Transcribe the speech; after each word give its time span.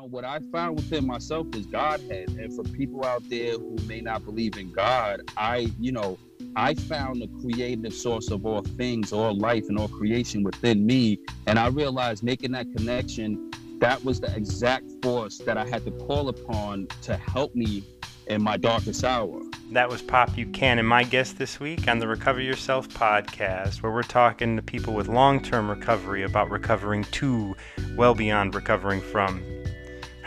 found 0.00 0.12
what 0.12 0.24
I 0.24 0.38
found 0.52 0.76
within 0.76 1.06
myself 1.06 1.46
is 1.54 1.66
Godhead. 1.66 2.30
And 2.30 2.54
for 2.54 2.62
people 2.62 3.04
out 3.04 3.22
there 3.28 3.52
who 3.52 3.76
may 3.86 4.00
not 4.00 4.24
believe 4.24 4.56
in 4.56 4.72
God, 4.72 5.20
I, 5.36 5.70
you 5.78 5.92
know, 5.92 6.18
I 6.56 6.74
found 6.74 7.20
the 7.20 7.28
creative 7.40 7.92
source 7.92 8.30
of 8.30 8.46
all 8.46 8.62
things, 8.62 9.12
all 9.12 9.36
life 9.36 9.64
and 9.68 9.78
all 9.78 9.88
creation 9.88 10.42
within 10.42 10.86
me. 10.86 11.18
And 11.46 11.58
I 11.58 11.68
realized 11.68 12.22
making 12.22 12.52
that 12.52 12.66
connection, 12.76 13.50
that 13.80 14.02
was 14.04 14.20
the 14.20 14.34
exact 14.34 14.90
force 15.02 15.38
that 15.38 15.58
I 15.58 15.66
had 15.66 15.84
to 15.84 15.90
call 15.90 16.28
upon 16.28 16.86
to 17.02 17.16
help 17.16 17.54
me 17.54 17.84
in 18.26 18.42
my 18.42 18.56
darkest 18.56 19.04
hour. 19.04 19.42
That 19.72 19.88
was 19.88 20.02
Pop 20.02 20.34
Buchanan, 20.34 20.86
my 20.86 21.04
guest 21.04 21.38
this 21.38 21.60
week 21.60 21.88
on 21.88 21.98
the 21.98 22.08
Recover 22.08 22.40
Yourself 22.40 22.88
podcast, 22.88 23.82
where 23.82 23.92
we're 23.92 24.02
talking 24.02 24.56
to 24.56 24.62
people 24.62 24.94
with 24.94 25.08
long 25.08 25.42
term 25.42 25.68
recovery 25.68 26.22
about 26.22 26.50
recovering 26.50 27.04
to 27.04 27.54
well 27.96 28.14
beyond 28.14 28.54
recovering 28.54 29.00
from. 29.00 29.59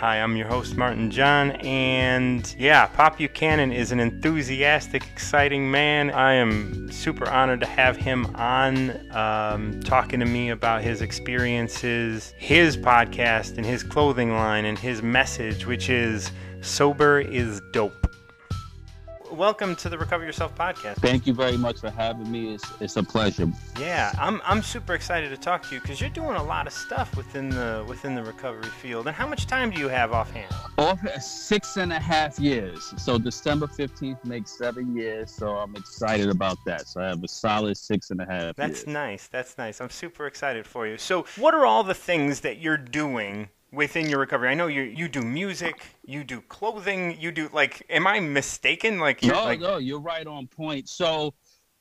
Hi, 0.04 0.18
I'm 0.20 0.36
your 0.36 0.50
host, 0.50 0.76
Martin 0.76 1.10
John, 1.10 1.52
and 1.62 2.54
yeah, 2.60 2.88
Pop 2.88 3.20
Buchanan 3.20 3.72
is 3.72 3.94
an 3.94 4.02
enthusiastic, 4.02 5.04
exciting 5.04 5.72
man. 5.72 6.12
I 6.12 6.34
am 6.34 6.92
super 6.92 7.30
honored 7.30 7.62
to 7.62 7.66
have 7.68 7.96
him 7.96 8.26
on 8.36 9.10
um, 9.16 9.80
talking 9.80 10.20
to 10.20 10.26
me 10.26 10.50
about 10.50 10.82
his 10.82 11.02
experiences, 11.02 12.34
his 12.38 12.76
podcast, 12.76 13.56
and 13.56 13.66
his 13.66 13.82
clothing 13.82 14.34
line, 14.34 14.66
and 14.66 14.78
his 14.78 15.02
message, 15.02 15.66
which 15.66 15.90
is 15.90 16.34
Sober 16.60 17.22
is 17.22 17.62
Dope 17.72 18.03
welcome 19.34 19.76
to 19.76 19.90
the 19.90 19.98
Recover 19.98 20.24
Yourself 20.24 20.56
podcast. 20.56 20.98
Thank 20.98 21.26
you 21.26 21.34
very 21.34 21.58
much 21.58 21.80
for 21.80 21.90
having 21.90 22.32
me. 22.32 22.54
It's, 22.54 22.72
it's 22.80 22.98
a 22.98 23.04
pleasure. 23.04 23.52
Yeah, 23.80 24.14
I'm, 24.20 24.42
I'm 24.46 24.62
super 24.62 24.94
excited 24.94 25.30
to 25.30 25.38
talk 25.38 25.68
to 25.70 25.76
you 25.76 25.82
because 25.82 26.00
you're 26.00 26.12
doing 26.12 26.36
a 26.36 26.44
lot 26.44 26.68
of 26.68 26.74
stuff 26.74 27.18
within 27.18 27.50
the 27.50 27.84
within 27.88 28.14
the 28.14 28.24
recovery 28.24 28.70
field. 28.70 29.08
And 29.08 29.16
how 29.16 29.28
much 29.28 29.48
time 29.48 29.72
do 29.72 29.80
you 29.80 29.90
have 29.90 30.12
offhand? 30.12 30.54
Off 30.78 31.00
six 31.22 31.78
and 31.78 31.92
a 31.92 32.00
half 32.00 32.40
years. 32.40 32.94
So 32.98 33.18
December 33.18 33.68
15th 33.68 34.24
makes 34.24 34.58
seven 34.58 34.96
years. 34.96 35.32
So 35.32 35.50
I'm 35.58 35.76
excited 35.76 36.30
about 36.30 36.58
that. 36.66 36.88
So 36.88 37.02
I 37.02 37.08
have 37.08 37.24
a 37.24 37.28
solid 37.28 37.76
six 37.76 38.12
and 38.12 38.22
a 38.22 38.26
half. 38.26 38.56
That's 38.56 38.82
years. 38.82 38.88
nice. 38.88 39.28
That's 39.28 39.58
nice. 39.58 39.82
I'm 39.82 39.90
super 39.90 40.28
excited 40.28 40.68
for 40.68 40.88
you. 40.88 40.98
So 40.98 41.26
what 41.38 41.56
are 41.56 41.66
all 41.66 41.84
the 41.84 41.96
things 41.96 42.42
that 42.42 42.60
you're 42.60 42.78
doing 42.78 43.50
within 43.74 44.10
your 44.10 44.20
recovery? 44.20 44.50
I 44.50 44.54
know 44.54 44.68
you 44.68 44.84
you 44.84 45.08
do 45.08 45.22
music, 45.22 45.82
you 46.06 46.24
do 46.24 46.42
clothing, 46.42 47.20
you 47.20 47.32
do 47.32 47.50
like. 47.54 47.84
Am 47.90 48.08
I 48.08 48.20
mistaken? 48.20 49.00
Like 49.00 49.24
no, 49.24 49.44
like... 49.44 49.60
no, 49.60 49.78
you're 49.78 50.00
right 50.00 50.26
on 50.26 50.48
point. 50.48 50.88
So 50.88 51.34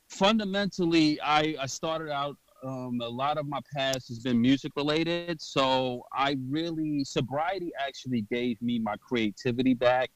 fundamentally, 0.09 1.21
I 1.21 1.57
I 1.61 1.67
started 1.67 2.11
out. 2.11 2.37
Um, 2.65 3.01
a 3.03 3.09
lot 3.09 3.39
of 3.39 3.47
my 3.49 3.59
past 3.75 4.07
has 4.07 4.21
been 4.21 4.41
music 4.41 4.71
related, 4.77 5.43
so 5.43 6.05
I 6.13 6.37
really 6.49 7.03
sobriety 7.03 7.73
actually 7.77 8.21
gave 8.31 8.63
me 8.63 8.79
my 8.79 8.95
creativity 8.97 9.75
back, 9.75 10.11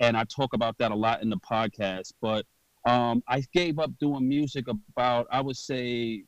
and 0.00 0.16
I 0.16 0.24
talk 0.24 0.54
about 0.54 0.78
that 0.78 0.92
a 0.92 0.94
lot 0.94 1.22
in 1.22 1.28
the 1.28 1.36
podcast. 1.36 2.14
But 2.22 2.46
um, 2.86 3.22
I 3.28 3.44
gave 3.52 3.78
up 3.78 3.90
doing 4.00 4.26
music 4.26 4.64
about 4.68 5.26
I 5.30 5.42
would 5.42 5.58
say 5.58 6.24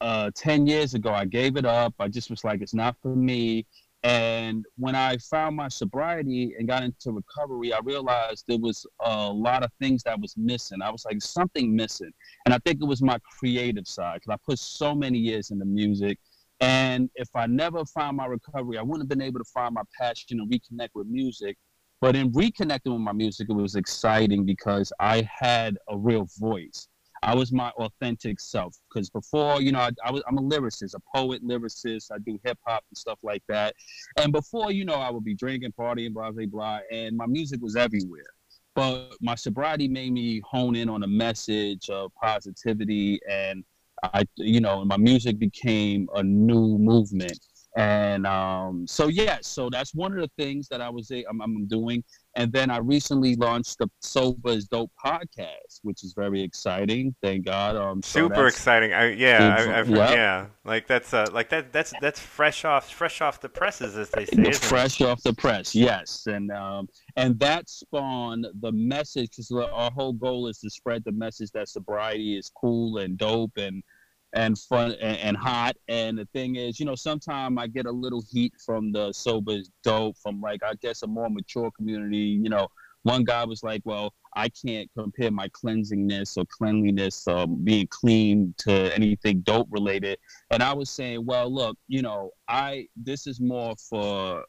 uh, 0.00 0.30
10 0.34 0.66
years 0.66 0.94
ago. 0.94 1.10
I 1.10 1.24
gave 1.24 1.56
it 1.56 1.64
up. 1.64 1.94
I 1.98 2.08
just 2.08 2.30
was 2.30 2.44
like, 2.44 2.60
it's 2.60 2.74
not 2.74 2.96
for 3.02 3.14
me. 3.14 3.66
And 4.06 4.64
when 4.76 4.94
I 4.94 5.16
found 5.16 5.56
my 5.56 5.66
sobriety 5.66 6.54
and 6.56 6.68
got 6.68 6.84
into 6.84 7.10
recovery, 7.10 7.72
I 7.72 7.80
realized 7.82 8.44
there 8.46 8.56
was 8.56 8.86
a 9.00 9.32
lot 9.32 9.64
of 9.64 9.72
things 9.80 10.04
that 10.04 10.20
was 10.20 10.36
missing. 10.36 10.80
I 10.80 10.90
was 10.90 11.04
like, 11.04 11.20
something 11.20 11.74
missing. 11.74 12.12
And 12.44 12.54
I 12.54 12.58
think 12.58 12.80
it 12.80 12.84
was 12.84 13.02
my 13.02 13.18
creative 13.36 13.88
side 13.88 14.20
because 14.20 14.32
I 14.32 14.36
put 14.46 14.60
so 14.60 14.94
many 14.94 15.18
years 15.18 15.50
into 15.50 15.64
music. 15.64 16.20
And 16.60 17.10
if 17.16 17.28
I 17.34 17.48
never 17.48 17.84
found 17.84 18.16
my 18.16 18.26
recovery, 18.26 18.78
I 18.78 18.82
wouldn't 18.82 19.10
have 19.10 19.18
been 19.18 19.26
able 19.26 19.40
to 19.40 19.50
find 19.52 19.74
my 19.74 19.82
passion 20.00 20.38
and 20.38 20.48
reconnect 20.48 20.90
with 20.94 21.08
music. 21.08 21.56
But 22.00 22.14
in 22.14 22.30
reconnecting 22.30 22.92
with 22.92 23.00
my 23.00 23.12
music, 23.12 23.48
it 23.50 23.54
was 23.54 23.74
exciting 23.74 24.46
because 24.46 24.92
I 25.00 25.28
had 25.28 25.78
a 25.88 25.98
real 25.98 26.28
voice. 26.38 26.86
I 27.22 27.34
was 27.34 27.52
my 27.52 27.70
authentic 27.70 28.40
self 28.40 28.76
because 28.88 29.10
before, 29.10 29.60
you 29.60 29.72
know, 29.72 29.80
I, 29.80 29.90
I 30.04 30.10
was 30.10 30.22
I'm 30.28 30.38
a 30.38 30.42
lyricist, 30.42 30.94
a 30.94 31.00
poet, 31.14 31.44
lyricist. 31.44 32.10
I 32.12 32.18
do 32.18 32.38
hip 32.44 32.58
hop 32.66 32.84
and 32.90 32.96
stuff 32.96 33.18
like 33.22 33.42
that. 33.48 33.74
And 34.16 34.32
before, 34.32 34.72
you 34.72 34.84
know, 34.84 34.94
I 34.94 35.10
would 35.10 35.24
be 35.24 35.34
drinking, 35.34 35.72
partying, 35.78 36.12
blah 36.12 36.30
blah 36.30 36.46
blah, 36.46 36.80
and 36.90 37.16
my 37.16 37.26
music 37.26 37.60
was 37.62 37.76
everywhere. 37.76 38.26
But 38.74 39.12
my 39.22 39.34
sobriety 39.34 39.88
made 39.88 40.12
me 40.12 40.42
hone 40.44 40.76
in 40.76 40.88
on 40.88 41.02
a 41.02 41.06
message 41.06 41.88
of 41.88 42.12
positivity, 42.22 43.18
and 43.28 43.64
I, 44.02 44.24
you 44.36 44.60
know, 44.60 44.84
my 44.84 44.98
music 44.98 45.38
became 45.38 46.08
a 46.14 46.22
new 46.22 46.78
movement 46.78 47.38
and 47.76 48.26
um, 48.26 48.86
so 48.86 49.08
yeah 49.08 49.36
so 49.42 49.68
that's 49.68 49.94
one 49.94 50.12
of 50.12 50.18
the 50.18 50.30
things 50.42 50.66
that 50.68 50.80
i 50.80 50.88
was 50.88 51.10
I'm, 51.10 51.40
I'm, 51.40 51.66
doing. 51.66 52.02
And 52.34 52.52
then 52.52 52.70
i 52.70 52.78
recently 52.78 53.36
launched 53.36 53.78
the 53.78 53.88
sober 54.00 54.50
is 54.50 54.66
dope 54.66 54.90
podcast 55.02 55.80
which 55.82 56.02
is 56.02 56.14
very 56.14 56.42
exciting. 56.42 57.14
Thank 57.22 57.44
god 57.44 57.76
um, 57.76 58.02
so 58.02 58.28
super 58.28 58.46
exciting. 58.46 58.92
I, 58.92 59.12
yeah 59.12 59.56
I, 59.58 59.80
I've, 59.80 59.88
yep. 59.88 60.10
yeah. 60.10 60.46
Like 60.64 60.86
that's 60.86 61.14
uh, 61.14 61.26
like 61.32 61.50
that 61.50 61.72
that's 61.72 61.92
that's 62.00 62.18
fresh 62.18 62.64
off 62.64 62.90
fresh 62.90 63.20
off 63.20 63.40
the 63.40 63.48
presses 63.48 63.96
as 63.96 64.10
they 64.10 64.24
say 64.24 64.52
fresh 64.52 65.00
it? 65.00 65.06
off 65.06 65.22
the 65.22 65.34
press 65.34 65.74
yes. 65.74 66.26
And 66.26 66.50
um, 66.50 66.88
and 67.16 67.38
that 67.40 67.68
spawned 67.68 68.46
the 68.60 68.72
message 68.72 69.30
because 69.30 69.50
our 69.52 69.90
whole 69.90 70.12
goal 70.12 70.48
is 70.48 70.58
to 70.60 70.70
spread 70.70 71.04
the 71.04 71.12
message 71.12 71.50
that 71.52 71.68
sobriety 71.68 72.36
is 72.36 72.50
cool 72.54 72.98
and 72.98 73.16
dope 73.18 73.56
and 73.56 73.82
and 74.36 74.58
fun 74.58 74.92
and, 75.00 75.16
and, 75.18 75.36
hot. 75.36 75.76
And 75.88 76.18
the 76.18 76.28
thing 76.32 76.56
is, 76.56 76.78
you 76.78 76.86
know, 76.86 76.94
sometimes 76.94 77.56
I 77.58 77.66
get 77.66 77.86
a 77.86 77.90
little 77.90 78.22
heat 78.30 78.52
from 78.64 78.92
the 78.92 79.12
sober 79.12 79.56
dope 79.82 80.16
from 80.18 80.40
like 80.40 80.62
I 80.62 80.74
guess 80.80 81.02
a 81.02 81.06
more 81.06 81.30
mature 81.30 81.70
community. 81.72 82.38
You 82.42 82.50
know, 82.50 82.68
one 83.02 83.24
guy 83.24 83.44
was 83.44 83.62
like, 83.62 83.80
"Well, 83.84 84.12
I 84.36 84.50
can't 84.50 84.90
compare 84.96 85.30
my 85.30 85.48
cleansingness 85.48 86.36
or 86.36 86.44
cleanliness, 86.46 87.26
um, 87.26 87.64
being 87.64 87.88
clean 87.88 88.54
to 88.58 88.94
anything 88.94 89.40
dope 89.40 89.68
related." 89.70 90.18
And 90.50 90.62
I 90.62 90.74
was 90.74 90.90
saying, 90.90 91.24
"Well, 91.24 91.52
look, 91.52 91.76
you 91.88 92.02
know, 92.02 92.30
I 92.46 92.86
this 92.94 93.26
is 93.26 93.40
more 93.40 93.74
for." 93.90 94.44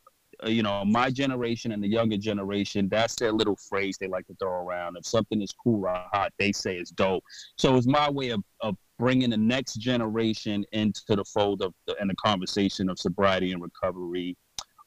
Uh, 0.46 0.50
you 0.50 0.62
know, 0.62 0.86
my 0.86 1.10
generation 1.10 1.72
and 1.72 1.84
the 1.84 1.88
younger 1.88 2.16
generation, 2.16 2.88
that's 2.90 3.16
their 3.16 3.32
little 3.32 3.56
phrase 3.56 3.98
they 4.00 4.08
like 4.08 4.28
to 4.28 4.36
throw 4.36 4.52
around. 4.52 4.96
If 4.96 5.04
something 5.04 5.42
is 5.42 5.52
cool 5.52 5.88
or 5.88 6.06
hot, 6.14 6.32
they 6.38 6.52
say 6.52 6.78
it's 6.78 6.92
dope. 6.92 7.24
So 7.58 7.76
it's 7.76 7.88
my 7.88 8.08
way 8.08 8.30
of, 8.30 8.44
of 8.62 8.78
bringing 9.00 9.30
the 9.30 9.38
next 9.38 9.76
generation 9.76 10.66
into 10.72 11.02
the 11.10 11.24
fold 11.26 11.62
of 11.62 11.74
the, 11.86 11.96
and 12.00 12.10
the 12.10 12.16
conversation 12.16 12.90
of 12.90 13.00
sobriety 13.00 13.52
and 13.52 13.62
recovery. 13.62 14.36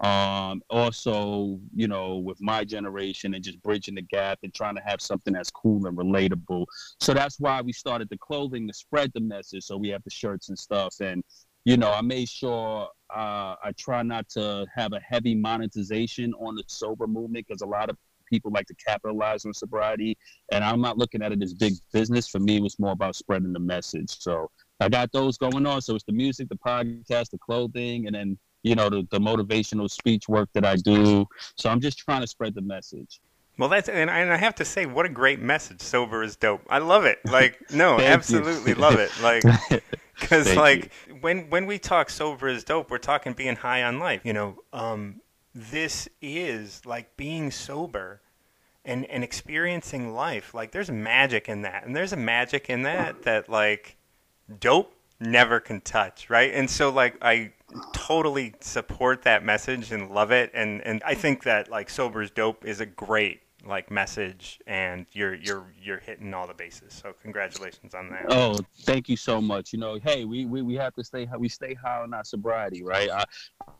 Um, 0.00 0.62
also, 0.70 1.60
you 1.74 1.86
know, 1.86 2.16
with 2.16 2.40
my 2.40 2.64
generation 2.64 3.34
and 3.34 3.44
just 3.44 3.62
bridging 3.62 3.96
the 3.96 4.02
gap 4.02 4.38
and 4.42 4.52
trying 4.54 4.74
to 4.76 4.82
have 4.82 5.00
something 5.02 5.34
that's 5.34 5.50
cool 5.50 5.86
and 5.86 5.96
relatable. 5.96 6.64
So 7.00 7.12
that's 7.12 7.38
why 7.38 7.60
we 7.60 7.72
started 7.72 8.08
the 8.08 8.16
clothing 8.16 8.66
to 8.66 8.72
spread 8.72 9.12
the 9.14 9.20
message. 9.20 9.64
So 9.64 9.76
we 9.76 9.88
have 9.90 10.02
the 10.02 10.10
shirts 10.10 10.48
and 10.48 10.58
stuff. 10.58 10.94
And, 11.00 11.22
you 11.66 11.76
know, 11.76 11.92
I 11.92 12.00
made 12.00 12.30
sure 12.30 12.88
uh, 13.14 13.56
I 13.62 13.72
try 13.78 14.02
not 14.02 14.26
to 14.30 14.66
have 14.74 14.94
a 14.94 15.00
heavy 15.00 15.34
monetization 15.34 16.32
on 16.40 16.54
the 16.54 16.64
sober 16.66 17.06
movement 17.06 17.46
because 17.46 17.60
a 17.60 17.66
lot 17.66 17.90
of 17.90 17.98
people 18.30 18.50
like 18.50 18.66
to 18.66 18.74
capitalize 18.74 19.44
on 19.44 19.52
sobriety. 19.52 20.16
And 20.52 20.64
I'm 20.64 20.80
not 20.80 20.96
looking 20.96 21.22
at 21.22 21.32
it 21.32 21.42
as 21.42 21.52
big 21.52 21.74
business. 21.92 22.28
For 22.28 22.38
me, 22.38 22.56
it 22.56 22.62
was 22.62 22.78
more 22.78 22.92
about 22.92 23.16
spreading 23.16 23.52
the 23.52 23.60
message. 23.60 24.18
So 24.18 24.50
I 24.80 24.88
got 24.88 25.12
those 25.12 25.36
going 25.36 25.66
on. 25.66 25.82
So 25.82 25.94
it's 25.94 26.04
the 26.04 26.12
music, 26.12 26.48
the 26.48 26.56
podcast, 26.56 27.30
the 27.30 27.38
clothing, 27.38 28.06
and 28.06 28.14
then 28.14 28.38
you 28.62 28.74
know 28.74 28.90
the, 28.90 29.06
the 29.10 29.18
motivational 29.18 29.90
speech 29.90 30.28
work 30.28 30.48
that 30.54 30.64
I 30.64 30.76
do. 30.76 31.26
So 31.56 31.70
I'm 31.70 31.80
just 31.80 31.98
trying 31.98 32.22
to 32.22 32.26
spread 32.26 32.54
the 32.54 32.62
message. 32.62 33.20
Well, 33.58 33.68
that's 33.68 33.90
and 33.90 34.10
I 34.10 34.20
and 34.20 34.32
I, 34.32 34.38
have 34.38 34.54
to 34.56 34.64
say, 34.64 34.86
what 34.86 35.04
a 35.04 35.10
great 35.10 35.40
message! 35.40 35.82
Sober 35.82 36.22
is 36.22 36.34
dope. 36.34 36.62
I 36.70 36.78
love 36.78 37.04
it. 37.04 37.18
Like, 37.26 37.60
no, 37.70 38.00
absolutely 38.00 38.72
love 38.72 38.98
it. 38.98 39.10
Like, 39.22 39.42
because 40.18 40.56
like 40.56 40.90
you. 41.06 41.16
when 41.16 41.50
when 41.50 41.66
we 41.66 41.78
talk 41.78 42.08
sober 42.08 42.48
is 42.48 42.64
dope, 42.64 42.90
we're 42.90 42.96
talking 42.96 43.34
being 43.34 43.56
high 43.56 43.82
on 43.82 43.98
life. 43.98 44.22
You 44.24 44.32
know, 44.32 44.62
um, 44.72 45.20
this 45.54 46.08
is 46.20 46.84
like 46.86 47.16
being 47.16 47.50
sober 47.50 48.20
and 48.84 49.04
and 49.06 49.24
experiencing 49.24 50.14
life. 50.14 50.54
Like 50.54 50.72
there's 50.72 50.90
magic 50.90 51.48
in 51.48 51.62
that. 51.62 51.84
And 51.84 51.94
there's 51.94 52.12
a 52.12 52.16
magic 52.16 52.70
in 52.70 52.82
that 52.82 53.22
that 53.22 53.48
like 53.48 53.96
dope 54.58 54.94
never 55.20 55.60
can 55.60 55.80
touch 55.82 56.30
right? 56.30 56.52
And 56.54 56.68
so 56.68 56.90
like 56.90 57.16
i 57.22 57.52
totally 57.92 58.54
support 58.60 59.22
that 59.22 59.44
message 59.44 59.92
and 59.92 60.10
love 60.10 60.30
it. 60.30 60.50
And 60.54 60.82
and 60.82 61.02
i 61.04 61.14
think 61.14 61.44
that 61.44 61.70
like 61.70 61.90
sober's 61.90 62.30
dope 62.30 62.64
is 62.64 62.80
a 62.80 62.86
great 62.86 63.42
like 63.66 63.90
message 63.90 64.60
and 64.66 65.06
you're 65.12 65.34
you're 65.34 65.72
you're 65.80 65.98
hitting 65.98 66.32
all 66.34 66.46
the 66.46 66.54
bases. 66.54 66.92
So 66.92 67.14
congratulations 67.22 67.94
on 67.94 68.10
that. 68.10 68.26
Oh 68.28 68.58
thank 68.82 69.08
you 69.08 69.16
so 69.16 69.40
much. 69.40 69.72
You 69.72 69.78
know 69.78 69.98
hey 70.02 70.24
we 70.24 70.44
we, 70.46 70.62
we 70.62 70.74
have 70.76 70.94
to 70.94 71.04
stay 71.04 71.28
we 71.38 71.48
stay 71.48 71.74
high 71.74 72.00
on 72.00 72.14
our 72.14 72.24
sobriety 72.24 72.82
right? 72.82 73.10
I, 73.10 73.24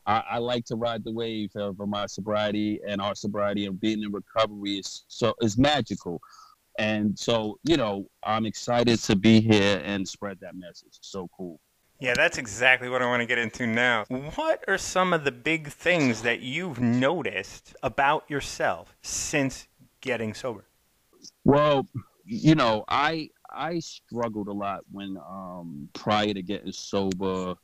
I, 0.07 0.25
I 0.33 0.39
like 0.39 0.65
to 0.67 0.77
ride 0.77 1.05
the 1.05 1.13
wave 1.13 1.51
of 1.57 1.79
my 1.79 2.07
sobriety 2.07 2.81
and 2.87 3.01
our 3.01 3.15
sobriety 3.15 3.67
and 3.67 3.81
being 3.81 4.03
in 4.03 4.13
recovery 4.13 4.79
is 4.79 5.05
so 5.09 5.35
is 5.41 5.57
magical. 5.59 6.21
And 6.79 7.19
so 7.19 7.59
you 7.65 7.77
know 7.77 8.09
i'm 8.23 8.47
excited 8.47 8.99
to 9.01 9.17
be 9.17 9.41
here 9.41 9.81
and 9.85 10.07
spread 10.07 10.39
that 10.41 10.55
message. 10.55 10.99
So 11.01 11.29
cool. 11.37 11.61
Yeah, 12.01 12.15
that's 12.15 12.39
exactly 12.39 12.89
what 12.89 13.03
I 13.03 13.07
want 13.07 13.21
to 13.21 13.27
get 13.27 13.37
into 13.37 13.67
now. 13.67 14.07
What 14.09 14.65
are 14.67 14.79
some 14.79 15.13
of 15.13 15.25
the 15.25 15.33
big 15.33 15.69
things 15.69 16.23
that 16.23 16.41
you've 16.41 16.81
noticed 16.81 17.77
about 17.83 18.25
yourself 18.27 18.97
since 19.03 19.69
getting 20.01 20.35
sober? 20.35 20.65
Well, 21.45 21.87
you 22.25 22.55
know, 22.55 22.85
I 22.89 23.31
I 23.51 23.81
struggled 23.81 24.49
a 24.49 24.53
lot 24.53 24.81
when 24.91 25.17
um 25.19 25.89
prior 25.93 26.33
to 26.33 26.43
getting 26.43 26.73
sober 26.73 27.55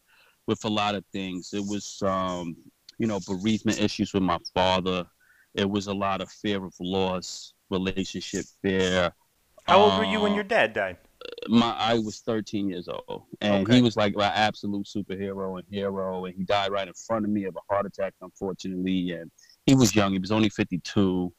with 0.47 0.65
a 0.65 0.69
lot 0.69 0.95
of 0.95 1.05
things. 1.13 1.51
It 1.53 1.65
was 1.65 2.03
um, 2.03 2.57
you 2.99 3.07
know, 3.07 3.21
bereavement 3.27 3.81
issues 3.81 4.13
with 4.13 4.23
my 4.23 4.39
father. 4.55 5.05
It 5.55 5.69
was 5.69 5.87
a 5.87 5.95
lot 5.95 6.21
of 6.21 6.31
fear 6.31 6.65
of 6.65 6.75
loss, 6.81 7.55
relationship 7.71 8.45
fear. 8.63 9.13
How 9.65 9.81
old 9.81 9.99
were 9.99 10.05
you 10.05 10.21
when 10.21 10.33
um, 10.33 10.37
your 10.37 10.45
dad 10.45 10.73
died? 10.73 10.99
my 11.49 11.75
I 11.79 11.95
was 11.95 12.21
13 12.21 12.69
years 12.69 12.89
old, 12.89 13.25
and 13.41 13.67
okay. 13.67 13.77
he 13.77 13.83
was 13.83 13.97
like 13.97 14.15
my 14.15 14.27
absolute 14.27 14.87
superhero 14.87 15.59
and 15.59 15.67
hero, 15.71 16.25
and 16.25 16.35
he 16.35 16.45
died 16.45 16.71
right 16.71 16.87
in 16.87 16.95
front 16.95 17.25
of 17.25 17.31
me 17.31 17.45
of 17.45 17.57
a 17.57 17.73
heart 17.73 17.87
attack, 17.87 18.15
unfortunately, 18.21 19.13
and 19.13 19.31
he 19.65 19.75
was 19.75 19.95
young. 19.95 20.13
He 20.13 20.19
was 20.19 20.33
only 20.33 20.49
52. 20.49 21.33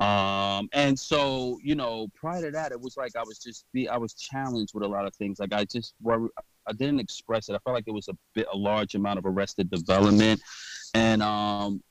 Um, 0.00 0.68
and 0.72 0.98
so, 0.98 1.58
you 1.62 1.74
know, 1.74 2.08
prior 2.14 2.40
to 2.42 2.50
that, 2.52 2.72
it 2.72 2.80
was 2.80 2.96
like 2.96 3.16
I 3.16 3.22
was 3.22 3.38
just 3.38 3.66
be 3.72 3.88
I 3.88 3.98
was 3.98 4.14
challenged 4.14 4.72
with 4.74 4.82
a 4.82 4.88
lot 4.88 5.06
of 5.06 5.14
things. 5.14 5.38
Like 5.38 5.52
I 5.52 5.64
just 5.66 5.94
I 6.06 6.72
didn't 6.72 7.00
express 7.00 7.48
it. 7.48 7.54
I 7.54 7.58
felt 7.64 7.74
like 7.74 7.84
it 7.86 7.92
was 7.92 8.08
a 8.08 8.16
bit 8.34 8.46
a 8.52 8.56
large 8.56 8.94
amount 8.94 9.18
of 9.18 9.26
arrested 9.26 9.70
development, 9.70 10.40
and 10.94 11.22
um, 11.22 11.82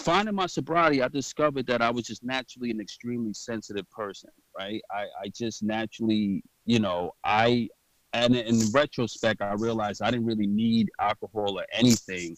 finding 0.00 0.34
my 0.34 0.46
sobriety, 0.46 1.02
I 1.02 1.08
discovered 1.08 1.66
that 1.68 1.80
I 1.80 1.90
was 1.90 2.04
just 2.04 2.22
naturally 2.22 2.70
an 2.70 2.80
extremely 2.80 3.32
sensitive 3.32 3.88
person, 3.90 4.30
right? 4.58 4.82
I, 4.90 5.06
I 5.22 5.28
just 5.34 5.62
naturally, 5.62 6.42
you 6.64 6.80
know, 6.80 7.12
I, 7.24 7.68
and 8.12 8.34
in 8.36 8.60
retrospect, 8.72 9.40
I 9.40 9.54
realized 9.54 10.02
I 10.02 10.10
didn't 10.10 10.26
really 10.26 10.46
need 10.46 10.90
alcohol 11.00 11.58
or 11.58 11.64
anything 11.72 12.36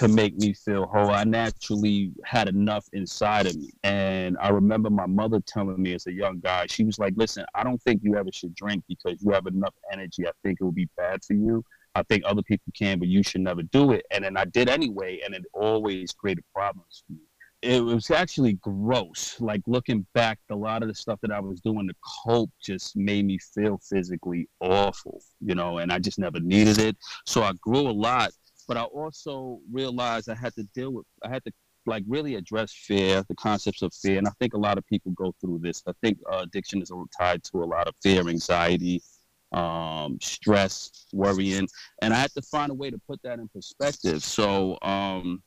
to 0.00 0.08
make 0.08 0.34
me 0.38 0.54
feel 0.54 0.86
whole. 0.86 1.10
I 1.10 1.24
naturally 1.24 2.12
had 2.24 2.48
enough 2.48 2.86
inside 2.94 3.46
of 3.46 3.54
me. 3.54 3.70
And 3.84 4.38
I 4.40 4.48
remember 4.48 4.88
my 4.88 5.04
mother 5.04 5.40
telling 5.46 5.82
me 5.82 5.92
as 5.92 6.06
a 6.06 6.12
young 6.12 6.40
guy, 6.40 6.64
she 6.70 6.84
was 6.84 6.98
like, 6.98 7.12
listen, 7.16 7.44
I 7.54 7.64
don't 7.64 7.80
think 7.82 8.00
you 8.02 8.16
ever 8.16 8.30
should 8.32 8.54
drink 8.54 8.82
because 8.88 9.22
you 9.22 9.30
have 9.32 9.46
enough 9.46 9.74
energy. 9.92 10.26
I 10.26 10.30
think 10.42 10.58
it 10.58 10.64
would 10.64 10.74
be 10.74 10.88
bad 10.96 11.22
for 11.22 11.34
you. 11.34 11.62
I 11.94 12.02
think 12.04 12.22
other 12.24 12.40
people 12.40 12.72
can, 12.74 12.98
but 12.98 13.08
you 13.08 13.22
should 13.22 13.42
never 13.42 13.62
do 13.62 13.92
it. 13.92 14.06
And 14.10 14.24
then 14.24 14.38
I 14.38 14.46
did 14.46 14.70
anyway, 14.70 15.20
and 15.22 15.34
it 15.34 15.44
always 15.52 16.12
created 16.12 16.44
problems 16.54 17.04
for 17.06 17.12
me. 17.12 17.18
It 17.62 17.84
was 17.84 18.10
actually 18.10 18.54
gross. 18.54 19.38
Like 19.38 19.60
looking 19.66 20.06
back, 20.14 20.38
a 20.50 20.56
lot 20.56 20.80
of 20.80 20.88
the 20.88 20.94
stuff 20.94 21.18
that 21.20 21.30
I 21.30 21.40
was 21.40 21.60
doing 21.60 21.88
to 21.88 21.94
cope 22.24 22.48
just 22.62 22.96
made 22.96 23.26
me 23.26 23.36
feel 23.36 23.78
physically 23.86 24.48
awful, 24.60 25.20
you 25.40 25.54
know, 25.54 25.76
and 25.76 25.92
I 25.92 25.98
just 25.98 26.18
never 26.18 26.40
needed 26.40 26.78
it. 26.78 26.96
So 27.26 27.42
I 27.42 27.52
grew 27.60 27.80
a 27.80 27.92
lot, 27.92 28.30
but 28.70 28.76
I 28.76 28.84
also 28.84 29.58
realized 29.72 30.28
I 30.30 30.36
had 30.36 30.54
to 30.54 30.62
deal 30.62 30.92
with, 30.92 31.04
I 31.24 31.28
had 31.28 31.44
to 31.44 31.52
like 31.86 32.04
really 32.06 32.36
address 32.36 32.72
fear, 32.72 33.24
the 33.28 33.34
concepts 33.34 33.82
of 33.82 33.92
fear. 33.92 34.16
And 34.16 34.28
I 34.28 34.30
think 34.38 34.54
a 34.54 34.58
lot 34.58 34.78
of 34.78 34.86
people 34.86 35.10
go 35.10 35.34
through 35.40 35.58
this. 35.58 35.82
I 35.88 35.92
think 36.04 36.18
uh, 36.32 36.42
addiction 36.44 36.80
is 36.80 36.92
tied 37.18 37.42
to 37.50 37.64
a 37.64 37.66
lot 37.66 37.88
of 37.88 37.94
fear, 38.00 38.28
anxiety, 38.28 39.02
um, 39.50 40.18
stress, 40.22 41.08
worrying, 41.12 41.66
and 42.00 42.14
I 42.14 42.16
had 42.18 42.30
to 42.34 42.42
find 42.42 42.70
a 42.70 42.74
way 42.74 42.92
to 42.92 42.98
put 43.08 43.20
that 43.24 43.40
in 43.40 43.48
perspective. 43.48 44.22
So, 44.22 44.78
um, 44.82 45.42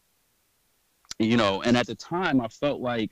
you 1.18 1.38
know, 1.38 1.62
and 1.62 1.78
at 1.78 1.88
the 1.88 1.96
time, 1.96 2.42
I 2.42 2.50
felt 2.50 2.82
like 2.82 3.12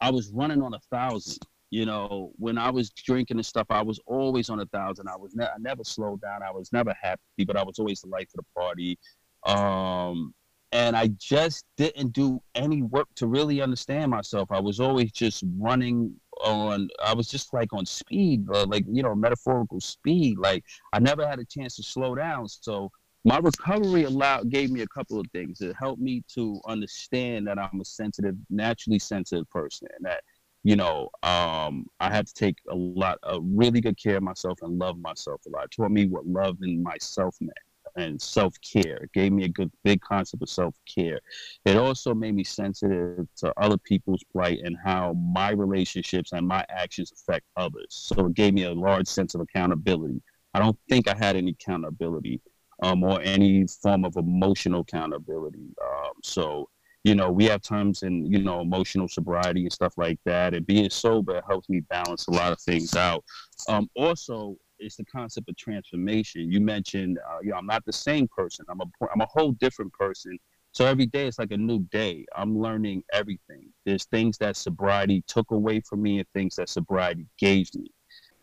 I 0.00 0.10
was 0.10 0.32
running 0.32 0.60
on 0.60 0.74
a 0.74 0.80
thousand. 0.90 1.38
You 1.70 1.86
know, 1.86 2.32
when 2.36 2.58
I 2.58 2.68
was 2.70 2.90
drinking 2.90 3.36
and 3.36 3.46
stuff, 3.46 3.68
I 3.70 3.80
was 3.80 4.00
always 4.06 4.50
on 4.50 4.58
a 4.58 4.66
thousand. 4.66 5.06
I 5.08 5.16
was 5.16 5.36
ne- 5.36 5.44
I 5.44 5.58
never 5.60 5.84
slowed 5.84 6.20
down. 6.20 6.42
I 6.42 6.50
was 6.50 6.72
never 6.72 6.92
happy, 7.00 7.44
but 7.46 7.56
I 7.56 7.62
was 7.62 7.78
always 7.78 8.00
the 8.00 8.08
life 8.08 8.28
of 8.36 8.44
the 8.44 8.60
party. 8.60 8.98
Um, 9.44 10.34
and 10.72 10.96
I 10.96 11.08
just 11.18 11.66
didn't 11.76 12.12
do 12.12 12.42
any 12.54 12.82
work 12.82 13.08
to 13.16 13.26
really 13.26 13.60
understand 13.60 14.10
myself. 14.10 14.50
I 14.50 14.60
was 14.60 14.80
always 14.80 15.12
just 15.12 15.44
running 15.58 16.14
on. 16.42 16.88
I 17.04 17.14
was 17.14 17.28
just 17.28 17.52
like 17.52 17.72
on 17.74 17.84
speed, 17.84 18.46
uh, 18.52 18.66
like 18.66 18.84
you 18.90 19.02
know, 19.02 19.14
metaphorical 19.14 19.80
speed. 19.80 20.38
Like 20.38 20.64
I 20.92 20.98
never 20.98 21.26
had 21.28 21.38
a 21.38 21.44
chance 21.44 21.76
to 21.76 21.82
slow 21.82 22.14
down. 22.14 22.48
So 22.48 22.90
my 23.24 23.38
recovery 23.38 24.04
allowed 24.04 24.48
gave 24.48 24.70
me 24.70 24.80
a 24.80 24.86
couple 24.88 25.20
of 25.20 25.26
things. 25.32 25.60
It 25.60 25.76
helped 25.78 26.00
me 26.00 26.24
to 26.34 26.60
understand 26.66 27.46
that 27.46 27.58
I'm 27.58 27.80
a 27.80 27.84
sensitive, 27.84 28.36
naturally 28.48 28.98
sensitive 28.98 29.48
person, 29.50 29.88
and 29.96 30.06
that 30.06 30.22
you 30.64 30.76
know, 30.76 31.10
um, 31.22 31.86
I 32.00 32.08
had 32.08 32.28
to 32.28 32.34
take 32.34 32.56
a 32.70 32.74
lot, 32.74 33.18
of 33.24 33.42
really 33.44 33.80
good 33.80 34.00
care 34.00 34.16
of 34.16 34.22
myself 34.22 34.60
and 34.62 34.78
love 34.78 34.96
myself 34.98 35.42
a 35.46 35.50
lot. 35.50 35.64
It 35.64 35.72
taught 35.72 35.90
me 35.90 36.06
what 36.06 36.24
love 36.24 36.58
in 36.62 36.82
myself 36.82 37.36
meant 37.40 37.58
and 37.96 38.20
self 38.20 38.54
care. 38.60 38.96
It 38.96 39.12
gave 39.12 39.32
me 39.32 39.44
a 39.44 39.48
good 39.48 39.70
big 39.84 40.00
concept 40.00 40.42
of 40.42 40.48
self 40.48 40.74
care. 40.86 41.20
It 41.64 41.76
also 41.76 42.14
made 42.14 42.34
me 42.34 42.44
sensitive 42.44 43.26
to 43.36 43.52
other 43.56 43.78
people's 43.78 44.24
plight 44.32 44.60
and 44.64 44.76
how 44.82 45.14
my 45.14 45.50
relationships 45.50 46.32
and 46.32 46.46
my 46.46 46.64
actions 46.68 47.12
affect 47.12 47.46
others. 47.56 47.88
So 47.90 48.26
it 48.26 48.34
gave 48.34 48.54
me 48.54 48.64
a 48.64 48.72
large 48.72 49.08
sense 49.08 49.34
of 49.34 49.40
accountability. 49.40 50.22
I 50.54 50.58
don't 50.58 50.78
think 50.88 51.08
I 51.08 51.16
had 51.16 51.36
any 51.36 51.52
accountability 51.52 52.40
um, 52.82 53.02
or 53.04 53.20
any 53.22 53.66
form 53.66 54.04
of 54.04 54.16
emotional 54.16 54.80
accountability. 54.80 55.74
Um, 55.82 56.12
so 56.22 56.68
you 57.04 57.16
know, 57.16 57.32
we 57.32 57.46
have 57.46 57.62
terms 57.62 58.02
in, 58.02 58.26
you 58.26 58.38
know, 58.38 58.60
emotional 58.60 59.08
sobriety 59.08 59.62
and 59.62 59.72
stuff 59.72 59.94
like 59.96 60.20
that. 60.24 60.54
And 60.54 60.66
being 60.66 60.88
sober 60.88 61.42
helps 61.48 61.68
me 61.68 61.80
balance 61.80 62.28
a 62.28 62.30
lot 62.30 62.52
of 62.52 62.60
things 62.60 62.94
out. 62.94 63.24
Um, 63.68 63.90
also, 63.96 64.56
it's 64.82 64.96
the 64.96 65.04
concept 65.04 65.48
of 65.48 65.56
transformation. 65.56 66.50
You 66.50 66.60
mentioned, 66.60 67.18
uh, 67.18 67.38
you 67.42 67.50
know, 67.50 67.56
I'm 67.56 67.66
not 67.66 67.84
the 67.84 67.92
same 67.92 68.28
person. 68.28 68.66
I'm 68.68 68.80
a 68.80 68.84
I'm 69.12 69.20
a 69.20 69.26
whole 69.26 69.52
different 69.52 69.92
person. 69.92 70.38
So 70.72 70.86
every 70.86 71.06
day 71.06 71.26
it's 71.26 71.38
like 71.38 71.52
a 71.52 71.56
new 71.56 71.80
day. 71.90 72.24
I'm 72.34 72.58
learning 72.58 73.04
everything. 73.12 73.68
There's 73.84 74.04
things 74.06 74.38
that 74.38 74.56
sobriety 74.56 75.22
took 75.26 75.50
away 75.50 75.80
from 75.80 76.02
me 76.02 76.18
and 76.18 76.28
things 76.32 76.56
that 76.56 76.68
sobriety 76.68 77.26
gave 77.38 77.68
me. 77.74 77.90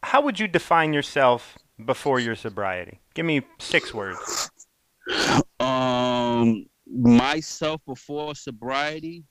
How 0.03 0.21
would 0.21 0.39
you 0.39 0.47
define 0.47 0.93
yourself 0.93 1.57
before 1.83 2.19
your 2.19 2.35
sobriety? 2.35 3.01
Give 3.15 3.25
me 3.25 3.41
six 3.59 3.93
words. 3.93 4.51
Um, 5.59 6.67
myself 6.87 7.81
before 7.85 8.35
sobriety, 8.35 9.23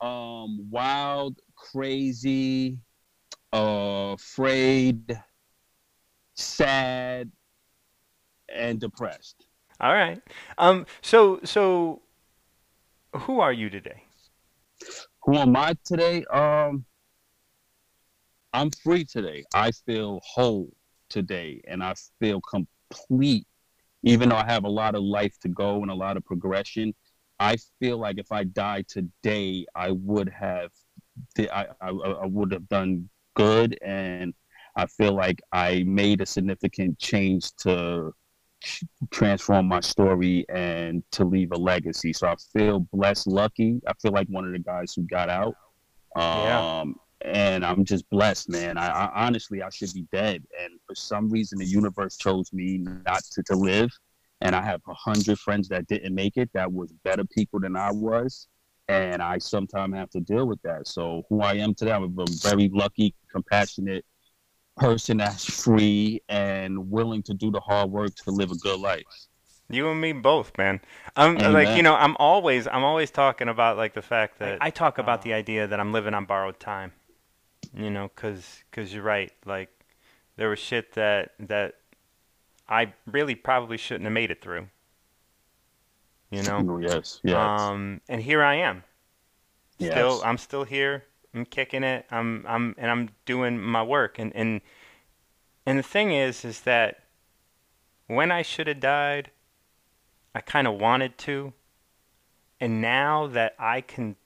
um, 0.00 0.70
wild, 0.70 1.40
crazy, 1.56 2.78
uh, 3.52 4.14
afraid, 4.14 5.20
sad, 6.34 7.30
and 8.48 8.80
depressed. 8.80 9.46
All 9.80 9.92
right. 9.92 10.20
Um. 10.58 10.86
So 11.00 11.40
so, 11.44 12.02
who 13.16 13.40
are 13.40 13.52
you 13.52 13.70
today? 13.70 14.04
Who 15.24 15.36
am 15.36 15.56
I 15.56 15.76
today? 15.84 16.24
Um. 16.26 16.84
I'm 18.52 18.70
free 18.70 19.04
today. 19.04 19.44
I 19.54 19.70
feel 19.70 20.20
whole 20.24 20.72
today, 21.08 21.62
and 21.66 21.82
I 21.82 21.94
feel 22.20 22.40
complete. 22.40 23.46
Even 24.02 24.28
though 24.28 24.36
I 24.36 24.44
have 24.44 24.64
a 24.64 24.68
lot 24.68 24.94
of 24.94 25.02
life 25.02 25.38
to 25.40 25.48
go 25.48 25.80
and 25.80 25.90
a 25.90 25.94
lot 25.94 26.16
of 26.16 26.24
progression, 26.24 26.92
I 27.38 27.56
feel 27.80 27.98
like 27.98 28.18
if 28.18 28.30
I 28.30 28.44
died 28.44 28.88
today, 28.88 29.64
I 29.74 29.92
would 29.92 30.28
have, 30.28 30.70
I, 31.38 31.66
I, 31.80 31.88
I 31.88 32.26
would 32.26 32.52
have 32.52 32.68
done 32.68 33.08
good 33.34 33.78
and 33.82 34.34
I 34.76 34.86
feel 34.86 35.12
like 35.12 35.40
I 35.52 35.82
made 35.86 36.20
a 36.20 36.26
significant 36.26 36.98
change 36.98 37.54
to 37.58 38.12
transform 39.10 39.66
my 39.66 39.80
story 39.80 40.46
and 40.48 41.02
to 41.12 41.24
leave 41.24 41.52
a 41.52 41.58
legacy. 41.58 42.12
So 42.12 42.28
I 42.28 42.36
feel 42.56 42.80
blessed, 42.92 43.26
lucky. 43.26 43.80
I 43.86 43.92
feel 44.00 44.12
like 44.12 44.28
one 44.28 44.46
of 44.46 44.52
the 44.52 44.58
guys 44.60 44.94
who 44.94 45.02
got 45.02 45.28
out. 45.28 45.54
Um, 46.16 46.24
yeah. 46.24 46.84
And 47.24 47.64
I'm 47.64 47.84
just 47.84 48.08
blessed, 48.10 48.50
man. 48.50 48.76
I, 48.76 48.88
I, 48.88 49.26
honestly, 49.26 49.62
I 49.62 49.70
should 49.70 49.92
be 49.94 50.06
dead, 50.10 50.42
and 50.60 50.72
for 50.88 50.96
some 50.96 51.28
reason, 51.28 51.58
the 51.58 51.64
universe 51.64 52.16
chose 52.16 52.52
me 52.52 52.78
not 52.78 53.22
to, 53.32 53.42
to 53.44 53.54
live. 53.54 53.90
And 54.40 54.56
I 54.56 54.62
have 54.62 54.80
a 54.88 54.94
hundred 54.94 55.38
friends 55.38 55.68
that 55.68 55.86
didn't 55.86 56.16
make 56.16 56.36
it, 56.36 56.50
that 56.52 56.72
was 56.72 56.90
better 57.04 57.24
people 57.24 57.60
than 57.60 57.76
I 57.76 57.92
was, 57.92 58.48
and 58.88 59.22
I 59.22 59.38
sometimes 59.38 59.94
have 59.94 60.10
to 60.10 60.20
deal 60.20 60.48
with 60.48 60.60
that. 60.62 60.88
So 60.88 61.22
who 61.28 61.42
I 61.42 61.54
am 61.54 61.74
today, 61.74 61.92
I'm 61.92 62.18
a 62.18 62.24
very 62.42 62.68
lucky, 62.74 63.14
compassionate, 63.30 64.04
person 64.76 65.18
that's 65.18 65.44
free 65.44 66.20
and 66.28 66.90
willing 66.90 67.22
to 67.24 67.34
do 67.34 67.50
the 67.50 67.60
hard 67.60 67.90
work 67.90 68.14
to 68.16 68.30
live 68.30 68.50
a 68.50 68.56
good 68.56 68.80
life. 68.80 69.04
You 69.68 69.90
and 69.90 70.00
me 70.00 70.12
both, 70.12 70.56
man. 70.58 70.80
I'm 71.16 71.36
Amen. 71.38 71.52
like, 71.52 71.76
you 71.76 71.82
know, 71.82 71.94
I'm 71.94 72.16
always, 72.18 72.66
I'm 72.66 72.84
always 72.84 73.10
talking 73.10 73.48
about 73.48 73.76
like 73.76 73.94
the 73.94 74.02
fact 74.02 74.38
that 74.40 74.58
I, 74.60 74.66
I 74.66 74.70
talk 74.70 74.98
about 74.98 75.20
uh, 75.20 75.22
the 75.22 75.32
idea 75.32 75.66
that 75.66 75.80
I'm 75.80 75.92
living 75.92 76.14
on 76.14 76.26
borrowed 76.26 76.60
time. 76.60 76.92
You 77.74 77.90
know, 77.90 78.10
because 78.14 78.64
cause 78.70 78.92
you're 78.92 79.02
right. 79.02 79.32
Like, 79.46 79.70
there 80.36 80.50
was 80.50 80.58
shit 80.58 80.92
that 80.92 81.32
that 81.38 81.76
I 82.68 82.92
really 83.06 83.34
probably 83.34 83.78
shouldn't 83.78 84.04
have 84.04 84.12
made 84.12 84.30
it 84.30 84.42
through. 84.42 84.68
You 86.30 86.42
know. 86.42 86.78
Yes. 86.78 87.20
Yes. 87.22 87.36
Um, 87.36 88.00
and 88.08 88.20
here 88.20 88.42
I 88.42 88.56
am. 88.56 88.84
Still, 89.74 90.16
yes. 90.16 90.22
I'm 90.24 90.38
still 90.38 90.64
here. 90.64 91.04
I'm 91.34 91.44
kicking 91.46 91.82
it. 91.82 92.06
I'm 92.10 92.44
I'm 92.46 92.74
and 92.78 92.90
I'm 92.90 93.10
doing 93.24 93.60
my 93.60 93.82
work. 93.82 94.18
And 94.18 94.34
and 94.34 94.60
and 95.64 95.78
the 95.78 95.82
thing 95.82 96.12
is, 96.12 96.44
is 96.44 96.60
that 96.62 97.04
when 98.06 98.30
I 98.30 98.42
should 98.42 98.66
have 98.66 98.80
died, 98.80 99.30
I 100.34 100.40
kind 100.40 100.66
of 100.66 100.80
wanted 100.80 101.16
to. 101.18 101.52
And 102.60 102.80
now 102.80 103.26
that 103.28 103.54
I 103.58 103.80
can 103.80 104.16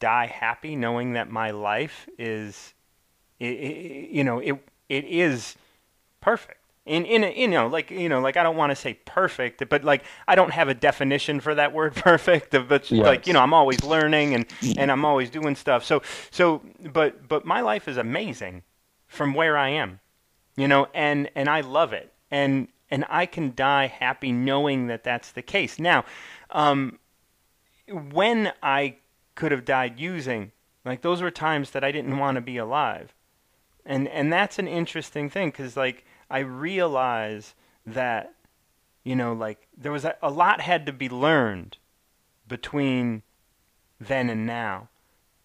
die 0.00 0.26
happy 0.26 0.76
knowing 0.76 1.12
that 1.12 1.30
my 1.30 1.50
life 1.50 2.08
is 2.18 2.74
it, 3.38 3.46
it, 3.46 4.10
you 4.10 4.24
know, 4.24 4.38
it 4.38 4.54
it 4.88 5.04
is 5.04 5.56
perfect. 6.20 6.57
In 6.88 7.04
in 7.04 7.22
a, 7.22 7.30
you 7.30 7.48
know, 7.48 7.66
like 7.66 7.90
you 7.90 8.08
know, 8.08 8.20
like 8.20 8.36
I 8.36 8.42
don't 8.42 8.56
want 8.56 8.70
to 8.70 8.76
say 8.76 8.94
perfect, 9.04 9.62
but 9.68 9.84
like 9.84 10.04
I 10.26 10.34
don't 10.34 10.52
have 10.52 10.68
a 10.68 10.74
definition 10.74 11.38
for 11.40 11.54
that 11.54 11.72
word 11.72 11.94
perfect. 11.96 12.50
But 12.50 12.90
yes. 12.90 13.04
like 13.04 13.26
you 13.26 13.32
know, 13.32 13.40
I'm 13.40 13.54
always 13.54 13.84
learning 13.84 14.34
and 14.34 14.46
and 14.76 14.90
I'm 14.90 15.04
always 15.04 15.30
doing 15.30 15.54
stuff. 15.54 15.84
So 15.84 16.02
so, 16.30 16.62
but 16.92 17.28
but 17.28 17.44
my 17.44 17.60
life 17.60 17.88
is 17.88 17.96
amazing 17.96 18.62
from 19.06 19.34
where 19.34 19.56
I 19.56 19.68
am, 19.68 20.00
you 20.56 20.66
know, 20.66 20.88
and 20.94 21.30
and 21.34 21.48
I 21.48 21.60
love 21.60 21.92
it, 21.92 22.12
and 22.30 22.68
and 22.90 23.04
I 23.08 23.26
can 23.26 23.52
die 23.54 23.86
happy 23.86 24.32
knowing 24.32 24.86
that 24.86 25.04
that's 25.04 25.32
the 25.32 25.42
case. 25.42 25.78
Now, 25.78 26.04
um, 26.50 26.98
when 27.88 28.52
I 28.62 28.96
could 29.34 29.52
have 29.52 29.64
died 29.64 30.00
using, 30.00 30.52
like 30.84 31.02
those 31.02 31.20
were 31.20 31.30
times 31.30 31.70
that 31.72 31.84
I 31.84 31.92
didn't 31.92 32.18
want 32.18 32.36
to 32.36 32.40
be 32.40 32.56
alive 32.56 33.12
and 33.88 34.06
and 34.08 34.32
that's 34.32 34.58
an 34.60 34.68
interesting 34.68 35.28
thing 35.28 35.48
because 35.48 35.76
like 35.76 36.04
I 36.30 36.40
realize 36.40 37.54
that 37.86 38.34
you 39.04 39.16
know 39.16 39.32
like 39.32 39.68
there 39.76 39.92
was 39.92 40.04
a, 40.04 40.16
a 40.22 40.30
lot 40.30 40.60
had 40.60 40.86
to 40.86 40.92
be 40.92 41.08
learned 41.08 41.78
between 42.46 43.22
then 44.00 44.30
and 44.30 44.46
now, 44.46 44.88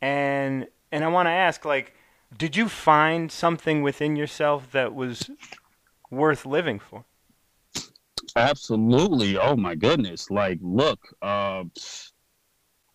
and 0.01 0.67
and 0.91 1.03
I 1.03 1.07
want 1.07 1.27
to 1.27 1.31
ask 1.31 1.65
like 1.65 1.93
did 2.37 2.55
you 2.55 2.67
find 2.67 3.31
something 3.31 3.81
within 3.81 4.15
yourself 4.15 4.71
that 4.71 4.95
was 4.95 5.29
worth 6.09 6.45
living 6.45 6.79
for? 6.79 7.05
Absolutely. 8.35 9.37
Oh 9.37 9.55
my 9.55 9.75
goodness. 9.75 10.31
Like, 10.31 10.59
look, 10.61 10.99
uh, 11.21 11.65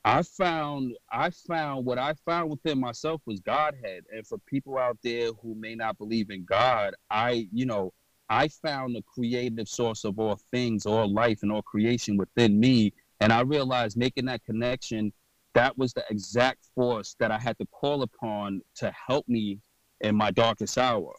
I 0.08 0.22
found 0.22 0.94
I 1.12 1.28
found 1.28 1.84
what 1.84 1.98
I 1.98 2.14
found 2.24 2.48
within 2.48 2.80
myself 2.80 3.20
was 3.26 3.40
Godhead. 3.40 4.04
And 4.10 4.26
for 4.26 4.38
people 4.38 4.78
out 4.78 4.96
there 5.04 5.32
who 5.42 5.54
may 5.54 5.74
not 5.74 5.98
believe 5.98 6.30
in 6.30 6.46
God, 6.46 6.94
I, 7.10 7.46
you 7.52 7.66
know, 7.66 7.92
I 8.30 8.48
found 8.48 8.96
the 8.96 9.02
creative 9.02 9.68
source 9.68 10.04
of 10.04 10.18
all 10.18 10.40
things, 10.50 10.86
all 10.86 11.12
life 11.12 11.40
and 11.42 11.52
all 11.52 11.60
creation 11.60 12.16
within 12.16 12.58
me. 12.58 12.94
And 13.20 13.34
I 13.34 13.42
realized 13.42 13.98
making 13.98 14.24
that 14.26 14.42
connection, 14.44 15.12
that 15.52 15.76
was 15.76 15.92
the 15.92 16.04
exact 16.08 16.64
force 16.74 17.14
that 17.20 17.30
I 17.30 17.38
had 17.38 17.58
to 17.58 17.66
call 17.66 18.00
upon 18.00 18.62
to 18.76 18.90
help 18.92 19.28
me 19.28 19.58
in 20.00 20.16
my 20.16 20.30
darkest 20.30 20.78
hour. 20.78 21.12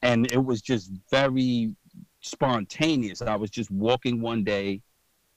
And 0.00 0.32
it 0.32 0.42
was 0.42 0.62
just 0.62 0.90
very 1.10 1.76
spontaneous. 2.22 3.20
I 3.20 3.36
was 3.36 3.50
just 3.50 3.70
walking 3.70 4.22
one 4.22 4.44
day 4.44 4.80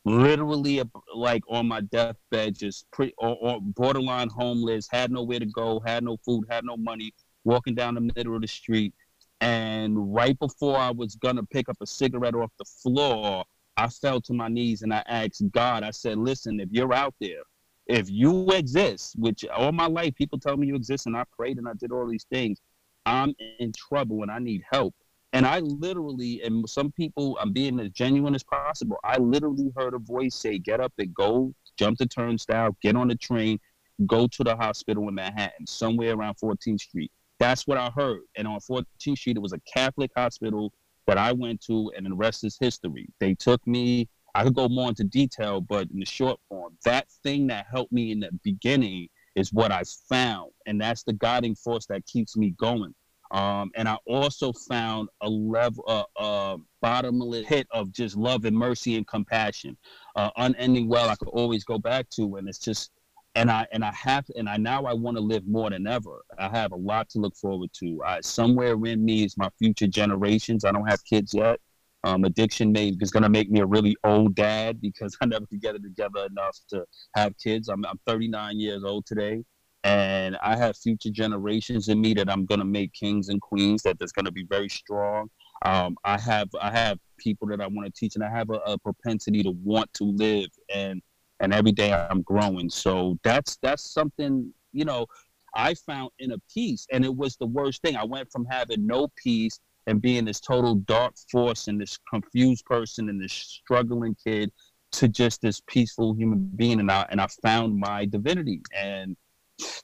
literally 0.05 0.81
like 1.13 1.43
on 1.49 1.67
my 1.67 1.81
deathbed, 1.81 2.55
just 2.55 2.89
pre 2.91 3.13
or, 3.17 3.37
or 3.41 3.59
borderline 3.61 4.29
homeless, 4.29 4.87
had 4.91 5.11
nowhere 5.11 5.39
to 5.39 5.45
go, 5.45 5.81
had 5.85 6.03
no 6.03 6.17
food, 6.17 6.45
had 6.49 6.65
no 6.65 6.77
money, 6.77 7.13
walking 7.43 7.75
down 7.75 7.95
the 7.95 8.11
middle 8.15 8.35
of 8.35 8.41
the 8.41 8.47
street. 8.47 8.93
And 9.41 10.13
right 10.13 10.37
before 10.39 10.77
I 10.77 10.91
was 10.91 11.15
gonna 11.15 11.43
pick 11.43 11.69
up 11.69 11.77
a 11.81 11.87
cigarette 11.87 12.35
off 12.35 12.51
the 12.57 12.65
floor, 12.65 13.45
I 13.77 13.87
fell 13.87 14.21
to 14.21 14.33
my 14.33 14.47
knees 14.47 14.83
and 14.83 14.93
I 14.93 15.03
asked 15.07 15.43
God, 15.51 15.83
I 15.83 15.91
said, 15.91 16.17
listen, 16.17 16.59
if 16.59 16.69
you're 16.71 16.93
out 16.93 17.15
there, 17.19 17.41
if 17.87 18.09
you 18.09 18.49
exist, 18.51 19.15
which 19.17 19.45
all 19.45 19.71
my 19.71 19.87
life 19.87 20.15
people 20.15 20.39
tell 20.39 20.55
me 20.55 20.67
you 20.67 20.75
exist, 20.75 21.05
and 21.05 21.17
I 21.17 21.23
prayed 21.37 21.57
and 21.57 21.67
I 21.67 21.73
did 21.73 21.91
all 21.91 22.07
these 22.07 22.25
things, 22.31 22.59
I'm 23.05 23.35
in 23.59 23.73
trouble 23.73 24.21
and 24.21 24.31
I 24.31 24.39
need 24.39 24.63
help. 24.71 24.95
And 25.33 25.47
I 25.47 25.59
literally, 25.59 26.41
and 26.43 26.69
some 26.69 26.91
people, 26.91 27.37
I'm 27.41 27.51
being 27.51 27.79
as 27.79 27.89
genuine 27.89 28.35
as 28.35 28.43
possible. 28.43 28.97
I 29.03 29.17
literally 29.17 29.71
heard 29.75 29.95
a 29.95 29.97
voice 29.97 30.35
say, 30.35 30.59
"Get 30.59 30.79
up 30.79 30.93
and 30.99 31.13
go, 31.13 31.53
jump 31.75 31.97
the 31.97 32.05
turnstile, 32.05 32.77
get 32.83 32.95
on 32.95 33.07
the 33.07 33.15
train, 33.15 33.59
go 34.05 34.27
to 34.27 34.43
the 34.43 34.55
hospital 34.55 35.07
in 35.09 35.15
Manhattan, 35.15 35.65
somewhere 35.65 36.13
around 36.13 36.35
14th 36.35 36.81
Street." 36.81 37.11
That's 37.39 37.65
what 37.65 37.79
I 37.79 37.89
heard. 37.89 38.21
And 38.35 38.47
on 38.47 38.59
14th 38.59 39.17
Street, 39.17 39.37
it 39.37 39.41
was 39.41 39.53
a 39.53 39.59
Catholic 39.61 40.11
hospital 40.15 40.71
that 41.07 41.17
I 41.17 41.31
went 41.31 41.61
to, 41.61 41.91
and 41.97 42.05
the 42.05 42.13
rest 42.13 42.43
is 42.43 42.57
history. 42.59 43.09
They 43.19 43.33
took 43.33 43.65
me. 43.65 44.07
I 44.35 44.43
could 44.43 44.55
go 44.55 44.69
more 44.69 44.89
into 44.89 45.03
detail, 45.03 45.61
but 45.61 45.89
in 45.91 45.99
the 45.99 46.05
short 46.05 46.39
form, 46.47 46.77
that 46.85 47.07
thing 47.23 47.47
that 47.47 47.67
helped 47.71 47.91
me 47.91 48.11
in 48.11 48.19
the 48.19 48.29
beginning 48.43 49.09
is 49.35 49.51
what 49.51 49.71
I 49.71 49.83
found, 50.09 50.51
and 50.67 50.79
that's 50.79 51.03
the 51.03 51.13
guiding 51.13 51.55
force 51.55 51.87
that 51.87 52.05
keeps 52.05 52.37
me 52.37 52.51
going. 52.51 52.93
Um, 53.33 53.71
and 53.73 53.89
I 53.89 53.97
also 54.05 54.53
found 54.53 55.09
a 55.21 55.27
level, 55.27 55.83
uh, 55.87 56.03
uh, 56.17 56.57
bottomless 56.81 57.47
pit 57.47 57.67
of 57.71 57.91
just 57.91 58.15
love 58.15 58.45
and 58.45 58.55
mercy 58.55 58.95
and 58.95 59.07
compassion, 59.07 59.75
uh, 60.15 60.29
unending 60.37 60.87
well. 60.87 61.09
I 61.09 61.15
could 61.15 61.29
always 61.29 61.63
go 61.63 61.79
back 61.79 62.07
to, 62.11 62.35
and 62.35 62.47
it's 62.47 62.59
just, 62.59 62.91
and 63.33 63.49
I 63.49 63.65
and 63.71 63.83
I 63.83 63.91
have, 63.91 64.25
and 64.35 64.47
I 64.47 64.57
now 64.57 64.85
I 64.85 64.93
want 64.93 65.17
to 65.17 65.23
live 65.23 65.47
more 65.47 65.71
than 65.71 65.87
ever. 65.87 66.21
I 66.37 66.47
have 66.49 66.73
a 66.73 66.75
lot 66.75 67.09
to 67.09 67.19
look 67.19 67.35
forward 67.35 67.71
to. 67.79 68.03
I, 68.05 68.21
somewhere 68.21 68.73
in 68.85 69.03
me 69.03 69.23
is 69.23 69.35
my 69.35 69.49
future 69.57 69.87
generations. 69.87 70.63
I 70.63 70.71
don't 70.71 70.87
have 70.87 71.03
kids 71.03 71.33
yet. 71.33 71.59
Um, 72.03 72.25
addiction 72.25 72.71
may 72.71 72.93
is 72.99 73.09
going 73.09 73.23
to 73.23 73.29
make 73.29 73.49
me 73.49 73.61
a 73.61 73.65
really 73.65 73.95
old 74.03 74.35
dad 74.35 74.79
because 74.79 75.17
I 75.21 75.25
never 75.25 75.47
could 75.47 75.61
get 75.61 75.73
it 75.73 75.81
together 75.81 76.27
enough 76.29 76.59
to 76.69 76.85
have 77.15 77.33
kids. 77.39 77.67
I'm, 77.67 77.83
I'm 77.85 77.99
39 78.05 78.59
years 78.59 78.83
old 78.83 79.07
today 79.07 79.43
and 79.83 80.37
I 80.41 80.55
have 80.55 80.77
future 80.77 81.09
generations 81.09 81.89
in 81.89 81.99
me 81.99 82.13
that 82.13 82.29
I'm 82.29 82.45
gonna 82.45 82.65
make 82.65 82.93
kings 82.93 83.29
and 83.29 83.41
queens 83.41 83.83
that 83.83 83.99
that's 83.99 84.11
gonna 84.11 84.31
be 84.31 84.45
very 84.45 84.69
strong. 84.69 85.29
Um, 85.63 85.97
I 86.03 86.17
have 86.19 86.49
I 86.61 86.71
have 86.71 86.99
people 87.17 87.47
that 87.49 87.61
I 87.61 87.67
want 87.67 87.85
to 87.85 87.91
teach, 87.91 88.15
and 88.15 88.23
I 88.23 88.29
have 88.29 88.49
a, 88.49 88.59
a, 88.65 88.77
propensity 88.77 89.43
to 89.43 89.51
want 89.51 89.93
to 89.95 90.03
live, 90.03 90.49
and 90.73 91.01
and 91.39 91.53
every 91.53 91.71
day 91.71 91.93
I'm 91.93 92.21
growing. 92.21 92.69
So 92.69 93.17
that's 93.23 93.57
that's 93.61 93.93
something 93.93 94.53
you 94.71 94.85
know 94.85 95.07
I 95.55 95.73
found 95.73 96.11
in 96.19 96.31
a 96.31 96.37
peace, 96.53 96.87
and 96.91 97.03
it 97.05 97.15
was 97.15 97.35
the 97.37 97.45
worst 97.45 97.81
thing. 97.81 97.95
I 97.95 98.03
went 98.03 98.31
from 98.31 98.45
having 98.45 98.85
no 98.85 99.09
peace 99.21 99.59
and 99.87 100.01
being 100.01 100.25
this 100.25 100.39
total 100.39 100.75
dark 100.75 101.13
force 101.29 101.67
and 101.67 101.79
this 101.79 101.99
confused 102.09 102.65
person 102.65 103.09
and 103.09 103.21
this 103.21 103.33
struggling 103.33 104.15
kid 104.23 104.49
to 104.93 105.07
just 105.09 105.41
this 105.41 105.61
peaceful 105.67 106.13
human 106.13 106.49
being, 106.55 106.79
and 106.79 106.91
I 106.91 107.05
and 107.09 107.19
I 107.19 107.27
found 107.41 107.77
my 107.77 108.05
divinity 108.05 108.61
and 108.75 109.15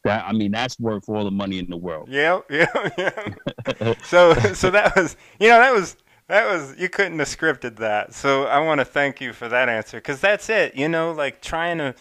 that 0.04 0.26
I 0.26 0.34
mean 0.34 0.52
that's 0.52 0.80
worth 0.80 1.08
all 1.08 1.24
the 1.24 1.32
money 1.32 1.60
in 1.60 1.70
the 1.70 1.78
world. 1.78 2.10
Yeah, 2.10 2.42
yeah, 2.50 2.90
yeah. 2.98 3.94
so 4.04 4.34
so 4.54 4.72
that 4.72 4.96
was 4.96 5.16
you 5.40 5.50
know 5.50 5.60
that 5.60 5.74
was 5.74 5.96
that 6.28 6.46
was 6.46 6.76
you 6.78 6.90
couldn't 6.90 7.20
have 7.20 7.28
scripted 7.28 7.78
that. 7.78 8.14
So 8.14 8.46
I 8.46 8.60
want 8.60 8.80
to 8.80 8.86
thank 8.86 9.20
you 9.20 9.34
for 9.34 9.50
that 9.50 9.68
answer 9.68 9.98
because 9.98 10.22
that's 10.22 10.50
it. 10.50 10.76
You 10.76 10.88
know, 10.88 11.12
like 11.12 11.42
trying 11.42 11.80
to. 11.80 11.96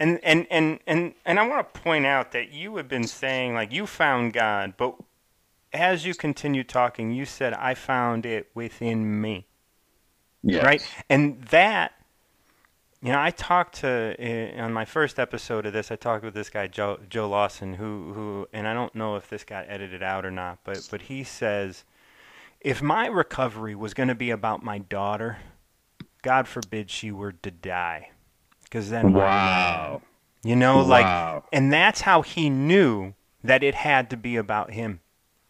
And, 0.00 0.18
and, 0.24 0.48
and, 0.50 0.80
and, 0.84 1.14
and 1.24 1.38
I 1.38 1.46
want 1.46 1.72
to 1.72 1.80
point 1.80 2.06
out 2.06 2.32
that 2.32 2.52
you 2.52 2.74
have 2.74 2.88
been 2.88 3.06
saying 3.06 3.54
like 3.54 3.70
you 3.70 3.86
found 3.86 4.32
God, 4.32 4.74
but 4.76 4.96
as 5.72 6.04
you 6.04 6.12
continue 6.12 6.64
talking, 6.64 7.12
you 7.12 7.24
said 7.24 7.54
I 7.54 7.74
found 7.74 8.26
it 8.26 8.50
within 8.52 9.20
me. 9.20 9.46
Yes. 10.42 10.64
Right? 10.64 10.82
And 11.08 11.42
that 11.44 11.92
you 13.02 13.10
know, 13.10 13.20
I 13.20 13.30
talked 13.30 13.80
to 13.80 14.14
uh, 14.18 14.62
on 14.62 14.72
my 14.72 14.84
first 14.84 15.18
episode 15.18 15.66
of 15.66 15.72
this. 15.72 15.90
I 15.90 15.96
talked 15.96 16.24
with 16.24 16.34
this 16.34 16.48
guy 16.48 16.68
Joe 16.68 17.00
Joe 17.08 17.28
Lawson, 17.28 17.74
who 17.74 18.12
who, 18.14 18.48
and 18.52 18.68
I 18.68 18.74
don't 18.74 18.94
know 18.94 19.16
if 19.16 19.28
this 19.28 19.42
got 19.42 19.66
edited 19.68 20.04
out 20.04 20.24
or 20.24 20.30
not, 20.30 20.60
but 20.62 20.86
but 20.88 21.02
he 21.02 21.24
says, 21.24 21.84
if 22.60 22.80
my 22.80 23.06
recovery 23.06 23.74
was 23.74 23.92
going 23.92 24.08
to 24.08 24.14
be 24.14 24.30
about 24.30 24.62
my 24.62 24.78
daughter, 24.78 25.38
God 26.22 26.46
forbid 26.46 26.90
she 26.90 27.10
were 27.10 27.32
to 27.32 27.50
die, 27.50 28.10
because 28.62 28.90
then 28.90 29.12
wow, 29.12 30.00
you 30.44 30.54
know, 30.54 30.76
wow. 30.76 30.84
like, 30.84 31.44
and 31.52 31.72
that's 31.72 32.02
how 32.02 32.22
he 32.22 32.48
knew 32.48 33.14
that 33.42 33.64
it 33.64 33.74
had 33.74 34.10
to 34.10 34.16
be 34.16 34.36
about 34.36 34.70
him 34.70 35.00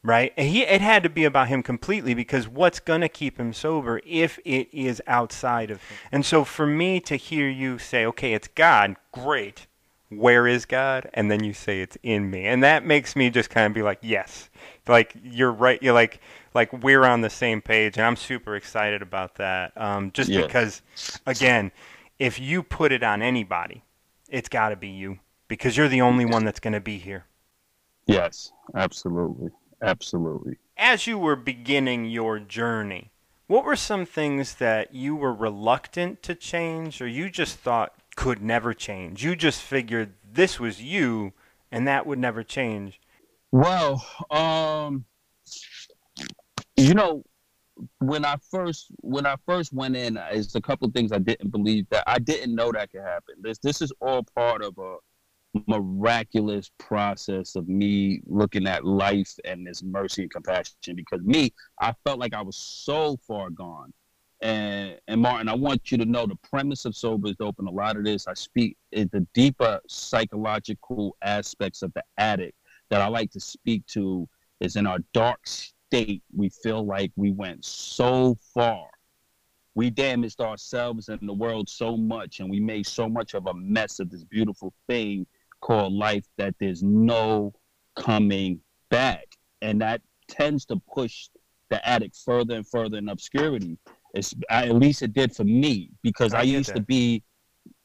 right? 0.02 0.38
he 0.38 0.62
it 0.62 0.80
had 0.80 1.02
to 1.02 1.08
be 1.08 1.24
about 1.24 1.48
him 1.48 1.62
completely 1.62 2.14
because 2.14 2.48
what's 2.48 2.80
going 2.80 3.00
to 3.00 3.08
keep 3.08 3.38
him 3.38 3.52
sober 3.52 4.00
if 4.04 4.38
it 4.44 4.68
is 4.72 5.00
outside 5.06 5.70
of 5.70 5.82
him. 5.82 5.96
And 6.10 6.26
so 6.26 6.44
for 6.44 6.66
me 6.66 7.00
to 7.00 7.16
hear 7.16 7.48
you 7.48 7.78
say, 7.78 8.04
"Okay, 8.06 8.34
it's 8.34 8.48
God." 8.48 8.96
Great. 9.12 9.66
Where 10.08 10.46
is 10.46 10.66
God? 10.66 11.08
And 11.14 11.30
then 11.30 11.42
you 11.42 11.54
say 11.54 11.80
it's 11.80 11.96
in 12.02 12.30
me. 12.30 12.44
And 12.44 12.62
that 12.62 12.84
makes 12.84 13.16
me 13.16 13.30
just 13.30 13.48
kind 13.48 13.66
of 13.66 13.74
be 13.74 13.82
like, 13.82 13.98
"Yes." 14.02 14.50
Like 14.88 15.14
you're 15.22 15.52
right. 15.52 15.82
You're 15.82 15.94
like 15.94 16.20
like 16.54 16.72
we're 16.72 17.04
on 17.04 17.20
the 17.20 17.30
same 17.30 17.62
page 17.62 17.96
and 17.96 18.04
I'm 18.04 18.16
super 18.16 18.56
excited 18.56 19.02
about 19.02 19.36
that. 19.36 19.72
Um, 19.76 20.10
just 20.12 20.28
yeah. 20.28 20.42
because 20.42 20.82
again, 21.26 21.72
if 22.18 22.38
you 22.40 22.62
put 22.62 22.92
it 22.92 23.02
on 23.02 23.22
anybody, 23.22 23.84
it's 24.28 24.48
got 24.48 24.70
to 24.70 24.76
be 24.76 24.88
you 24.88 25.18
because 25.48 25.76
you're 25.76 25.88
the 25.88 26.00
only 26.00 26.24
one 26.24 26.44
that's 26.44 26.60
going 26.60 26.72
to 26.72 26.80
be 26.80 26.98
here. 26.98 27.26
Yes, 28.06 28.52
absolutely. 28.74 29.50
Absolutely. 29.82 30.58
As 30.76 31.06
you 31.06 31.18
were 31.18 31.36
beginning 31.36 32.04
your 32.06 32.38
journey, 32.38 33.10
what 33.48 33.64
were 33.64 33.76
some 33.76 34.06
things 34.06 34.54
that 34.54 34.94
you 34.94 35.16
were 35.16 35.34
reluctant 35.34 36.22
to 36.22 36.34
change 36.34 37.02
or 37.02 37.06
you 37.06 37.28
just 37.28 37.58
thought 37.58 37.92
could 38.16 38.40
never 38.40 38.72
change? 38.72 39.24
You 39.24 39.36
just 39.36 39.60
figured 39.60 40.14
this 40.32 40.60
was 40.60 40.80
you 40.80 41.32
and 41.70 41.86
that 41.88 42.06
would 42.06 42.18
never 42.18 42.42
change? 42.42 43.00
Well, 43.50 44.06
um, 44.30 45.04
you 46.76 46.94
know, 46.94 47.24
when 47.98 48.24
I 48.24 48.36
first 48.50 48.86
when 49.00 49.26
I 49.26 49.36
first 49.46 49.72
went 49.72 49.96
in, 49.96 50.18
it's 50.30 50.54
a 50.54 50.60
couple 50.60 50.86
of 50.86 50.94
things 50.94 51.12
I 51.12 51.18
didn't 51.18 51.50
believe 51.50 51.86
that 51.90 52.04
I 52.06 52.18
didn't 52.18 52.54
know 52.54 52.70
that 52.72 52.92
could 52.92 53.02
happen. 53.02 53.34
This 53.40 53.58
this 53.58 53.82
is 53.82 53.92
all 54.00 54.22
part 54.34 54.62
of 54.62 54.78
a 54.78 54.96
miraculous 55.66 56.70
process 56.78 57.56
of 57.56 57.68
me 57.68 58.22
looking 58.26 58.66
at 58.66 58.84
life 58.84 59.34
and 59.44 59.66
this 59.66 59.82
mercy 59.82 60.22
and 60.22 60.30
compassion. 60.30 60.74
Because 60.94 61.20
me, 61.22 61.52
I 61.80 61.94
felt 62.04 62.18
like 62.18 62.34
I 62.34 62.42
was 62.42 62.56
so 62.56 63.16
far 63.26 63.50
gone. 63.50 63.92
And 64.40 64.98
and 65.06 65.20
Martin, 65.20 65.48
I 65.48 65.54
want 65.54 65.92
you 65.92 65.98
to 65.98 66.04
know 66.04 66.26
the 66.26 66.36
premise 66.50 66.84
of 66.84 66.96
Sober 66.96 67.28
is 67.28 67.36
Dope. 67.36 67.58
A 67.60 67.62
lot 67.62 67.96
of 67.96 68.04
this 68.04 68.26
I 68.26 68.34
speak 68.34 68.76
is 68.90 69.06
the 69.12 69.26
deeper 69.34 69.80
psychological 69.88 71.16
aspects 71.22 71.82
of 71.82 71.92
the 71.94 72.02
addict 72.18 72.56
that 72.90 73.00
I 73.00 73.06
like 73.06 73.30
to 73.32 73.40
speak 73.40 73.86
to 73.88 74.28
is 74.60 74.76
in 74.76 74.86
our 74.86 74.98
dark 75.12 75.46
state, 75.46 76.22
we 76.34 76.48
feel 76.48 76.84
like 76.84 77.12
we 77.16 77.30
went 77.30 77.64
so 77.64 78.36
far. 78.54 78.88
We 79.74 79.90
damaged 79.90 80.40
ourselves 80.40 81.08
and 81.08 81.20
the 81.26 81.32
world 81.32 81.68
so 81.68 81.96
much, 81.96 82.40
and 82.40 82.50
we 82.50 82.60
made 82.60 82.86
so 82.86 83.08
much 83.08 83.34
of 83.34 83.46
a 83.46 83.54
mess 83.54 84.00
of 84.00 84.10
this 84.10 84.24
beautiful 84.24 84.72
thing 84.88 85.26
called 85.62 85.94
life 85.94 86.26
that 86.36 86.54
there's 86.60 86.82
no 86.82 87.52
coming 87.96 88.60
back. 88.90 89.26
And 89.62 89.80
that 89.80 90.02
tends 90.28 90.64
to 90.66 90.76
push 90.92 91.28
the 91.70 91.86
addict 91.88 92.16
further 92.24 92.56
and 92.56 92.66
further 92.66 92.98
in 92.98 93.08
obscurity. 93.08 93.78
It's, 94.14 94.34
at 94.50 94.74
least 94.74 95.02
it 95.02 95.14
did 95.14 95.34
for 95.34 95.44
me 95.44 95.90
because 96.02 96.34
I, 96.34 96.40
I 96.40 96.42
used 96.42 96.70
that. 96.70 96.76
to 96.76 96.82
be, 96.82 97.22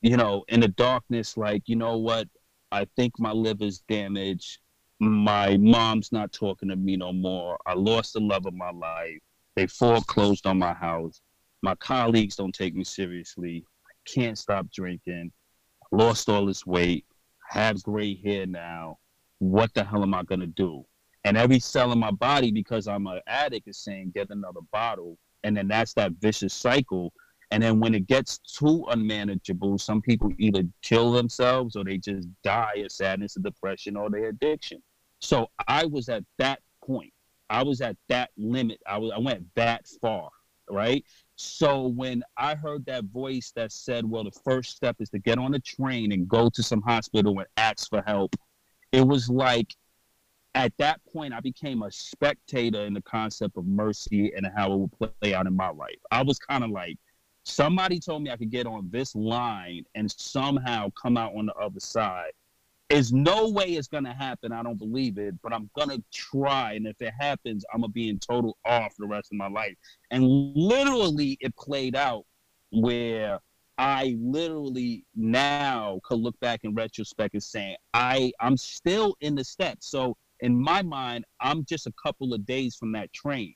you 0.01 0.17
know, 0.17 0.43
in 0.49 0.59
the 0.59 0.67
darkness, 0.67 1.37
like, 1.37 1.63
you 1.67 1.77
know 1.77 1.97
what? 1.97 2.27
I 2.71 2.85
think 2.97 3.13
my 3.17 3.31
liver's 3.31 3.79
damaged 3.87 4.59
my 4.99 5.57
mom's 5.57 6.11
not 6.11 6.31
talking 6.31 6.69
to 6.69 6.75
me 6.75 6.97
no 6.97 7.13
more. 7.13 7.57
I 7.65 7.73
lost 7.73 8.13
the 8.13 8.19
love 8.19 8.45
of 8.45 8.53
my 8.53 8.71
life. 8.71 9.19
They 9.55 9.67
foreclosed 9.67 10.47
on 10.47 10.59
my 10.59 10.73
house. 10.73 11.21
My 11.61 11.75
colleagues 11.75 12.35
don't 12.35 12.53
take 12.53 12.75
me 12.75 12.83
seriously. 12.83 13.63
I 13.85 14.11
can't 14.11 14.37
stop 14.37 14.69
drinking. 14.71 15.31
I 15.83 15.95
lost 15.95 16.29
all 16.29 16.45
this 16.45 16.65
weight. 16.65 17.05
Have 17.49 17.81
gray 17.83 18.15
hair 18.15 18.45
now. 18.45 18.97
What 19.39 19.73
the 19.73 19.83
hell 19.83 20.03
am 20.03 20.13
I 20.13 20.23
gonna 20.23 20.47
do? 20.47 20.85
And 21.23 21.37
every 21.37 21.59
cell 21.59 21.91
in 21.91 21.99
my 21.99 22.11
body, 22.11 22.51
because 22.51 22.87
I'm 22.87 23.07
an 23.07 23.21
addict, 23.27 23.67
is 23.67 23.77
saying 23.77 24.11
get 24.15 24.29
another 24.29 24.61
bottle. 24.71 25.17
And 25.43 25.55
then 25.55 25.67
that's 25.67 25.93
that 25.93 26.13
vicious 26.19 26.53
cycle. 26.53 27.13
And 27.51 27.63
then 27.63 27.79
when 27.79 27.95
it 27.95 28.07
gets 28.07 28.39
too 28.39 28.85
unmanageable, 28.89 29.77
some 29.77 30.01
people 30.01 30.31
either 30.37 30.63
kill 30.81 31.11
themselves 31.11 31.75
or 31.75 31.83
they 31.83 31.97
just 31.97 32.27
die 32.43 32.83
of 32.83 32.91
sadness 32.91 33.37
or 33.37 33.41
depression 33.41 33.95
or 33.95 34.09
their 34.09 34.29
addiction. 34.29 34.81
So 35.19 35.49
I 35.67 35.85
was 35.85 36.09
at 36.09 36.23
that 36.37 36.59
point. 36.83 37.13
I 37.49 37.63
was 37.63 37.81
at 37.81 37.95
that 38.09 38.31
limit. 38.37 38.79
I 38.85 38.97
was 38.97 39.11
I 39.15 39.19
went 39.19 39.45
that 39.55 39.87
far, 40.01 40.29
right? 40.69 41.05
So 41.37 41.87
when 41.87 42.23
I 42.35 42.55
heard 42.55 42.85
that 42.87 43.05
voice 43.05 43.51
that 43.55 43.71
said, 43.71 44.09
"Well, 44.09 44.23
the 44.23 44.31
first 44.31 44.75
step 44.75 44.95
is 44.99 45.09
to 45.11 45.19
get 45.19 45.37
on 45.37 45.53
a 45.53 45.59
train 45.59 46.11
and 46.11 46.27
go 46.27 46.49
to 46.49 46.63
some 46.63 46.81
hospital 46.81 47.37
and 47.37 47.47
ask 47.57 47.89
for 47.89 48.01
help," 48.01 48.35
it 48.91 49.05
was 49.05 49.29
like 49.29 49.75
at 50.55 50.75
that 50.77 50.99
point 51.05 51.35
I 51.35 51.39
became 51.39 51.83
a 51.83 51.91
spectator 51.91 52.83
in 52.85 52.95
the 52.95 53.03
concept 53.03 53.55
of 53.55 53.67
mercy 53.67 54.33
and 54.35 54.47
how 54.55 54.73
it 54.73 54.77
would 54.77 55.13
play 55.21 55.35
out 55.35 55.45
in 55.45 55.55
my 55.55 55.69
life. 55.69 55.99
I 56.09 56.23
was 56.23 56.39
kind 56.39 56.63
of 56.63 56.71
like 56.71 56.97
somebody 57.43 57.99
told 57.99 58.23
me 58.23 58.31
I 58.31 58.37
could 58.37 58.49
get 58.49 58.65
on 58.65 58.89
this 58.89 59.13
line 59.15 59.83
and 59.93 60.09
somehow 60.09 60.89
come 60.99 61.17
out 61.17 61.35
on 61.35 61.45
the 61.45 61.53
other 61.53 61.79
side 61.79 62.31
there's 62.89 63.11
no 63.11 63.49
way 63.49 63.65
it's 63.73 63.87
gonna 63.87 64.13
happen. 64.13 64.51
I 64.51 64.63
don't 64.63 64.77
believe 64.77 65.17
it, 65.17 65.35
but 65.41 65.53
I'm 65.53 65.69
gonna 65.75 66.01
try. 66.13 66.73
And 66.73 66.87
if 66.87 67.01
it 67.01 67.13
happens, 67.19 67.65
I'm 67.73 67.81
gonna 67.81 67.91
be 67.91 68.09
in 68.09 68.19
total 68.19 68.57
awe 68.65 68.87
for 68.89 69.01
the 69.01 69.07
rest 69.07 69.31
of 69.31 69.37
my 69.37 69.49
life. 69.49 69.75
And 70.11 70.25
literally, 70.55 71.37
it 71.41 71.55
played 71.55 71.95
out 71.95 72.25
where 72.71 73.39
I 73.77 74.15
literally 74.19 75.05
now 75.15 75.99
could 76.03 76.19
look 76.19 76.39
back 76.39 76.61
in 76.63 76.73
retrospect 76.73 77.33
and 77.33 77.43
saying 77.43 77.75
I 77.93 78.31
I'm 78.39 78.57
still 78.57 79.15
in 79.21 79.35
the 79.35 79.43
steps. 79.43 79.91
So 79.91 80.15
in 80.39 80.59
my 80.59 80.81
mind, 80.81 81.25
I'm 81.41 81.65
just 81.65 81.87
a 81.87 81.93
couple 82.01 82.33
of 82.33 82.45
days 82.45 82.75
from 82.75 82.91
that 82.93 83.11
train 83.11 83.53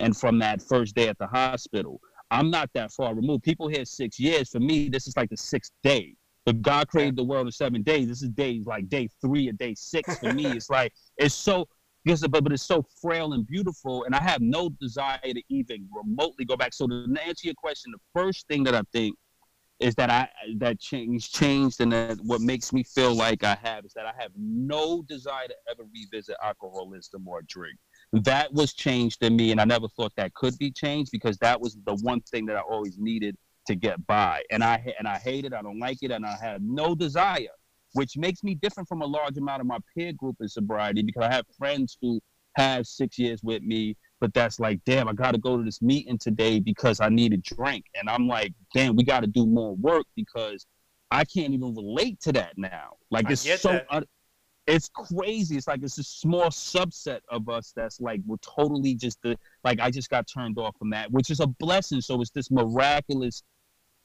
and 0.00 0.16
from 0.16 0.38
that 0.38 0.62
first 0.62 0.94
day 0.94 1.08
at 1.08 1.18
the 1.18 1.26
hospital. 1.26 2.00
I'm 2.30 2.50
not 2.50 2.70
that 2.74 2.92
far 2.92 3.14
removed. 3.14 3.44
People 3.44 3.68
hear 3.68 3.84
six 3.84 4.18
years. 4.18 4.50
For 4.50 4.60
me, 4.60 4.88
this 4.88 5.06
is 5.06 5.16
like 5.16 5.30
the 5.30 5.36
sixth 5.36 5.72
day. 5.82 6.16
But 6.44 6.60
God 6.60 6.88
created 6.88 7.16
the 7.16 7.24
world 7.24 7.46
in 7.46 7.52
seven 7.52 7.82
days. 7.82 8.08
This 8.08 8.22
is 8.22 8.30
day 8.30 8.62
like 8.64 8.88
day 8.88 9.08
three 9.20 9.48
or 9.48 9.52
day 9.52 9.74
six 9.74 10.18
for 10.18 10.28
me. 10.28 10.56
it's 10.56 10.68
like 10.70 10.92
it's 11.16 11.34
so 11.34 11.66
because 12.04 12.20
but, 12.28 12.44
but 12.44 12.52
it's 12.52 12.62
so 12.62 12.84
frail 13.00 13.32
and 13.32 13.46
beautiful, 13.46 14.04
and 14.04 14.14
I 14.14 14.22
have 14.22 14.40
no 14.40 14.68
desire 14.80 15.18
to 15.24 15.42
even 15.48 15.88
remotely 15.90 16.44
go 16.44 16.56
back. 16.56 16.74
So 16.74 16.86
to 16.86 17.06
answer 17.24 17.46
your 17.46 17.54
question, 17.54 17.92
the 17.92 18.20
first 18.20 18.46
thing 18.46 18.62
that 18.64 18.74
I 18.74 18.82
think 18.92 19.16
is 19.80 19.94
that 19.94 20.10
I 20.10 20.28
that 20.58 20.78
change 20.80 21.32
changed, 21.32 21.80
and 21.80 21.92
that 21.92 22.18
what 22.22 22.42
makes 22.42 22.72
me 22.72 22.82
feel 22.82 23.14
like 23.14 23.42
I 23.42 23.56
have 23.62 23.86
is 23.86 23.94
that 23.94 24.04
I 24.04 24.12
have 24.18 24.30
no 24.36 25.02
desire 25.02 25.48
to 25.48 25.54
ever 25.70 25.84
revisit 25.94 26.36
alcoholism 26.42 27.26
or 27.26 27.40
drink. 27.48 27.78
That 28.12 28.52
was 28.52 28.74
changed 28.74 29.22
in 29.22 29.34
me, 29.34 29.50
and 29.50 29.60
I 29.60 29.64
never 29.64 29.88
thought 29.88 30.12
that 30.16 30.34
could 30.34 30.56
be 30.58 30.70
changed 30.70 31.10
because 31.10 31.38
that 31.38 31.58
was 31.58 31.78
the 31.86 31.94
one 31.96 32.20
thing 32.20 32.44
that 32.46 32.56
I 32.56 32.60
always 32.60 32.98
needed 32.98 33.36
to 33.66 33.74
get 33.74 34.06
by. 34.06 34.42
And 34.50 34.62
I 34.62 34.94
and 34.98 35.08
I 35.08 35.18
hate 35.18 35.44
it. 35.44 35.52
I 35.52 35.62
don't 35.62 35.78
like 35.78 35.98
it, 36.02 36.10
and 36.10 36.24
I 36.24 36.36
have 36.40 36.62
no 36.62 36.94
desire, 36.94 37.54
which 37.92 38.16
makes 38.16 38.42
me 38.42 38.54
different 38.54 38.88
from 38.88 39.02
a 39.02 39.06
large 39.06 39.36
amount 39.36 39.60
of 39.60 39.66
my 39.66 39.78
peer 39.94 40.12
group 40.12 40.36
in 40.40 40.48
sobriety 40.48 41.02
because 41.02 41.24
I 41.24 41.32
have 41.32 41.46
friends 41.58 41.96
who 42.00 42.20
have 42.56 42.86
six 42.86 43.18
years 43.18 43.42
with 43.42 43.62
me, 43.62 43.96
but 44.20 44.32
that's 44.32 44.60
like, 44.60 44.80
damn, 44.84 45.08
I 45.08 45.12
got 45.12 45.32
to 45.32 45.38
go 45.38 45.56
to 45.56 45.62
this 45.64 45.82
meeting 45.82 46.18
today 46.18 46.60
because 46.60 47.00
I 47.00 47.08
need 47.08 47.32
a 47.32 47.38
drink, 47.38 47.86
and 47.94 48.08
I'm 48.08 48.28
like, 48.28 48.52
damn, 48.72 48.96
we 48.96 49.04
got 49.04 49.20
to 49.20 49.26
do 49.26 49.46
more 49.46 49.74
work 49.76 50.06
because 50.16 50.66
I 51.10 51.24
can't 51.24 51.52
even 51.52 51.74
relate 51.74 52.20
to 52.22 52.32
that 52.32 52.56
now. 52.56 52.96
Like 53.10 53.30
it's 53.30 53.60
so. 53.60 53.80
it's 54.66 54.88
crazy. 54.88 55.56
It's 55.56 55.68
like 55.68 55.82
it's 55.82 55.98
a 55.98 56.02
small 56.02 56.46
subset 56.46 57.20
of 57.28 57.48
us 57.48 57.72
that's 57.76 58.00
like 58.00 58.20
we're 58.26 58.36
totally 58.38 58.94
just 58.94 59.20
the 59.22 59.36
like 59.62 59.80
I 59.80 59.90
just 59.90 60.10
got 60.10 60.26
turned 60.26 60.58
off 60.58 60.76
from 60.78 60.90
that, 60.90 61.10
which 61.10 61.30
is 61.30 61.40
a 61.40 61.46
blessing. 61.46 62.00
So 62.00 62.20
it's 62.20 62.30
this 62.30 62.50
miraculous 62.50 63.42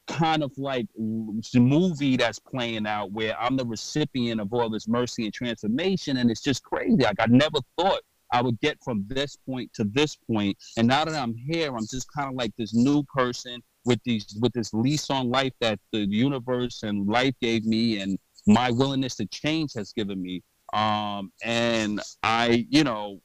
kind 0.09 0.43
of 0.43 0.51
like 0.57 0.87
the 0.97 1.59
movie 1.59 2.17
that's 2.17 2.39
playing 2.39 2.87
out 2.87 3.11
where 3.11 3.39
I'm 3.39 3.55
the 3.55 3.65
recipient 3.65 4.41
of 4.41 4.53
all 4.53 4.69
this 4.69 4.87
mercy 4.87 5.25
and 5.25 5.33
transformation, 5.33 6.17
and 6.17 6.29
it's 6.29 6.41
just 6.41 6.63
crazy. 6.63 6.97
Like 6.97 7.19
I 7.19 7.27
never 7.27 7.59
thought 7.77 8.01
I 8.31 8.41
would 8.41 8.59
get 8.59 8.77
from 8.83 9.05
this 9.07 9.35
point 9.35 9.71
to 9.75 9.83
this 9.83 10.15
point, 10.15 10.57
and 10.77 10.87
now 10.87 11.05
that 11.05 11.15
I'm 11.15 11.35
here, 11.35 11.75
I'm 11.75 11.87
just 11.89 12.11
kind 12.11 12.29
of 12.29 12.35
like 12.35 12.51
this 12.57 12.73
new 12.73 13.03
person 13.03 13.61
with 13.85 13.99
these 14.03 14.37
with 14.41 14.53
this 14.53 14.73
lease 14.73 15.09
on 15.09 15.29
life 15.29 15.53
that 15.61 15.79
the 15.93 15.99
universe 15.99 16.83
and 16.83 17.07
life 17.07 17.35
gave 17.41 17.65
me, 17.65 18.01
and 18.01 18.17
my 18.47 18.71
willingness 18.71 19.15
to 19.17 19.25
change 19.27 19.73
has 19.75 19.93
given 19.93 20.21
me. 20.21 20.41
Um, 20.73 21.31
and 21.43 21.99
I, 22.23 22.67
you 22.69 22.83
know, 22.83 23.21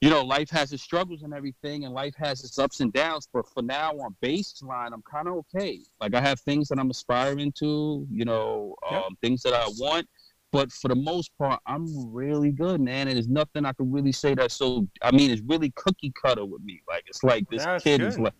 you 0.00 0.10
know, 0.10 0.22
life 0.22 0.48
has 0.50 0.72
its 0.72 0.82
struggles 0.82 1.22
and 1.22 1.34
everything, 1.34 1.84
and 1.84 1.92
life 1.92 2.14
has 2.16 2.44
its 2.44 2.58
ups 2.58 2.80
and 2.80 2.92
downs. 2.92 3.28
But 3.32 3.48
for 3.48 3.62
now, 3.62 3.90
on 3.92 4.14
baseline, 4.22 4.92
I'm 4.92 5.02
kind 5.02 5.26
of 5.26 5.34
okay. 5.34 5.80
Like 6.00 6.14
I 6.14 6.20
have 6.20 6.38
things 6.40 6.68
that 6.68 6.78
I'm 6.78 6.90
aspiring 6.90 7.52
to, 7.58 8.06
you 8.10 8.24
know, 8.24 8.76
yep. 8.90 9.04
um, 9.04 9.18
things 9.20 9.42
that 9.42 9.54
I 9.54 9.66
want. 9.78 10.06
But 10.50 10.72
for 10.72 10.88
the 10.88 10.94
most 10.94 11.36
part, 11.36 11.60
I'm 11.66 12.12
really 12.12 12.52
good, 12.52 12.80
man. 12.80 13.08
And 13.08 13.16
there's 13.16 13.28
nothing 13.28 13.64
I 13.66 13.72
can 13.72 13.90
really 13.92 14.12
say 14.12 14.34
that. 14.34 14.52
So 14.52 14.86
I 15.02 15.10
mean, 15.10 15.30
it's 15.30 15.42
really 15.42 15.70
cookie 15.70 16.12
cutter 16.20 16.44
with 16.44 16.62
me. 16.62 16.80
Like 16.88 17.04
it's 17.08 17.24
like 17.24 17.50
this 17.50 17.64
that's 17.64 17.82
kid 17.82 17.98
good. 17.98 18.06
is 18.06 18.18
like, 18.18 18.34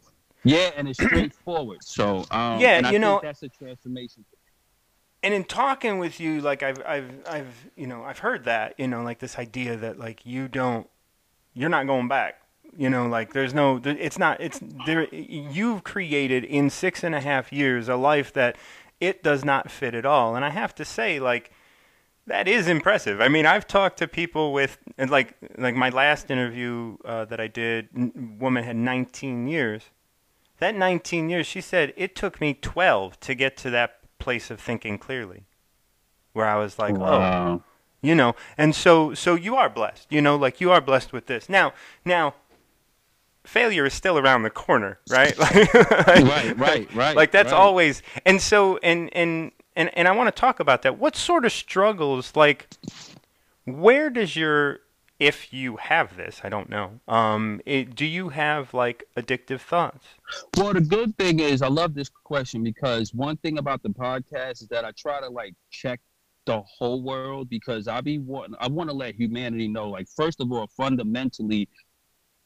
yeah, 0.45 0.71
and 0.77 0.89
it's 0.89 1.03
straightforward. 1.03 1.83
So 1.83 2.25
um, 2.31 2.61
yeah, 2.61 2.91
you 2.91 3.01
know, 3.01 3.21
that's 3.21 3.43
a 3.43 3.49
transformation. 3.49 4.25
And 5.25 5.35
in 5.35 5.43
talking 5.43 5.99
with 5.99 6.21
you, 6.21 6.41
like 6.41 6.63
I've, 6.63 6.81
I've, 6.87 7.11
I've, 7.29 7.71
you 7.75 7.89
know, 7.89 8.05
I've 8.05 8.21
heard 8.21 8.45
that, 8.45 8.75
you 8.79 8.87
know, 8.87 9.03
like 9.03 9.19
this 9.19 9.37
idea 9.37 9.77
that 9.77 9.99
like 9.99 10.25
you 10.25 10.47
don't 10.47 10.89
you're 11.59 11.69
not 11.69 11.87
going 11.87 12.09
back. 12.09 12.41
You 12.77 12.89
know, 12.89 13.09
like 13.09 13.33
there's 13.33 13.53
no, 13.53 13.81
it's 13.85 14.19
not, 14.19 14.41
it's 14.41 14.61
there. 14.87 15.13
You've 15.13 15.83
created 15.83 16.45
in 16.45 16.71
six 16.71 17.03
and 17.03 17.15
a 17.15 17.21
half 17.21 17.53
years 17.53 17.89
a 17.89 17.97
life 17.97 18.33
that 18.35 18.57
it 19.01 19.23
does 19.23 19.45
not 19.45 19.71
fit 19.71 19.95
at 19.95 20.07
all. 20.07 20.37
And 20.37 20.45
I 20.45 20.51
have 20.51 20.75
to 20.77 20.85
say, 20.85 21.19
like, 21.19 21.51
that 22.27 22.47
is 22.47 22.69
impressive. 22.69 23.21
I 23.21 23.29
mean, 23.29 23.47
I've 23.47 23.67
talked 23.67 23.99
to 23.99 24.07
people 24.07 24.53
with, 24.53 24.79
like, 24.99 25.35
like 25.57 25.75
my 25.75 25.89
last 25.89 26.31
interview 26.31 26.97
uh, 27.05 27.25
that 27.25 27.41
I 27.41 27.49
did, 27.49 27.89
woman 28.41 28.65
had 28.65 28.77
19 28.77 29.49
years. 29.49 29.85
That 30.59 30.75
19 30.77 31.31
years, 31.31 31.47
she 31.47 31.61
said, 31.61 31.93
it 31.97 32.15
took 32.15 32.41
me 32.41 32.55
12 32.55 33.19
to 33.21 33.35
get 33.35 33.57
to 33.59 33.71
that 33.71 34.01
place 34.19 34.51
of 34.51 34.61
thinking 34.61 34.99
clearly, 34.99 35.47
where 36.33 36.47
I 36.47 36.57
was 36.57 36.79
like, 36.79 36.95
oh, 36.95 37.01
wow. 37.01 37.49
oh, 37.49 37.68
you 38.03 38.15
know 38.15 38.35
and 38.57 38.75
so 38.75 39.15
so 39.15 39.35
you 39.35 39.57
are 39.57 39.69
blessed 39.69 40.07
you 40.11 40.21
know 40.21 40.37
like 40.37 40.61
you 40.61 40.71
are 40.71 40.81
blessed 40.81 41.13
with 41.13 41.27
this 41.27 41.49
now 41.49 41.73
now 42.05 42.35
failure 43.45 43.87
is 43.87 43.95
still 43.95 44.19
around 44.19 44.43
the 44.43 44.51
corner 44.51 44.99
right 45.11 45.39
like, 45.39 45.73
right 45.75 46.59
right 46.59 46.95
right 46.95 47.17
like 47.17 47.33
that's 47.33 47.53
right. 47.53 47.59
always 47.59 48.03
and 48.27 48.41
so 48.41 48.77
and 48.79 49.15
and 49.15 49.53
and, 49.75 49.91
and 49.97 50.07
i 50.07 50.13
want 50.13 50.35
to 50.35 50.41
talk 50.41 50.61
about 50.61 50.83
that 50.83 50.99
what 50.99 51.17
sort 51.17 51.45
of 51.45 51.53
struggles 51.53 52.37
like 52.37 52.69
where 53.65 54.11
does 54.11 54.37
your 54.37 54.81
if 55.19 55.53
you 55.53 55.77
have 55.77 56.17
this, 56.17 56.43
I 56.45 56.49
don't 56.49 56.71
know. 56.71 57.01
Um, 57.09 57.61
it, 57.67 57.97
do 57.97 58.07
you 58.07 58.29
have 58.29 58.73
like 58.73 59.05
addictive 59.17 59.61
thoughts? 59.61 60.07
Well, 60.57 60.73
the 60.73 60.81
good 60.81 61.17
thing 61.19 61.41
is, 61.41 61.61
I 61.61 61.69
love 61.69 61.95
this 61.95 62.09
question 62.09 62.63
because 62.63 63.13
one 63.13 63.37
thing 63.39 63.59
about 63.59 63.83
the 63.83 63.89
podcast 63.89 64.63
is 64.63 64.69
that 64.69 64.85
I 64.85 64.93
try 64.93 65.21
to 65.21 65.29
like 65.29 65.55
check 65.71 66.01
the 66.49 66.63
whole 66.63 67.03
world 67.03 67.51
because 67.51 67.89
I 67.89 68.01
be 68.01 68.19
want 68.19 68.55
I 68.59 68.69
want 68.69 68.89
to 68.89 68.97
let 68.97 69.15
humanity 69.15 69.69
know, 69.69 69.91
like 69.91 70.09
first 70.17 70.41
of 70.41 70.51
all, 70.51 70.67
fundamentally, 70.77 71.69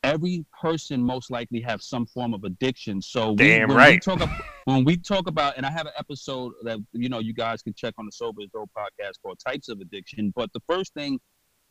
every 0.03 0.45
person 0.61 1.01
most 1.01 1.31
likely 1.31 1.61
have 1.61 1.81
some 1.81 2.07
form 2.07 2.35
of 2.35 2.43
addiction. 2.43 3.01
So 3.01 3.37
Damn 3.37 3.69
we, 3.69 3.75
right. 3.77 3.95
we 3.95 4.01
talk 4.01 4.21
about, 4.21 4.43
when 4.65 4.85
we 4.85 4.97
talk 4.97 5.29
about, 5.29 5.57
and 5.57 5.65
I 5.65 5.71
have 5.71 5.87
an 5.87 5.93
episode 5.97 6.53
that 6.65 6.79
you 6.93 7.09
know 7.09 7.21
you 7.21 7.33
guys 7.33 7.63
can 7.63 7.75
check 7.75 7.95
on 7.97 8.07
the 8.07 8.13
Sober 8.13 8.43
is 8.43 8.49
Dope 8.53 8.71
podcast 8.77 9.23
called 9.23 9.39
Types 9.39 9.69
of 9.69 9.81
Addiction. 9.81 10.33
But 10.35 10.53
the 10.53 10.61
first 10.69 10.93
thing 10.95 11.21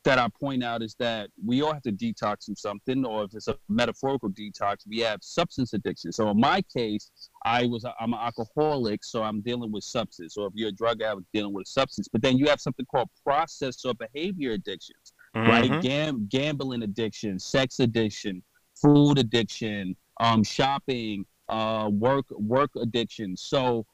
that 0.04 0.18
I 0.18 0.28
point 0.40 0.64
out 0.64 0.82
is 0.82 0.96
that 1.00 1.30
we 1.44 1.62
all 1.62 1.74
have 1.74 1.84
to 1.84 1.92
detox 1.92 2.46
from 2.46 2.56
something, 2.56 3.06
or 3.06 3.26
if 3.26 3.34
it's 3.34 3.48
a 3.48 3.58
metaphorical 3.70 4.30
detox, 4.30 4.78
we 4.88 5.00
have 5.00 5.20
substance 5.22 5.74
addiction. 5.74 6.12
So 6.12 6.30
in 6.30 6.40
my 6.40 6.64
case, 6.76 7.12
I 7.46 7.68
was 7.68 7.86
I'm 8.00 8.14
an 8.14 8.20
alcoholic, 8.20 9.04
so 9.04 9.22
I'm 9.22 9.42
dealing 9.42 9.72
with 9.72 9.84
substance. 9.84 10.38
Or 10.38 10.48
if 10.48 10.54
you're 10.56 10.70
a 10.70 10.74
drug 10.74 11.02
addict, 11.02 11.28
dealing 11.34 11.54
with 11.54 11.68
substance. 11.68 12.08
But 12.12 12.22
then 12.22 12.38
you 12.38 12.48
have 12.48 12.60
something 12.60 12.86
called 12.86 13.10
process 13.24 13.86
or 13.86 13.94
behavior 13.94 14.52
addictions, 14.52 15.14
mm-hmm. 15.36 15.50
right? 15.50 15.82
Gam- 15.82 16.28
gambling 16.30 16.84
addiction, 16.84 17.38
sex 17.38 17.80
addiction, 17.80 18.42
food 18.82 19.20
addiction, 19.20 19.96
um, 20.20 20.44
shopping, 20.44 21.26
uh, 21.50 21.90
work 21.92 22.26
work 22.32 22.72
addiction. 22.82 23.38
So 23.38 23.86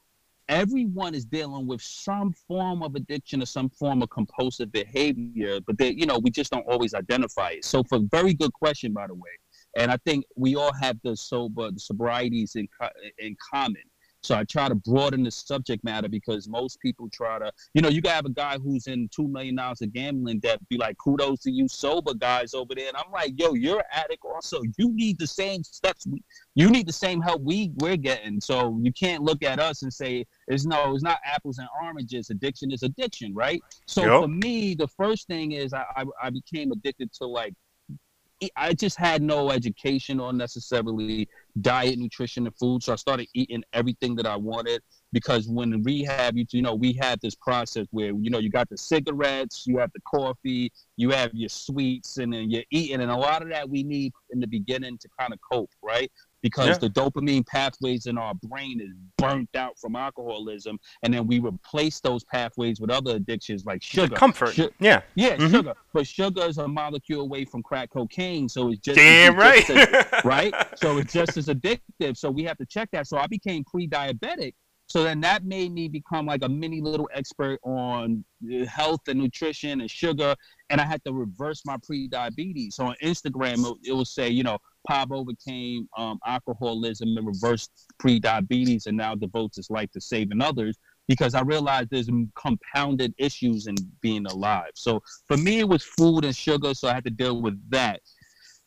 everyone 0.48 1.14
is 1.14 1.24
dealing 1.24 1.66
with 1.66 1.82
some 1.82 2.32
form 2.32 2.82
of 2.82 2.94
addiction 2.94 3.42
or 3.42 3.46
some 3.46 3.68
form 3.70 4.02
of 4.02 4.10
compulsive 4.10 4.72
behavior, 4.72 5.60
but 5.66 5.78
they, 5.78 5.90
you 5.90 6.06
know, 6.06 6.18
we 6.18 6.30
just 6.30 6.50
don't 6.50 6.66
always 6.66 6.94
identify 6.94 7.50
it. 7.50 7.64
So, 7.64 7.82
for 7.84 8.00
very 8.10 8.34
good 8.34 8.52
question, 8.52 8.92
by 8.92 9.06
the 9.06 9.14
way, 9.14 9.30
and 9.76 9.90
I 9.90 9.98
think 10.06 10.24
we 10.36 10.56
all 10.56 10.72
have 10.80 10.98
the 11.04 11.16
sober, 11.16 11.70
the 11.70 11.80
sobrieties 11.80 12.56
in 12.56 12.68
in 13.18 13.36
common. 13.52 13.82
So 14.22 14.34
I 14.34 14.44
try 14.44 14.68
to 14.68 14.74
broaden 14.74 15.22
the 15.22 15.30
subject 15.30 15.84
matter 15.84 16.08
because 16.08 16.48
most 16.48 16.80
people 16.80 17.08
try 17.10 17.38
to, 17.38 17.52
you 17.74 17.82
know, 17.82 17.88
you 17.88 18.02
can 18.02 18.10
have 18.10 18.26
a 18.26 18.30
guy 18.30 18.58
who's 18.58 18.86
in 18.86 19.08
two 19.14 19.28
million 19.28 19.56
dollars 19.56 19.80
of 19.80 19.92
gambling 19.92 20.40
debt, 20.40 20.60
be 20.68 20.76
like, 20.76 20.98
kudos 20.98 21.40
to 21.42 21.50
you 21.50 21.68
sober 21.68 22.14
guys 22.14 22.52
over 22.54 22.74
there. 22.74 22.88
And 22.88 22.96
I'm 22.96 23.12
like, 23.12 23.34
yo, 23.36 23.54
you're 23.54 23.78
an 23.78 23.84
addict 23.92 24.24
also. 24.24 24.62
You 24.76 24.92
need 24.92 25.18
the 25.18 25.26
same 25.26 25.62
steps. 25.62 26.06
We, 26.06 26.22
you 26.54 26.68
need 26.70 26.86
the 26.86 26.92
same 26.92 27.20
help 27.20 27.42
we 27.42 27.72
we're 27.76 27.96
getting. 27.96 28.40
So 28.40 28.78
you 28.82 28.92
can't 28.92 29.22
look 29.22 29.42
at 29.42 29.60
us 29.60 29.82
and 29.82 29.92
say 29.92 30.26
it's 30.48 30.66
no, 30.66 30.94
it's 30.94 31.04
not 31.04 31.20
apples 31.24 31.58
and 31.58 31.68
oranges. 31.82 32.30
Addiction 32.30 32.72
is 32.72 32.82
addiction, 32.82 33.34
right? 33.34 33.62
So 33.86 34.02
yep. 34.02 34.22
for 34.22 34.28
me, 34.28 34.74
the 34.74 34.88
first 34.88 35.28
thing 35.28 35.52
is 35.52 35.72
I, 35.72 35.84
I 35.96 36.04
I 36.24 36.30
became 36.30 36.72
addicted 36.72 37.12
to 37.14 37.26
like 37.26 37.54
I 38.56 38.72
just 38.72 38.96
had 38.98 39.22
no 39.22 39.50
education 39.50 40.20
on 40.20 40.36
necessarily 40.36 41.28
diet, 41.60 41.98
nutrition, 41.98 42.46
and 42.46 42.56
food. 42.56 42.82
So 42.82 42.92
I 42.92 42.96
started 42.96 43.26
eating 43.34 43.64
everything 43.72 44.14
that 44.16 44.26
I 44.26 44.36
wanted 44.36 44.80
because 45.12 45.48
when 45.48 45.82
rehab, 45.82 46.36
you, 46.36 46.44
you 46.50 46.62
know, 46.62 46.74
we 46.74 46.92
had 46.92 47.20
this 47.20 47.34
process 47.34 47.86
where, 47.90 48.12
you 48.12 48.30
know, 48.30 48.38
you 48.38 48.50
got 48.50 48.68
the 48.68 48.76
cigarettes, 48.76 49.64
you 49.66 49.78
have 49.78 49.90
the 49.92 50.00
coffee, 50.00 50.72
you 50.96 51.10
have 51.10 51.30
your 51.34 51.48
sweets, 51.48 52.18
and 52.18 52.32
then 52.32 52.50
you're 52.50 52.64
eating. 52.70 53.00
And 53.00 53.10
a 53.10 53.16
lot 53.16 53.42
of 53.42 53.48
that 53.50 53.68
we 53.68 53.82
need 53.82 54.12
in 54.30 54.40
the 54.40 54.46
beginning 54.46 54.98
to 54.98 55.08
kind 55.18 55.32
of 55.32 55.38
cope, 55.50 55.70
right? 55.82 56.10
Because 56.42 56.68
yeah. 56.68 56.78
the 56.78 56.90
dopamine 56.90 57.46
pathways 57.46 58.06
in 58.06 58.18
our 58.18 58.34
brain 58.34 58.80
is 58.80 58.94
burnt 59.16 59.54
out 59.56 59.78
from 59.78 59.96
alcoholism 59.96 60.78
and 61.02 61.12
then 61.12 61.26
we 61.26 61.38
replace 61.38 62.00
those 62.00 62.24
pathways 62.24 62.80
with 62.80 62.90
other 62.90 63.16
addictions 63.16 63.64
like 63.64 63.82
sugar. 63.82 64.14
comfort. 64.14 64.54
Sh- 64.54 64.74
yeah. 64.78 65.02
Yeah 65.14 65.36
mm-hmm. 65.36 65.50
sugar. 65.50 65.74
But 65.92 66.06
sugar 66.06 66.42
is 66.42 66.58
a 66.58 66.68
molecule 66.68 67.22
away 67.22 67.44
from 67.44 67.62
crack 67.62 67.90
cocaine 67.90 68.48
so 68.48 68.70
it's 68.70 68.80
just 68.80 68.96
damn 68.96 69.36
right. 69.36 70.24
right? 70.24 70.54
So 70.76 70.98
it's 70.98 71.12
just 71.12 71.36
as 71.36 71.46
addictive. 71.46 72.16
So 72.16 72.30
we 72.30 72.44
have 72.44 72.58
to 72.58 72.66
check 72.66 72.90
that. 72.92 73.06
So 73.06 73.18
i 73.18 73.26
became 73.26 73.64
pre-diabetic 73.64 74.54
so 74.88 75.02
then 75.04 75.20
that 75.20 75.44
made 75.44 75.72
me 75.72 75.86
become 75.86 76.24
like 76.24 76.42
a 76.42 76.48
mini 76.48 76.80
little 76.80 77.10
expert 77.14 77.60
on 77.62 78.24
health 78.66 79.00
and 79.06 79.20
nutrition 79.20 79.82
and 79.82 79.90
sugar. 79.90 80.34
And 80.70 80.80
I 80.80 80.84
had 80.84 81.04
to 81.04 81.12
reverse 81.12 81.62
my 81.66 81.76
pre-diabetes. 81.84 82.76
So 82.76 82.86
on 82.86 82.94
Instagram, 83.02 83.70
it, 83.70 83.90
it 83.90 83.92
will 83.92 84.06
say, 84.06 84.30
you 84.30 84.42
know, 84.42 84.56
Pop 84.86 85.12
overcame 85.12 85.86
um, 85.98 86.18
alcoholism 86.26 87.18
and 87.18 87.26
reversed 87.26 87.70
pre-diabetes 87.98 88.86
and 88.86 88.96
now 88.96 89.14
devotes 89.14 89.58
his 89.58 89.68
life 89.68 89.90
to 89.92 90.00
saving 90.00 90.40
others 90.40 90.78
because 91.06 91.34
I 91.34 91.42
realized 91.42 91.90
there's 91.90 92.08
compounded 92.34 93.12
issues 93.18 93.66
in 93.66 93.74
being 94.00 94.24
alive. 94.24 94.70
So 94.74 95.02
for 95.26 95.36
me, 95.36 95.58
it 95.58 95.68
was 95.68 95.82
food 95.82 96.24
and 96.24 96.34
sugar. 96.34 96.72
So 96.72 96.88
I 96.88 96.94
had 96.94 97.04
to 97.04 97.10
deal 97.10 97.42
with 97.42 97.60
that 97.70 98.00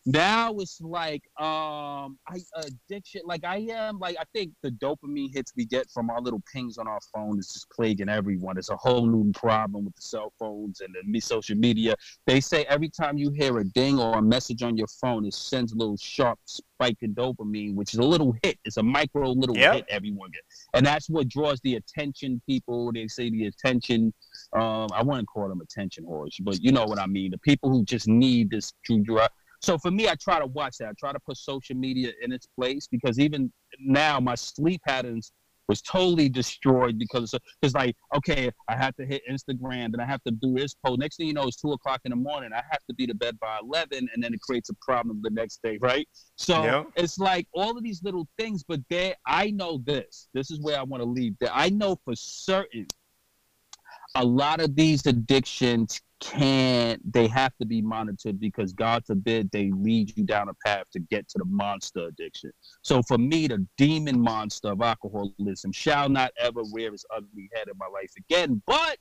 now 0.05 0.53
it's 0.57 0.81
like 0.81 1.21
um 1.39 2.17
I 2.27 2.39
addiction 2.55 3.21
like 3.25 3.43
I 3.43 3.57
am 3.69 3.99
like 3.99 4.15
I 4.19 4.23
think 4.33 4.51
the 4.63 4.71
dopamine 4.71 5.31
hits 5.33 5.53
we 5.55 5.65
get 5.65 5.91
from 5.91 6.09
our 6.09 6.19
little 6.19 6.41
pings 6.51 6.77
on 6.79 6.87
our 6.87 6.99
phone 7.13 7.37
is 7.37 7.49
just 7.49 7.69
plaguing 7.69 8.09
everyone. 8.09 8.57
It's 8.57 8.69
a 8.69 8.77
whole 8.77 9.05
new 9.05 9.31
problem 9.33 9.85
with 9.85 9.95
the 9.95 10.01
cell 10.01 10.33
phones 10.39 10.81
and 10.81 10.95
the 11.05 11.19
social 11.19 11.55
media. 11.55 11.95
They 12.25 12.41
say 12.41 12.65
every 12.65 12.89
time 12.89 13.17
you 13.17 13.31
hear 13.31 13.59
a 13.59 13.63
ding 13.63 13.99
or 13.99 14.17
a 14.17 14.21
message 14.21 14.63
on 14.63 14.75
your 14.75 14.87
phone, 14.87 15.25
it 15.25 15.35
sends 15.35 15.71
a 15.71 15.75
little 15.75 15.97
sharp 15.97 16.39
spike 16.45 16.97
in 17.01 17.13
dopamine, 17.13 17.75
which 17.75 17.93
is 17.93 17.99
a 17.99 18.03
little 18.03 18.35
hit. 18.41 18.57
It's 18.65 18.77
a 18.77 18.83
micro 18.83 19.29
little 19.31 19.57
yep. 19.57 19.73
hit 19.75 19.85
everyone 19.89 20.31
gets. 20.31 20.67
And 20.73 20.83
that's 20.83 21.09
what 21.09 21.27
draws 21.27 21.59
the 21.61 21.75
attention 21.75 22.41
people. 22.47 22.91
They 22.91 23.07
say 23.07 23.29
the 23.29 23.45
attention 23.45 24.13
um 24.53 24.87
I 24.93 25.03
wouldn't 25.03 25.27
call 25.27 25.47
them 25.47 25.61
attention 25.61 26.05
whores, 26.05 26.35
but 26.39 26.59
you 26.59 26.71
know 26.71 26.85
what 26.85 26.97
I 26.97 27.05
mean. 27.05 27.31
The 27.31 27.37
people 27.37 27.69
who 27.69 27.85
just 27.85 28.07
need 28.07 28.49
this 28.49 28.73
to 28.87 28.99
draw 28.99 29.27
so 29.61 29.77
for 29.77 29.91
me, 29.91 30.07
I 30.07 30.15
try 30.15 30.39
to 30.39 30.47
watch 30.47 30.77
that. 30.79 30.89
I 30.89 30.93
try 30.99 31.13
to 31.13 31.19
put 31.19 31.37
social 31.37 31.75
media 31.75 32.11
in 32.21 32.31
its 32.31 32.47
place 32.57 32.87
because 32.87 33.19
even 33.19 33.51
now 33.79 34.19
my 34.19 34.35
sleep 34.35 34.81
patterns 34.87 35.31
was 35.67 35.81
totally 35.81 36.27
destroyed 36.27 36.97
because 36.97 37.33
it's 37.61 37.73
like 37.73 37.95
okay, 38.15 38.51
I 38.67 38.75
have 38.75 38.95
to 38.97 39.05
hit 39.05 39.21
Instagram, 39.29 39.91
then 39.91 40.01
I 40.01 40.05
have 40.05 40.21
to 40.23 40.31
do 40.31 40.53
this 40.53 40.75
post. 40.85 40.99
Next 40.99 41.17
thing 41.17 41.27
you 41.27 41.33
know, 41.33 41.43
it's 41.43 41.55
two 41.55 41.71
o'clock 41.71 42.01
in 42.03 42.09
the 42.09 42.15
morning. 42.15 42.51
I 42.53 42.61
have 42.69 42.83
to 42.89 42.95
be 42.95 43.07
to 43.07 43.13
bed 43.13 43.39
by 43.39 43.59
eleven, 43.63 44.09
and 44.13 44.21
then 44.21 44.33
it 44.33 44.41
creates 44.41 44.69
a 44.69 44.75
problem 44.81 45.21
the 45.23 45.29
next 45.29 45.61
day, 45.63 45.77
right? 45.79 46.07
So 46.35 46.63
yep. 46.63 46.87
it's 46.95 47.19
like 47.19 47.47
all 47.53 47.77
of 47.77 47.83
these 47.83 48.03
little 48.03 48.27
things, 48.37 48.63
but 48.67 48.81
there, 48.89 49.15
I 49.25 49.51
know 49.51 49.81
this. 49.85 50.27
This 50.33 50.51
is 50.51 50.59
where 50.59 50.77
I 50.77 50.83
want 50.83 51.03
to 51.03 51.09
leave. 51.09 51.35
That 51.39 51.51
I 51.53 51.69
know 51.69 51.97
for 52.03 52.15
certain 52.15 52.87
a 54.15 54.25
lot 54.25 54.59
of 54.59 54.75
these 54.75 55.05
addictions 55.05 56.01
can't 56.21 57.01
they 57.13 57.27
have 57.27 57.51
to 57.59 57.65
be 57.65 57.81
monitored 57.81 58.39
because 58.39 58.73
god 58.73 59.03
forbid 59.05 59.49
they 59.51 59.71
lead 59.71 60.15
you 60.15 60.23
down 60.23 60.47
a 60.49 60.53
path 60.65 60.85
to 60.93 60.99
get 60.99 61.27
to 61.27 61.39
the 61.39 61.45
monster 61.45 62.05
addiction. 62.07 62.51
So 62.83 63.01
for 63.03 63.17
me 63.17 63.47
the 63.47 63.65
demon 63.77 64.21
monster 64.21 64.69
of 64.69 64.81
alcoholism 64.81 65.71
shall 65.71 66.07
not 66.07 66.31
ever 66.39 66.61
rear 66.71 66.93
its 66.93 67.05
ugly 67.15 67.49
head 67.53 67.67
in 67.67 67.77
my 67.77 67.87
life 67.87 68.11
again. 68.17 68.61
But 68.67 68.97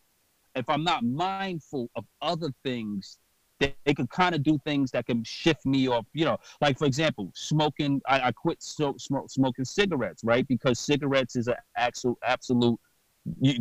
if 0.54 0.68
i'm 0.68 0.85
not 0.85 1.04
mindful 1.04 1.90
of 1.96 2.04
other 2.22 2.52
things 2.64 3.18
they, 3.61 3.74
they 3.85 3.94
could 3.94 4.09
kind 4.11 4.35
of 4.35 4.42
do 4.42 4.59
things 4.64 4.90
that 4.90 5.06
can 5.06 5.22
shift 5.22 5.64
me 5.66 5.88
off 5.88 6.06
you 6.12 6.24
know 6.24 6.38
like 6.61 6.78
for 6.78 6.87
example 6.87 7.30
smoking 7.35 8.00
i, 8.09 8.20
I 8.28 8.33
quit 8.33 8.62
so, 8.62 8.94
smoke, 8.98 9.30
smoking 9.30 9.64
cigarettes 9.64 10.22
right? 10.24 10.46
Because 10.48 10.78
cigarettes 10.78 11.37
is 11.37 11.48
an 11.48 11.56
absolute 11.76 12.18
absolute 12.24 12.78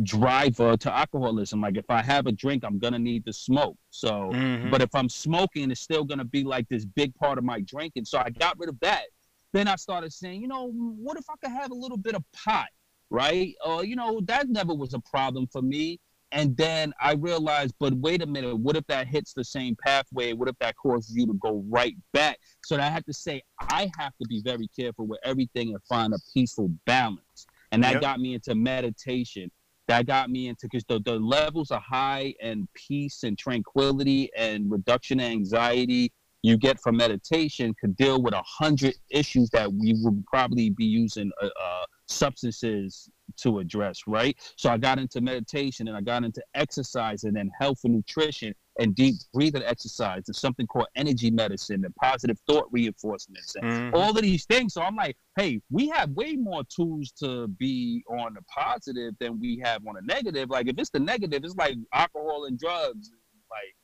driver 0.02 0.76
to 0.76 0.92
alcoholism. 0.92 1.60
Like 1.60 1.76
if 1.76 1.88
I 1.88 2.02
have 2.02 2.26
a 2.26 2.32
drink, 2.32 2.64
I'm 2.64 2.78
gonna 2.78 2.98
need 2.98 3.26
to 3.26 3.32
smoke. 3.32 3.76
So, 3.90 4.30
mm-hmm. 4.32 4.70
but 4.70 4.82
if 4.82 4.94
I'm 4.94 5.08
smoking, 5.08 5.70
it's 5.70 5.80
still 5.80 6.04
gonna 6.04 6.24
be 6.24 6.44
like 6.44 6.68
this 6.68 6.84
big 6.84 7.14
part 7.14 7.38
of 7.38 7.44
my 7.44 7.60
drinking. 7.60 8.04
So 8.04 8.18
I 8.18 8.30
got 8.30 8.58
rid 8.58 8.68
of 8.68 8.78
that. 8.80 9.04
Then 9.52 9.68
I 9.68 9.76
started 9.76 10.12
saying, 10.12 10.40
you 10.42 10.48
know, 10.48 10.70
what 10.70 11.18
if 11.18 11.24
I 11.28 11.34
could 11.42 11.52
have 11.52 11.70
a 11.70 11.74
little 11.74 11.98
bit 11.98 12.14
of 12.14 12.24
pot, 12.32 12.68
right? 13.10 13.54
Or 13.64 13.80
uh, 13.80 13.82
you 13.82 13.96
know, 13.96 14.20
that 14.24 14.48
never 14.48 14.74
was 14.74 14.94
a 14.94 15.00
problem 15.00 15.46
for 15.46 15.62
me. 15.62 16.00
And 16.32 16.56
then 16.56 16.92
I 17.00 17.14
realized, 17.14 17.74
but 17.80 17.92
wait 17.94 18.22
a 18.22 18.26
minute, 18.26 18.56
what 18.56 18.76
if 18.76 18.86
that 18.86 19.08
hits 19.08 19.32
the 19.32 19.42
same 19.42 19.76
pathway? 19.84 20.32
What 20.32 20.48
if 20.48 20.56
that 20.60 20.76
causes 20.76 21.14
you 21.14 21.26
to 21.26 21.34
go 21.34 21.64
right 21.68 21.96
back? 22.12 22.38
So 22.64 22.76
I 22.76 22.82
have 22.82 23.04
to 23.06 23.12
say, 23.12 23.42
I 23.58 23.90
have 23.98 24.12
to 24.22 24.28
be 24.28 24.40
very 24.40 24.68
careful 24.68 25.08
with 25.08 25.18
everything 25.24 25.70
and 25.70 25.82
find 25.88 26.14
a 26.14 26.18
peaceful 26.32 26.70
balance 26.86 27.48
and 27.72 27.82
that 27.82 27.94
yep. 27.94 28.02
got 28.02 28.20
me 28.20 28.34
into 28.34 28.54
meditation 28.54 29.50
that 29.88 30.06
got 30.06 30.30
me 30.30 30.46
into 30.46 30.68
because 30.70 30.84
the, 30.88 31.00
the 31.00 31.18
levels 31.18 31.72
of 31.72 31.82
high 31.82 32.32
and 32.40 32.68
peace 32.74 33.24
and 33.24 33.36
tranquility 33.36 34.30
and 34.36 34.70
reduction 34.70 35.18
of 35.18 35.26
anxiety 35.26 36.12
you 36.42 36.56
get 36.56 36.80
from 36.80 36.96
meditation 36.96 37.74
could 37.80 37.96
deal 37.96 38.22
with 38.22 38.32
a 38.32 38.42
hundred 38.46 38.94
issues 39.10 39.50
that 39.50 39.70
we 39.72 39.94
would 39.98 40.24
probably 40.26 40.70
be 40.70 40.84
using 40.84 41.30
uh, 41.42 41.48
uh, 41.60 41.84
substances 42.06 43.10
to 43.38 43.58
address, 43.58 44.02
right? 44.06 44.36
So 44.56 44.70
I 44.70 44.78
got 44.78 44.98
into 44.98 45.20
meditation 45.20 45.88
and 45.88 45.96
I 45.96 46.00
got 46.00 46.24
into 46.24 46.42
exercise 46.54 47.24
and 47.24 47.34
then 47.34 47.50
health 47.58 47.80
and 47.84 47.94
nutrition 47.94 48.54
and 48.78 48.94
deep 48.94 49.16
breathing 49.32 49.62
exercise. 49.62 50.22
and 50.26 50.36
something 50.36 50.66
called 50.66 50.86
energy 50.96 51.30
medicine 51.30 51.84
and 51.84 51.94
positive 51.96 52.38
thought 52.46 52.66
reinforcements 52.70 53.54
and 53.56 53.64
mm-hmm. 53.64 53.94
all 53.94 54.10
of 54.10 54.22
these 54.22 54.44
things. 54.46 54.74
So 54.74 54.82
I'm 54.82 54.96
like, 54.96 55.16
hey, 55.36 55.60
we 55.70 55.88
have 55.88 56.10
way 56.10 56.34
more 56.36 56.62
tools 56.64 57.12
to 57.20 57.48
be 57.48 58.02
on 58.08 58.34
the 58.34 58.42
positive 58.42 59.14
than 59.20 59.38
we 59.38 59.60
have 59.64 59.86
on 59.86 59.94
the 59.94 60.02
negative. 60.02 60.50
Like 60.50 60.68
if 60.68 60.78
it's 60.78 60.90
the 60.90 61.00
negative, 61.00 61.44
it's 61.44 61.56
like 61.56 61.76
alcohol 61.92 62.46
and 62.46 62.58
drugs. 62.58 63.10
Like 63.50 63.74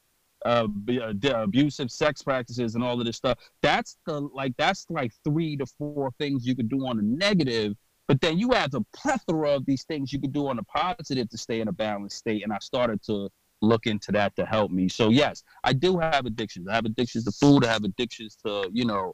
uh, 0.45 0.69
uh 0.99 1.43
abusive 1.43 1.91
sex 1.91 2.23
practices 2.23 2.75
and 2.75 2.85
all 2.85 2.99
of 2.99 3.05
this 3.05 3.17
stuff. 3.17 3.39
That's 3.63 3.97
the 4.07 4.21
like 4.21 4.55
that's 4.57 4.87
like 4.91 5.13
three 5.25 5.57
to 5.57 5.67
four 5.67 6.11
things 6.19 6.47
you 6.47 6.55
could 6.55 6.69
do 6.69 6.87
on 6.87 6.99
the 6.99 7.03
negative, 7.03 7.75
but 8.09 8.21
then 8.21 8.38
you 8.38 8.53
add 8.55 8.73
a 8.75 8.81
plethora 8.95 9.51
of 9.51 9.66
these 9.66 9.85
things 9.85 10.12
you 10.12 10.21
could 10.21 10.33
do 10.33 10.49
on 10.49 10.57
the 10.57 10.62
positive 10.62 11.29
to 11.31 11.38
stay 11.38 11.61
in 11.61 11.69
a 11.69 11.73
balanced 11.73 12.19
state. 12.19 12.42
And 12.45 12.53
I 12.53 12.59
started 12.61 13.03
to 13.05 13.29
look 13.62 13.87
into 13.87 14.12
that 14.12 14.37
to 14.37 14.47
help 14.47 14.71
me. 14.71 14.88
So 14.88 15.09
yes, 15.09 15.42
I 15.64 15.73
do 15.73 15.99
have 15.99 16.27
addictions. 16.27 16.69
I 16.69 16.75
have 16.75 16.85
addictions 16.85 17.25
to 17.25 17.33
food. 17.33 17.64
I 17.64 17.73
have 17.73 17.85
addictions 17.85 18.37
to 18.45 18.69
you 18.73 18.85
know 18.85 19.12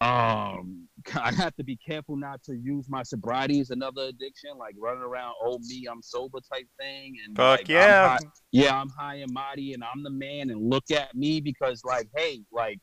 um 0.00 0.86
i 1.20 1.32
have 1.32 1.54
to 1.56 1.64
be 1.64 1.76
careful 1.76 2.16
not 2.16 2.42
to 2.42 2.54
use 2.54 2.88
my 2.88 3.02
sobriety 3.02 3.60
as 3.60 3.70
another 3.70 4.02
addiction 4.02 4.50
like 4.56 4.74
running 4.78 5.02
around 5.02 5.34
oh 5.42 5.58
me 5.68 5.86
i'm 5.90 6.02
sober 6.02 6.38
type 6.52 6.66
thing 6.78 7.16
and 7.24 7.36
Fuck 7.36 7.58
like, 7.58 7.68
yeah 7.68 8.04
I'm 8.04 8.10
high, 8.10 8.18
yeah 8.52 8.80
i'm 8.80 8.90
high 8.90 9.16
and 9.16 9.32
mighty 9.32 9.74
and 9.74 9.82
i'm 9.82 10.02
the 10.02 10.10
man 10.10 10.50
and 10.50 10.70
look 10.70 10.90
at 10.92 11.14
me 11.16 11.40
because 11.40 11.82
like 11.84 12.08
hey 12.16 12.42
like 12.52 12.78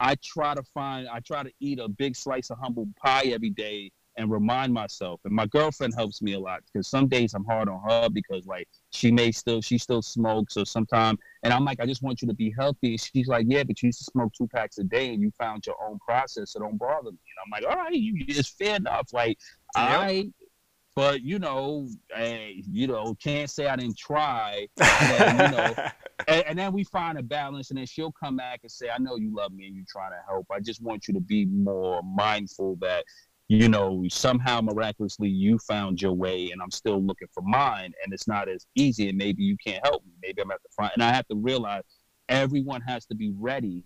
i 0.00 0.16
try 0.24 0.54
to 0.54 0.62
find 0.74 1.08
i 1.08 1.20
try 1.20 1.44
to 1.44 1.52
eat 1.60 1.78
a 1.78 1.88
big 1.88 2.16
slice 2.16 2.50
of 2.50 2.58
humble 2.58 2.88
pie 3.00 3.26
every 3.26 3.50
day 3.50 3.92
and 4.16 4.30
remind 4.30 4.72
myself. 4.72 5.20
And 5.24 5.34
my 5.34 5.46
girlfriend 5.46 5.94
helps 5.94 6.22
me 6.22 6.32
a 6.32 6.38
lot 6.38 6.62
because 6.64 6.88
some 6.88 7.06
days 7.08 7.34
I'm 7.34 7.44
hard 7.44 7.68
on 7.68 7.80
her 7.88 8.08
because 8.08 8.46
like 8.46 8.68
she 8.90 9.10
may 9.10 9.30
still 9.30 9.60
she 9.60 9.78
still 9.78 10.02
smokes 10.02 10.54
so 10.54 10.64
sometimes 10.64 11.18
and 11.42 11.52
I'm 11.52 11.64
like 11.64 11.80
I 11.80 11.86
just 11.86 12.02
want 12.02 12.22
you 12.22 12.28
to 12.28 12.34
be 12.34 12.52
healthy. 12.56 12.96
She's 12.96 13.28
like 13.28 13.46
yeah, 13.48 13.62
but 13.64 13.82
you 13.82 13.88
used 13.88 13.98
to 13.98 14.04
smoke 14.04 14.32
two 14.32 14.48
packs 14.48 14.78
a 14.78 14.84
day 14.84 15.12
and 15.12 15.20
you 15.20 15.30
found 15.38 15.66
your 15.66 15.76
own 15.86 15.98
process, 15.98 16.52
so 16.52 16.60
don't 16.60 16.78
bother 16.78 17.10
me. 17.10 17.18
And 17.18 17.38
I'm 17.44 17.50
like 17.50 17.70
all 17.70 17.82
right, 17.82 17.92
you 17.92 18.24
it's 18.28 18.48
fair 18.48 18.76
enough. 18.76 19.12
Like 19.12 19.38
yep. 19.76 19.84
I. 20.00 20.30
But 20.94 21.20
you 21.20 21.38
know, 21.38 21.90
hey, 22.14 22.62
you 22.72 22.86
know, 22.86 23.14
can't 23.22 23.50
say 23.50 23.66
I 23.66 23.76
didn't 23.76 23.98
try. 23.98 24.66
And, 24.80 25.40
you 25.40 25.56
know, 25.56 25.74
and, 26.26 26.44
and, 26.46 26.58
then 26.58 26.72
we 26.72 26.84
find 26.84 27.18
a 27.18 27.22
balance, 27.22 27.70
and 27.70 27.78
then 27.78 27.84
she'll 27.84 28.12
come 28.12 28.36
back 28.36 28.60
and 28.62 28.70
say, 28.70 28.88
"I 28.88 28.96
know 28.98 29.16
you 29.16 29.34
love 29.34 29.52
me 29.52 29.66
and 29.66 29.76
you're 29.76 29.84
trying 29.86 30.12
to 30.12 30.18
help. 30.26 30.46
I 30.50 30.58
just 30.58 30.82
want 30.82 31.06
you 31.06 31.12
to 31.14 31.20
be 31.20 31.44
more 31.44 32.02
mindful 32.02 32.76
that 32.80 33.04
you 33.48 33.68
know, 33.68 34.04
somehow 34.08 34.60
miraculously 34.60 35.28
you 35.28 35.58
found 35.58 36.02
your 36.02 36.12
way 36.12 36.50
and 36.50 36.60
I'm 36.60 36.70
still 36.70 37.00
looking 37.02 37.28
for 37.32 37.42
mine 37.42 37.92
and 38.02 38.12
it's 38.12 38.26
not 38.26 38.48
as 38.48 38.66
easy 38.74 39.08
and 39.08 39.16
maybe 39.16 39.42
you 39.44 39.56
can't 39.64 39.84
help 39.86 40.04
me. 40.04 40.12
Maybe 40.22 40.42
I'm 40.42 40.50
at 40.50 40.62
the 40.62 40.68
front 40.74 40.94
and 40.94 41.02
I 41.02 41.12
have 41.12 41.26
to 41.28 41.36
realize 41.36 41.82
everyone 42.28 42.80
has 42.82 43.06
to 43.06 43.14
be 43.14 43.32
ready 43.38 43.84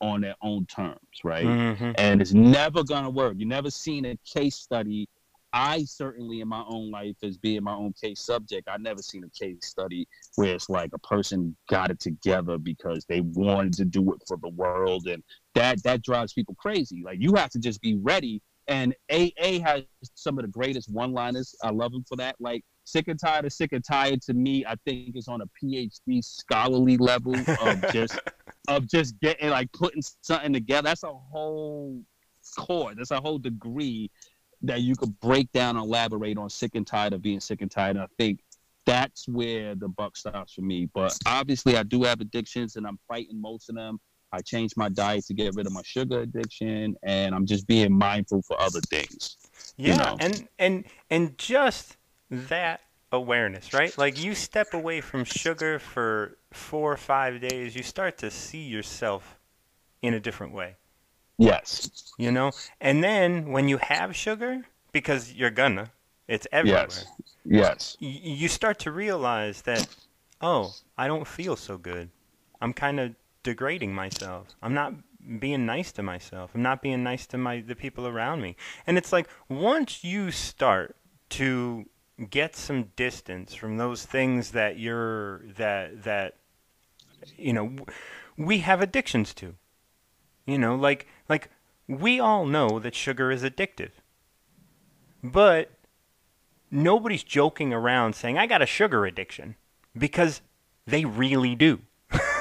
on 0.00 0.20
their 0.20 0.34
own 0.42 0.66
terms, 0.66 0.98
right? 1.24 1.44
Mm-hmm. 1.44 1.92
And 1.96 2.20
it's 2.20 2.32
never 2.32 2.82
gonna 2.82 3.10
work. 3.10 3.34
You 3.38 3.46
never 3.46 3.70
seen 3.70 4.04
a 4.04 4.18
case 4.24 4.56
study. 4.56 5.08
I 5.52 5.84
certainly 5.84 6.40
in 6.40 6.48
my 6.48 6.62
own 6.68 6.90
life 6.90 7.16
as 7.22 7.38
being 7.38 7.64
my 7.64 7.74
own 7.74 7.94
case 8.00 8.20
subject, 8.20 8.68
I 8.68 8.76
never 8.78 9.00
seen 9.00 9.24
a 9.24 9.44
case 9.44 9.58
study 9.62 10.06
where 10.34 10.54
it's 10.54 10.68
like 10.68 10.90
a 10.92 10.98
person 10.98 11.56
got 11.70 11.90
it 11.90 12.00
together 12.00 12.58
because 12.58 13.06
they 13.08 13.22
wanted 13.22 13.72
to 13.74 13.84
do 13.84 14.12
it 14.12 14.22
for 14.26 14.36
the 14.42 14.50
world 14.50 15.06
and 15.06 15.22
that 15.54 15.82
that 15.84 16.02
drives 16.02 16.32
people 16.32 16.54
crazy. 16.58 17.02
Like 17.04 17.18
you 17.20 17.34
have 17.36 17.50
to 17.50 17.58
just 17.58 17.80
be 17.80 17.96
ready 17.96 18.42
and 18.68 18.94
AA 19.10 19.60
has 19.64 19.82
some 20.14 20.38
of 20.38 20.44
the 20.44 20.50
greatest 20.50 20.90
one-liners. 20.90 21.54
I 21.62 21.70
love 21.70 21.92
him 21.92 22.04
for 22.06 22.16
that. 22.16 22.36
Like 22.38 22.64
sick 22.84 23.08
and 23.08 23.18
tired 23.18 23.44
of 23.44 23.52
sick 23.52 23.72
and 23.72 23.84
tired 23.84 24.22
to 24.22 24.34
me, 24.34 24.64
I 24.66 24.74
think 24.84 25.16
is 25.16 25.28
on 25.28 25.40
a 25.40 25.46
PhD 25.62 26.22
scholarly 26.22 26.96
level 26.98 27.34
of 27.34 27.84
just 27.92 28.18
of 28.68 28.86
just 28.86 29.18
getting 29.20 29.50
like 29.50 29.72
putting 29.72 30.02
something 30.22 30.52
together. 30.52 30.88
That's 30.88 31.02
a 31.02 31.12
whole 31.12 32.02
course. 32.56 32.94
That's 32.96 33.10
a 33.10 33.20
whole 33.20 33.38
degree 33.38 34.10
that 34.62 34.82
you 34.82 34.96
could 34.96 35.18
break 35.20 35.50
down 35.52 35.76
and 35.76 35.84
elaborate 35.84 36.36
on 36.36 36.50
sick 36.50 36.74
and 36.74 36.86
tired 36.86 37.12
of 37.12 37.22
being 37.22 37.40
sick 37.40 37.62
and 37.62 37.70
tired. 37.70 37.96
And 37.96 38.04
I 38.04 38.08
think 38.18 38.40
that's 38.86 39.28
where 39.28 39.74
the 39.74 39.88
buck 39.88 40.16
stops 40.16 40.54
for 40.54 40.62
me. 40.62 40.88
But 40.92 41.16
obviously 41.26 41.76
I 41.76 41.82
do 41.82 42.02
have 42.02 42.20
addictions 42.20 42.76
and 42.76 42.86
I'm 42.86 42.98
fighting 43.08 43.40
most 43.40 43.68
of 43.68 43.76
them. 43.76 43.98
I 44.32 44.40
changed 44.40 44.76
my 44.76 44.88
diet 44.88 45.24
to 45.26 45.34
get 45.34 45.54
rid 45.54 45.66
of 45.66 45.72
my 45.72 45.82
sugar 45.84 46.20
addiction, 46.20 46.96
and 47.02 47.34
I'm 47.34 47.46
just 47.46 47.66
being 47.66 47.92
mindful 47.92 48.42
for 48.42 48.60
other 48.60 48.80
things. 48.80 49.36
Yeah, 49.76 49.92
you 49.92 49.98
know? 49.98 50.16
and 50.20 50.48
and 50.58 50.84
and 51.10 51.38
just 51.38 51.96
that 52.30 52.80
awareness, 53.12 53.72
right? 53.72 53.96
Like 53.96 54.22
you 54.22 54.34
step 54.34 54.74
away 54.74 55.00
from 55.00 55.24
sugar 55.24 55.78
for 55.78 56.36
four 56.52 56.92
or 56.92 56.96
five 56.96 57.40
days, 57.40 57.74
you 57.74 57.82
start 57.82 58.18
to 58.18 58.30
see 58.30 58.62
yourself 58.62 59.38
in 60.02 60.14
a 60.14 60.20
different 60.20 60.52
way. 60.52 60.76
Yes. 61.38 62.12
You 62.18 62.32
know, 62.32 62.52
and 62.80 63.02
then 63.02 63.50
when 63.52 63.68
you 63.68 63.78
have 63.78 64.14
sugar, 64.14 64.66
because 64.92 65.32
you're 65.32 65.50
gonna, 65.50 65.90
it's 66.26 66.46
everywhere. 66.52 66.88
Yes. 66.90 67.06
Yes. 67.44 67.96
you 68.00 68.48
start 68.48 68.78
to 68.80 68.90
realize 68.90 69.62
that, 69.62 69.86
oh, 70.42 70.74
I 70.98 71.06
don't 71.06 71.26
feel 71.26 71.56
so 71.56 71.78
good. 71.78 72.10
I'm 72.60 72.74
kind 72.74 73.00
of 73.00 73.14
degrading 73.42 73.94
myself. 73.94 74.48
I'm 74.62 74.74
not 74.74 74.94
being 75.38 75.66
nice 75.66 75.92
to 75.92 76.02
myself. 76.02 76.50
I'm 76.54 76.62
not 76.62 76.82
being 76.82 77.02
nice 77.02 77.26
to 77.28 77.38
my 77.38 77.60
the 77.60 77.76
people 77.76 78.06
around 78.06 78.40
me. 78.40 78.56
And 78.86 78.96
it's 78.96 79.12
like 79.12 79.28
once 79.48 80.04
you 80.04 80.30
start 80.30 80.96
to 81.30 81.86
get 82.30 82.56
some 82.56 82.90
distance 82.96 83.54
from 83.54 83.76
those 83.76 84.04
things 84.04 84.50
that 84.50 84.78
you're 84.78 85.42
that 85.56 86.02
that 86.02 86.34
you 87.36 87.52
know 87.52 87.76
we 88.36 88.58
have 88.58 88.80
addictions 88.80 89.34
to. 89.34 89.54
You 90.46 90.58
know, 90.58 90.76
like 90.76 91.06
like 91.28 91.50
we 91.86 92.20
all 92.20 92.46
know 92.46 92.78
that 92.78 92.94
sugar 92.94 93.30
is 93.30 93.42
addictive. 93.42 93.90
But 95.22 95.70
nobody's 96.70 97.24
joking 97.24 97.72
around 97.72 98.14
saying 98.14 98.38
I 98.38 98.46
got 98.46 98.62
a 98.62 98.66
sugar 98.66 99.04
addiction 99.04 99.56
because 99.96 100.40
they 100.86 101.04
really 101.04 101.54
do. 101.54 101.80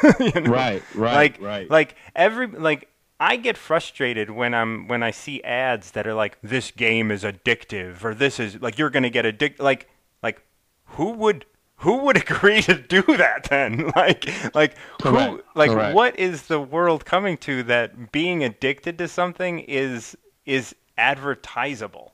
you 0.19 0.41
know? 0.41 0.51
Right, 0.51 0.83
right, 0.95 1.13
like, 1.13 1.41
right. 1.41 1.69
Like 1.69 1.95
every 2.15 2.47
like 2.47 2.89
I 3.19 3.36
get 3.38 3.57
frustrated 3.57 4.29
when 4.29 4.53
I'm 4.53 4.88
when 4.88 5.03
I 5.03 5.12
see 5.12 5.43
ads 5.43 5.91
that 5.91 6.05
are 6.05 6.13
like 6.13 6.38
this 6.41 6.71
game 6.71 7.12
is 7.12 7.23
addictive 7.23 8.03
or 8.03 8.13
this 8.13 8.39
is 8.39 8.62
like 8.62 8.77
you're 8.77 8.89
gonna 8.89 9.10
get 9.10 9.25
addicted. 9.25 9.63
Like 9.63 9.89
like 10.21 10.43
who 10.86 11.12
would 11.12 11.45
who 11.77 11.97
would 11.99 12.17
agree 12.29 12.62
to 12.63 12.75
do 12.75 13.01
that 13.17 13.45
then? 13.49 13.91
like 13.95 14.29
like 14.53 14.75
Correct. 15.01 15.31
who 15.31 15.43
like 15.55 15.71
Correct. 15.71 15.95
what 15.95 16.19
is 16.19 16.43
the 16.43 16.60
world 16.60 17.05
coming 17.05 17.38
to 17.39 17.63
that 17.63 18.12
being 18.12 18.43
addicted 18.43 18.97
to 18.99 19.07
something 19.07 19.60
is 19.60 20.15
is 20.45 20.75
advertisable? 20.97 22.12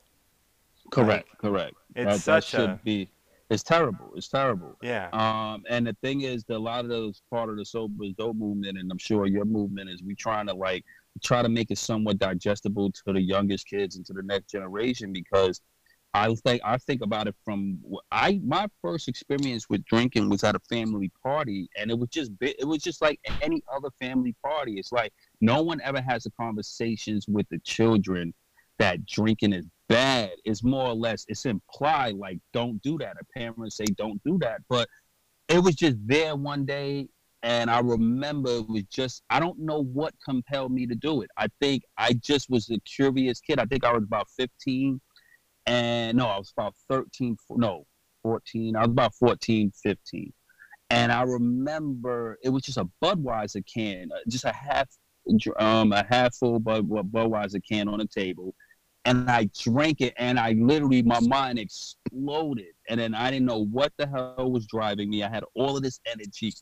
Correct, 0.90 1.28
like, 1.28 1.38
correct. 1.38 1.74
It's 1.94 2.24
that, 2.24 2.44
such 2.44 2.52
that 2.52 2.58
should 2.58 2.70
a 2.70 2.80
be 2.82 3.08
it's 3.50 3.62
terrible. 3.62 4.12
It's 4.16 4.28
terrible. 4.28 4.76
Yeah. 4.82 5.08
Um, 5.12 5.64
and 5.68 5.86
the 5.86 5.96
thing 6.02 6.22
is, 6.22 6.44
that 6.44 6.56
a 6.56 6.58
lot 6.58 6.84
of 6.84 6.90
those 6.90 7.20
part 7.30 7.50
of 7.50 7.56
the 7.56 7.64
sober 7.64 8.04
is 8.04 8.14
dope 8.14 8.36
movement, 8.36 8.78
and 8.78 8.90
I'm 8.90 8.98
sure 8.98 9.26
your 9.26 9.44
movement 9.44 9.90
is 9.90 10.02
we 10.02 10.14
trying 10.14 10.46
to 10.46 10.54
like 10.54 10.84
try 11.22 11.42
to 11.42 11.48
make 11.48 11.70
it 11.70 11.78
somewhat 11.78 12.18
digestible 12.18 12.90
to 12.90 13.12
the 13.12 13.20
youngest 13.20 13.66
kids 13.68 13.96
and 13.96 14.06
to 14.06 14.12
the 14.12 14.22
next 14.22 14.50
generation 14.50 15.12
because 15.12 15.60
I 16.14 16.32
think 16.36 16.62
I 16.64 16.78
think 16.78 17.02
about 17.02 17.26
it 17.26 17.34
from 17.44 17.78
I 18.12 18.40
my 18.44 18.68
first 18.80 19.08
experience 19.08 19.68
with 19.68 19.84
drinking 19.84 20.30
was 20.30 20.44
at 20.44 20.54
a 20.54 20.60
family 20.60 21.10
party, 21.22 21.68
and 21.76 21.90
it 21.90 21.98
was 21.98 22.08
just 22.08 22.30
it 22.40 22.66
was 22.66 22.82
just 22.82 23.02
like 23.02 23.18
any 23.42 23.62
other 23.74 23.90
family 24.00 24.34
party. 24.42 24.78
It's 24.78 24.92
like 24.92 25.12
no 25.40 25.60
one 25.62 25.80
ever 25.82 26.00
has 26.00 26.22
the 26.22 26.30
conversations 26.38 27.26
with 27.28 27.46
the 27.50 27.58
children 27.58 28.32
that 28.78 29.04
drinking 29.06 29.52
is 29.52 29.66
bad 29.88 30.30
is 30.44 30.62
more 30.62 30.88
or 30.88 30.94
less 30.94 31.24
it's 31.28 31.46
implied 31.46 32.14
like 32.16 32.38
don't 32.52 32.80
do 32.82 32.98
that. 32.98 33.16
A 33.20 33.38
parent 33.38 33.72
say 33.72 33.84
don't 33.96 34.22
do 34.24 34.38
that, 34.40 34.60
but 34.68 34.88
it 35.48 35.58
was 35.58 35.74
just 35.74 35.96
there 36.06 36.36
one 36.36 36.64
day, 36.64 37.08
and 37.42 37.70
I 37.70 37.80
remember 37.80 38.50
it 38.50 38.68
was 38.68 38.84
just 38.84 39.22
I 39.30 39.40
don't 39.40 39.58
know 39.60 39.82
what 39.82 40.14
compelled 40.24 40.72
me 40.72 40.86
to 40.86 40.94
do 40.94 41.22
it. 41.22 41.30
I 41.36 41.48
think 41.60 41.82
I 41.98 42.14
just 42.14 42.50
was 42.50 42.70
a 42.70 42.78
curious 42.80 43.40
kid. 43.40 43.58
I 43.58 43.66
think 43.66 43.84
I 43.84 43.92
was 43.92 44.04
about 44.04 44.28
fifteen, 44.36 45.00
and 45.66 46.16
no, 46.16 46.28
I 46.28 46.38
was 46.38 46.52
about 46.56 46.74
thirteen. 46.88 47.36
No, 47.50 47.86
fourteen. 48.22 48.76
I 48.76 48.80
was 48.80 48.90
about 48.90 49.14
14, 49.14 49.72
15. 49.82 50.32
and 50.90 51.12
I 51.12 51.22
remember 51.22 52.38
it 52.42 52.50
was 52.50 52.62
just 52.62 52.78
a 52.78 52.88
Budweiser 53.02 53.64
can, 53.66 54.10
uh, 54.12 54.18
just 54.28 54.44
a 54.44 54.52
half 54.52 54.88
um 55.58 55.92
a 55.92 56.04
half 56.08 56.34
full 56.36 56.58
Bud 56.60 56.88
Budweiser 56.88 57.60
can 57.66 57.88
on 57.88 57.98
the 57.98 58.06
table 58.06 58.54
and 59.04 59.30
I 59.30 59.48
drank 59.58 60.00
it, 60.00 60.14
and 60.16 60.38
I 60.38 60.52
literally 60.52 61.02
my 61.02 61.20
mind 61.20 61.58
exploded, 61.58 62.74
and 62.88 62.98
then 62.98 63.14
I 63.14 63.30
didn't 63.30 63.46
know 63.46 63.64
what 63.66 63.92
the 63.98 64.06
hell 64.06 64.50
was 64.50 64.66
driving 64.66 65.10
me. 65.10 65.22
I 65.22 65.28
had 65.28 65.44
all 65.54 65.76
of 65.76 65.82
this 65.82 66.00
energy, 66.06 66.52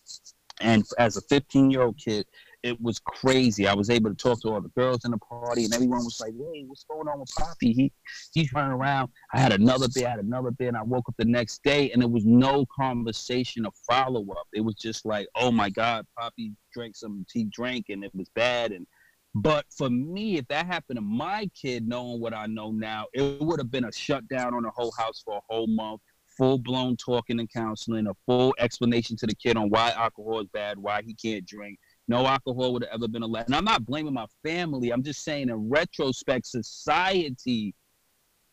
and 0.61 0.85
as 0.99 1.17
a 1.17 1.23
15 1.23 1.71
year 1.71 1.83
old 1.83 1.99
kid, 1.99 2.27
it 2.63 2.81
was 2.81 3.01
crazy. 3.01 3.67
I 3.67 3.75
was 3.75 3.91
able 3.91 4.11
to 4.11 4.17
talk 4.17 4.41
to 4.43 4.49
all 4.49 4.61
the 4.61 4.69
girls 4.71 5.05
in 5.05 5.11
the 5.11 5.19
party, 5.19 5.65
and 5.65 5.75
everyone 5.75 6.05
was 6.05 6.21
like, 6.21 6.33
"Hey, 6.33 6.65
what's 6.67 6.85
going 6.85 7.09
on 7.09 7.21
with 7.21 7.31
Poppy? 7.37 7.73
He 7.73 7.93
he's 8.33 8.53
running 8.53 8.73
around." 8.73 9.11
I 9.33 9.41
had 9.41 9.53
another 9.53 9.89
beer, 9.95 10.07
I 10.07 10.11
had 10.11 10.21
another 10.21 10.51
beer, 10.53 10.69
and 10.69 10.77
I 10.77 10.83
woke 10.83 11.09
up 11.09 11.15
the 11.19 11.25
next 11.25 11.63
day, 11.65 11.91
and 11.91 12.03
there 12.03 12.09
was 12.09 12.25
no 12.25 12.67
conversation 12.67 13.67
or 13.67 13.73
follow 13.89 14.25
up. 14.33 14.47
It 14.53 14.61
was 14.61 14.77
just 14.77 15.05
like, 15.05 15.27
"Oh 15.35 15.51
my 15.51 15.71
God, 15.71 16.07
Poppy 16.19 16.55
drank 16.73 16.97
some. 16.97 17.25
He 17.33 17.45
drank, 17.45 17.87
and 17.89 18.05
it 18.05 18.15
was 18.15 18.29
bad." 18.35 18.73
And 18.73 18.87
but 19.35 19.65
for 19.77 19.89
me, 19.89 20.37
if 20.37 20.47
that 20.49 20.67
happened 20.67 20.99
to 20.99 21.03
my 21.03 21.49
kid, 21.55 21.89
knowing 21.89 22.21
what 22.21 22.35
I 22.35 22.47
know 22.47 22.71
now, 22.71 23.07
it 23.15 23.41
would 23.41 23.59
have 23.61 23.71
been 23.71 23.85
a 23.85 23.93
shutdown 23.93 24.55
on 24.55 24.63
the 24.63 24.71
whole 24.71 24.93
house 24.99 25.23
for 25.25 25.37
a 25.37 25.41
whole 25.49 25.67
month, 25.67 26.01
full 26.37 26.59
blown 26.59 26.97
talking 26.97 27.41
and 27.41 27.51
counseling, 27.51 28.07
a 28.07 28.15
full 28.27 28.55
explanation 28.59 29.17
to 29.17 29.27
the 29.27 29.35
kid 29.35 29.57
on 29.57 29.71
why 29.71 29.91
alcohol 29.93 30.41
is 30.41 30.49
bad, 30.53 30.79
why 30.79 31.03
he 31.03 31.15
can't 31.15 31.47
drink. 31.47 31.79
No 32.09 32.27
alcohol 32.27 32.75
would 32.75 32.85
have 32.85 32.93
ever 32.93 33.09
been 33.09 33.23
allowed. 33.23 33.47
And 33.47 33.55
I'm 33.55 33.65
not 33.65 33.87
blaming 33.87 34.13
my 34.13 34.27
family. 34.43 34.91
I'm 34.91 35.03
just 35.03 35.25
saying, 35.25 35.49
in 35.49 35.71
retrospect, 35.71 36.47
society 36.47 37.75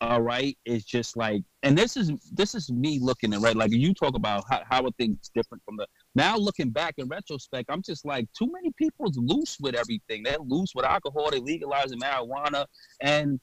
all 0.00 0.22
right 0.22 0.56
is 0.64 0.82
just 0.84 1.14
like 1.16 1.42
and 1.62 1.76
this 1.76 1.94
is 1.96 2.10
this 2.32 2.54
is 2.54 2.70
me 2.70 2.98
looking 2.98 3.34
at 3.34 3.40
right 3.40 3.54
like 3.54 3.70
you 3.70 3.92
talk 3.92 4.14
about 4.14 4.44
how, 4.48 4.62
how 4.68 4.82
are 4.82 4.90
things 4.92 5.30
different 5.34 5.62
from 5.64 5.76
the 5.76 5.86
now 6.14 6.36
looking 6.36 6.70
back 6.70 6.94
in 6.98 7.08
retrospect 7.08 7.70
i'm 7.70 7.82
just 7.82 8.04
like 8.04 8.26
too 8.36 8.50
many 8.52 8.70
people's 8.76 9.16
loose 9.16 9.56
with 9.60 9.74
everything. 9.74 10.22
They're 10.22 10.38
loose 10.38 10.72
with 10.74 10.84
alcohol 10.84 11.30
they 11.30 11.38
legalizing 11.38 12.00
marijuana 12.00 12.66
and 13.00 13.40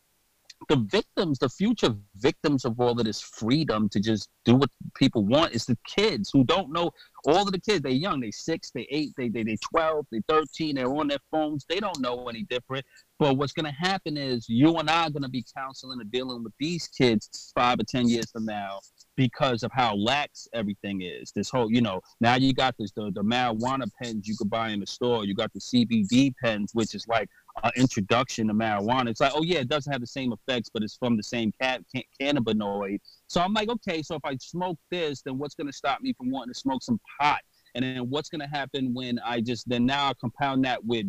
the 0.70 0.76
victims, 0.76 1.40
the 1.40 1.50
future 1.50 1.96
victims 2.18 2.66
of 2.66 2.80
all 2.80 3.00
of 3.00 3.06
this 3.06 3.22
freedom 3.22 3.88
to 3.90 4.00
just 4.00 4.30
do 4.44 4.56
what 4.56 4.70
people 4.96 5.24
want 5.24 5.54
is 5.54 5.66
the 5.66 5.78
kids 5.88 6.30
who 6.32 6.44
don't 6.44 6.72
know. 6.72 6.92
All 7.26 7.44
of 7.44 7.52
the 7.52 7.60
kids, 7.60 7.82
they're 7.82 7.92
young, 7.92 8.20
they 8.20 8.32
six, 8.32 8.72
they 8.72 8.88
eight, 8.90 9.14
they 9.18 9.30
they 9.30 9.44
they 9.44 9.58
twelve, 9.58 10.06
they 10.12 10.22
thirteen, 10.28 10.76
they're 10.76 10.94
on 10.94 11.08
their 11.08 11.20
phones. 11.32 11.66
They 11.70 11.80
don't 11.80 12.00
know 12.00 12.28
any 12.28 12.44
different. 12.44 12.86
But 13.20 13.38
what's 13.38 13.54
gonna 13.54 13.72
happen 13.72 14.18
is 14.18 14.48
you 14.50 14.76
and 14.76 14.90
I 14.90 15.08
are 15.08 15.10
gonna 15.10 15.30
be 15.30 15.46
counseling 15.56 16.02
and 16.02 16.12
dealing 16.12 16.44
with 16.44 16.54
these 16.60 16.88
kids 16.88 17.52
five 17.56 17.80
or 17.80 17.84
ten 17.84 18.08
years 18.08 18.30
from 18.32 18.46
now 18.46 18.80
because 19.16 19.64
of 19.64 19.72
how 19.74 19.96
lax 19.96 20.48
everything 20.54 21.02
is. 21.02 21.32
This 21.32 21.50
whole, 21.50 21.72
you 21.72 21.82
know, 21.82 22.02
now 22.22 22.36
you 22.36 22.54
got 22.54 22.76
this 22.78 22.92
the, 22.92 23.12
the 23.14 23.24
marijuana 23.24 23.90
pens 24.02 24.28
you 24.28 24.36
could 24.38 24.50
buy 24.50 24.70
in 24.70 24.80
the 24.80 24.88
store. 24.88 25.26
You 25.26 25.34
got 25.34 25.52
the 25.54 25.60
CBD 25.60 26.34
pens, 26.42 26.72
which 26.74 26.94
is 26.94 27.08
like 27.08 27.30
uh, 27.64 27.72
introduction 27.76 28.48
to 28.48 28.54
marijuana. 28.54 29.10
It's 29.10 29.20
like, 29.20 29.34
oh 29.36 29.44
yeah, 29.44 29.60
it 29.60 29.70
doesn't 29.70 29.92
have 29.92 30.02
the 30.02 30.08
same 30.08 30.34
effects, 30.34 30.70
but 30.74 30.84
it's 30.84 30.96
from 30.96 31.18
the 31.18 31.24
same 31.24 31.52
cat 31.62 31.82
can- 31.94 32.04
cannabinoid. 32.20 33.00
So 33.28 33.42
I'm 33.42 33.54
like, 33.54 33.70
okay, 33.70 34.02
so 34.02 34.16
if 34.16 34.26
I 34.26 34.38
smoke 34.38 34.78
this, 34.90 35.22
then 35.22 35.38
what's 35.38 35.56
going 35.56 35.68
to 35.68 35.74
stop 35.74 36.02
me 36.02 36.14
from 36.14 36.30
wanting 36.32 36.54
to 36.54 36.60
smoke 36.60 36.84
some 36.84 37.00
pot? 37.20 37.40
And 37.76 37.84
then 37.84 38.10
what's 38.10 38.30
going 38.30 38.42
to 38.42 38.48
happen 38.48 38.94
when 38.94 39.20
I 39.20 39.40
just 39.40 39.70
then 39.70 39.86
now 39.86 40.10
I 40.10 40.14
compound 40.20 40.66
that 40.66 40.84
with 40.84 41.06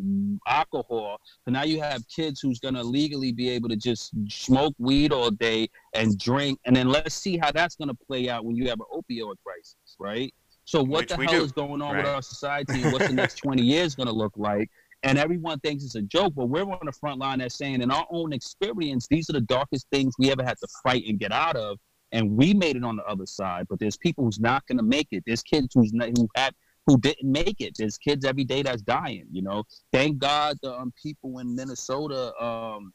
alcohol? 0.47 1.19
So 1.45 1.51
now 1.51 1.63
you 1.63 1.81
have 1.81 2.03
kids 2.15 2.41
who's 2.41 2.59
going 2.59 2.75
to 2.75 2.83
legally 2.83 3.33
be 3.33 3.49
able 3.51 3.71
to 3.71 3.77
just 3.77 4.13
smoke 4.29 4.75
weed 4.79 5.13
all 5.13 5.31
day 5.31 5.71
and 5.95 6.19
drink. 6.19 6.59
And 6.67 6.77
then 6.77 6.89
let's 6.89 7.15
see 7.15 7.39
how 7.39 7.53
that's 7.53 7.77
going 7.77 7.89
to 7.89 7.97
play 8.07 8.29
out 8.29 8.45
when 8.45 8.55
you 8.55 8.69
have 8.69 8.81
an 8.81 8.87
opioid 8.93 9.37
crisis, 9.45 9.77
right? 9.99 10.35
So 10.65 10.83
what 10.83 11.01
Which 11.01 11.09
the 11.09 11.17
hell 11.17 11.39
do. 11.39 11.45
is 11.45 11.53
going 11.53 11.81
on 11.81 11.95
right. 11.95 12.05
with 12.05 12.13
our 12.13 12.21
society? 12.21 12.83
What's 12.83 13.07
the 13.07 13.15
next 13.15 13.37
20 13.37 13.63
years 13.63 13.95
going 13.95 14.09
to 14.09 14.13
look 14.13 14.35
like? 14.37 14.69
And 15.05 15.17
everyone 15.17 15.61
thinks 15.61 15.85
it's 15.85 15.95
a 15.95 16.03
joke, 16.03 16.35
but 16.35 16.47
we're 16.47 16.63
on 16.63 16.85
the 16.85 16.93
front 16.93 17.21
line 17.21 17.39
that's 17.39 17.57
saying, 17.57 17.83
in 17.83 17.91
our 17.91 18.07
own 18.11 18.33
experience, 18.33 19.07
these 19.09 19.31
are 19.31 19.35
the 19.35 19.41
darkest 19.41 19.87
things 19.93 20.15
we 20.19 20.31
ever 20.33 20.43
had 20.43 20.59
to 20.59 20.69
fight 20.83 21.05
and 21.07 21.21
get 21.21 21.31
out 21.31 21.55
of, 21.57 21.79
and 22.11 22.29
we 22.37 22.53
made 22.53 22.75
it 22.77 22.85
on 22.85 22.97
the 22.97 23.05
other 23.05 23.27
side. 23.27 23.67
But 23.69 23.79
there's 23.79 23.97
people 23.97 24.25
who's 24.25 24.41
not 24.41 24.67
going 24.67 24.79
to 24.79 24.85
make 24.85 25.09
it. 25.13 25.23
There's 25.27 25.43
kids 25.43 25.69
who's 25.75 25.93
not, 25.93 26.09
who 26.17 26.29
had 26.35 26.55
who 26.87 26.99
didn't 26.99 27.31
make 27.31 27.61
it. 27.61 27.75
There's 27.79 27.99
kids 27.99 28.25
every 28.25 28.45
day 28.45 28.63
that's 28.63 28.83
dying. 28.83 29.27
You 29.31 29.43
know, 29.43 29.65
thank 29.93 30.19
God 30.19 30.57
the 30.63 30.75
um, 30.75 30.93
people 31.01 31.39
in 31.39 31.55
Minnesota. 31.55 32.33
Um, 32.43 32.93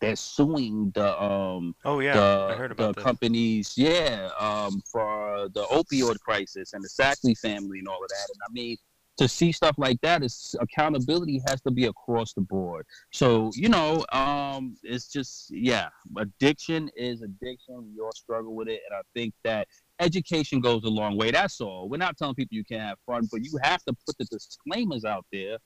they're 0.00 0.16
suing 0.16 0.92
the 0.94 1.20
um 1.20 1.74
oh 1.84 1.98
yeah 1.98 2.14
the, 2.14 2.52
I 2.52 2.56
heard 2.56 2.70
about 2.70 2.94
the 2.94 3.02
companies 3.02 3.74
yeah 3.76 4.30
um 4.38 4.80
for 4.92 5.48
the 5.54 5.64
opioid 5.64 6.20
crisis 6.20 6.72
and 6.72 6.84
the 6.84 6.88
Sackler 6.88 7.36
family 7.38 7.80
and 7.80 7.88
all 7.88 8.02
of 8.02 8.08
that 8.08 8.28
and 8.32 8.40
I 8.48 8.52
mean 8.52 8.76
to 9.18 9.28
see 9.28 9.52
stuff 9.52 9.74
like 9.78 10.00
that 10.00 10.22
is 10.22 10.56
accountability 10.60 11.42
has 11.48 11.60
to 11.62 11.70
be 11.70 11.86
across 11.86 12.32
the 12.32 12.40
board. 12.40 12.86
So, 13.12 13.50
you 13.54 13.68
know, 13.68 14.04
um, 14.12 14.76
it's 14.82 15.08
just 15.08 15.50
yeah, 15.50 15.88
addiction 16.16 16.88
is 16.96 17.22
addiction. 17.22 17.92
We 17.94 18.00
all 18.00 18.12
struggle 18.12 18.54
with 18.54 18.68
it. 18.68 18.80
And 18.88 18.96
I 18.96 19.02
think 19.14 19.34
that 19.44 19.66
education 20.00 20.60
goes 20.60 20.84
a 20.84 20.88
long 20.88 21.16
way. 21.16 21.32
That's 21.32 21.60
all. 21.60 21.88
We're 21.88 21.96
not 21.98 22.16
telling 22.16 22.36
people 22.36 22.56
you 22.56 22.64
can't 22.64 22.82
have 22.82 22.98
fun, 23.06 23.28
but 23.30 23.44
you 23.44 23.58
have 23.62 23.82
to 23.84 23.94
put 24.06 24.16
the 24.18 24.24
disclaimers 24.24 25.04
out 25.04 25.26
there 25.32 25.58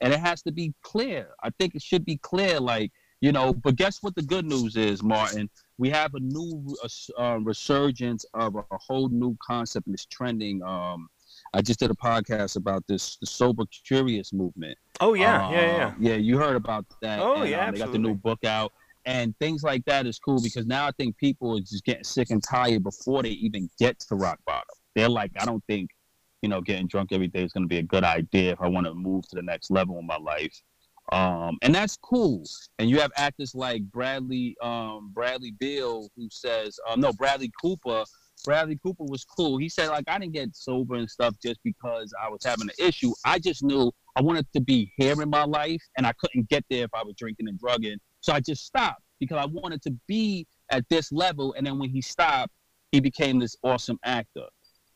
and 0.00 0.12
it 0.12 0.20
has 0.20 0.42
to 0.42 0.52
be 0.52 0.72
clear. 0.82 1.30
I 1.42 1.50
think 1.58 1.74
it 1.74 1.82
should 1.82 2.04
be 2.04 2.16
clear, 2.16 2.58
like, 2.58 2.92
you 3.20 3.32
know, 3.32 3.52
but 3.52 3.76
guess 3.76 4.02
what 4.02 4.14
the 4.14 4.22
good 4.22 4.46
news 4.46 4.76
is, 4.76 5.02
Martin? 5.02 5.50
We 5.76 5.90
have 5.90 6.14
a 6.14 6.20
new 6.20 6.74
uh, 7.18 7.38
resurgence 7.42 8.24
of 8.32 8.56
a 8.56 8.64
whole 8.70 9.08
new 9.08 9.36
concept 9.46 9.88
it's 9.88 10.06
trending. 10.06 10.62
Um, 10.62 11.08
I 11.52 11.62
just 11.62 11.80
did 11.80 11.90
a 11.90 11.94
podcast 11.94 12.56
about 12.56 12.84
this 12.86 13.16
the 13.16 13.26
sober 13.26 13.64
curious 13.86 14.32
movement. 14.32 14.78
Oh 15.00 15.14
yeah, 15.14 15.46
uh, 15.46 15.50
yeah, 15.50 15.60
yeah. 15.60 15.94
Yeah, 15.98 16.16
you 16.16 16.38
heard 16.38 16.56
about 16.56 16.86
that. 17.02 17.20
Oh 17.20 17.42
and, 17.42 17.50
yeah, 17.50 17.66
um, 17.66 17.72
They 17.72 17.78
got 17.78 17.92
the 17.92 17.98
new 17.98 18.14
book 18.14 18.44
out, 18.44 18.72
and 19.04 19.36
things 19.38 19.62
like 19.62 19.84
that 19.86 20.06
is 20.06 20.18
cool 20.18 20.40
because 20.42 20.66
now 20.66 20.86
I 20.86 20.92
think 20.92 21.16
people 21.16 21.56
are 21.56 21.60
just 21.60 21.84
getting 21.84 22.04
sick 22.04 22.30
and 22.30 22.42
tired 22.42 22.82
before 22.82 23.22
they 23.22 23.30
even 23.30 23.68
get 23.78 23.98
to 24.00 24.14
rock 24.14 24.38
bottom. 24.46 24.68
They're 24.94 25.08
like, 25.08 25.32
I 25.40 25.44
don't 25.44 25.64
think, 25.66 25.90
you 26.42 26.48
know, 26.48 26.60
getting 26.60 26.86
drunk 26.86 27.10
every 27.12 27.28
day 27.28 27.42
is 27.42 27.52
going 27.52 27.64
to 27.64 27.68
be 27.68 27.78
a 27.78 27.82
good 27.82 28.04
idea 28.04 28.52
if 28.52 28.60
I 28.60 28.68
want 28.68 28.86
to 28.86 28.94
move 28.94 29.26
to 29.28 29.36
the 29.36 29.42
next 29.42 29.70
level 29.70 29.98
in 29.98 30.06
my 30.06 30.16
life. 30.16 30.54
Um, 31.12 31.58
and 31.62 31.74
that's 31.74 31.96
cool. 31.96 32.44
And 32.78 32.88
you 32.88 33.00
have 33.00 33.10
actors 33.16 33.54
like 33.54 33.82
Bradley, 33.84 34.56
um, 34.62 35.10
Bradley 35.12 35.52
Beal, 35.58 36.08
who 36.16 36.28
says, 36.30 36.78
uh, 36.88 36.94
no, 36.96 37.12
Bradley 37.12 37.50
Cooper, 37.60 38.04
Bradley 38.44 38.78
Cooper 38.82 39.04
was 39.04 39.24
cool. 39.24 39.58
He 39.58 39.68
said, 39.68 39.88
like, 39.88 40.04
I 40.08 40.18
didn't 40.18 40.34
get 40.34 40.54
sober 40.54 40.94
and 40.96 41.08
stuff 41.08 41.34
just 41.42 41.60
because 41.64 42.12
I 42.22 42.28
was 42.28 42.42
having 42.44 42.68
an 42.68 42.86
issue. 42.86 43.12
I 43.24 43.38
just 43.38 43.62
knew 43.62 43.92
I 44.16 44.22
wanted 44.22 44.46
to 44.54 44.60
be 44.60 44.92
here 44.96 45.20
in 45.20 45.30
my 45.30 45.44
life, 45.44 45.82
and 45.96 46.06
I 46.06 46.12
couldn't 46.18 46.48
get 46.48 46.64
there 46.70 46.84
if 46.84 46.90
I 46.94 47.02
was 47.02 47.14
drinking 47.16 47.48
and 47.48 47.58
drugging. 47.58 47.98
So 48.20 48.32
I 48.32 48.40
just 48.40 48.66
stopped 48.66 49.02
because 49.18 49.38
I 49.38 49.46
wanted 49.46 49.82
to 49.82 49.94
be 50.06 50.46
at 50.70 50.84
this 50.88 51.12
level. 51.12 51.54
And 51.56 51.66
then 51.66 51.78
when 51.78 51.90
he 51.90 52.00
stopped, 52.00 52.52
he 52.92 53.00
became 53.00 53.38
this 53.38 53.56
awesome 53.62 53.98
actor 54.04 54.46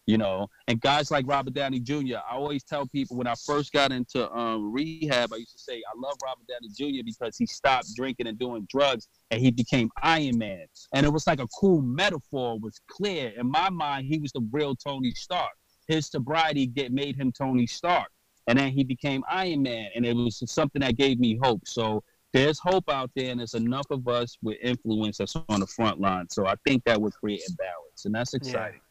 you 0.07 0.19
know. 0.19 0.49
And 0.69 0.81
guys 0.81 1.11
like 1.11 1.27
Robert 1.27 1.55
Downey 1.55 1.81
Jr. 1.81 2.17
I 2.31 2.35
always 2.35 2.63
tell 2.63 2.87
people 2.87 3.17
when 3.17 3.27
I 3.27 3.35
first 3.47 3.73
got 3.73 3.93
into 3.93 4.31
um, 4.33 4.73
rehab, 4.73 5.33
I 5.33 5.37
used 5.37 5.53
to 5.53 5.59
say 5.59 5.75
I 5.75 5.99
love 5.99 6.17
Robert 6.23 6.47
Downey 6.49 6.71
Jr. 6.75 7.03
because 7.05 7.37
he 7.37 7.47
stopped 7.47 7.89
drinking 7.97 8.27
and 8.27 8.39
doing 8.39 8.67
drugs, 8.71 9.09
and 9.31 9.41
he 9.41 9.51
became 9.51 9.91
Iron 10.03 10.39
Man. 10.39 10.67
And 10.93 11.07
it 11.07 11.11
was 11.11 11.27
like 11.27 11.41
a 11.41 11.49
cool 11.59 11.83
metaphor. 11.83 12.59
was 12.59 12.81
clear 12.91 13.33
in 13.37 13.51
my 13.51 13.71
mind. 13.71 14.07
He 14.07 14.19
was 14.19 14.33
the 14.33 14.47
real 14.53 14.75
Tony 14.77 15.13
Stark. 15.13 15.53
His 15.87 16.07
sobriety 16.07 16.67
get 16.67 16.93
made 16.93 17.17
him 17.17 17.33
Tony 17.33 17.67
Stark, 17.67 18.09
and 18.47 18.59
then 18.59 18.73
he 18.73 18.85
became 18.85 19.23
Iron 19.29 19.63
Man, 19.63 19.89
and 19.95 20.07
it 20.07 20.15
was 20.15 20.43
something 20.51 20.81
that 20.81 20.97
gave 20.97 21.19
me 21.19 21.39
hope. 21.43 21.67
So. 21.67 22.03
There's 22.33 22.59
hope 22.59 22.91
out 22.91 23.13
there, 23.15 23.31
and 23.31 23.39
there's 23.39 23.55
enough 23.55 23.87
of 23.91 24.09
us 24.09 24.37
with 24.43 24.57
influence 24.61 25.19
that's 25.19 25.37
on 25.49 25.61
the 25.61 25.69
front 25.69 26.01
line. 26.01 26.29
So 26.31 26.49
I 26.49 26.57
think 26.67 26.83
that 26.83 27.01
would 27.01 27.13
create 27.13 27.43
a 27.49 27.53
balance, 27.53 28.07
and 28.07 28.13
that's 28.13 28.35
exciting. 28.35 28.81
Yeah. 28.81 28.84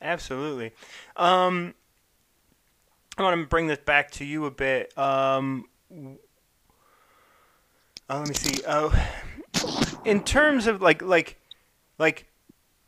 Absolutely. 0.00 0.72
Um, 1.16 1.74
I 3.18 3.22
want 3.22 3.40
to 3.40 3.46
bring 3.46 3.66
this 3.66 3.78
back 3.78 4.10
to 4.12 4.24
you 4.24 4.46
a 4.46 4.50
bit. 4.50 4.96
Um, 4.96 5.66
uh, 8.08 8.18
let 8.18 8.28
me 8.28 8.34
see. 8.34 8.62
Uh, 8.64 8.90
in 10.04 10.22
terms 10.22 10.66
of 10.66 10.80
like 10.80 11.02
like 11.02 11.38
like 11.98 12.26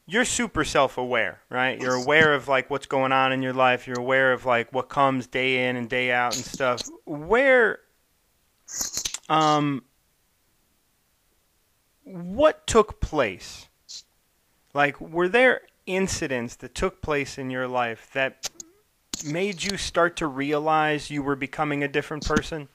you're 0.06 0.24
super 0.24 0.64
self-aware, 0.64 1.40
right? 1.48 1.80
You're 1.80 1.94
aware 1.94 2.34
of 2.34 2.48
like 2.48 2.70
what's 2.70 2.86
going 2.86 3.12
on 3.12 3.32
in 3.32 3.42
your 3.42 3.52
life. 3.52 3.86
You're 3.86 4.00
aware 4.00 4.32
of 4.32 4.44
like 4.44 4.72
what 4.72 4.88
comes 4.88 5.26
day 5.26 5.68
in 5.68 5.76
and 5.76 5.88
day 5.88 6.10
out 6.10 6.34
and 6.34 6.44
stuff. 6.44 6.82
Where 7.04 7.80
um 9.28 9.84
what 12.04 12.66
took 12.66 13.00
place? 13.00 13.68
Like 14.74 15.00
were 15.00 15.28
there 15.28 15.62
incidents 15.86 16.56
that 16.56 16.74
took 16.74 17.02
place 17.02 17.38
in 17.38 17.50
your 17.50 17.68
life 17.68 18.10
that 18.12 18.48
made 19.24 19.62
you 19.62 19.76
start 19.76 20.16
to 20.16 20.26
realize 20.26 21.10
you 21.10 21.22
were 21.22 21.36
becoming 21.36 21.82
a 21.82 21.88
different 21.88 22.26
person? 22.26 22.68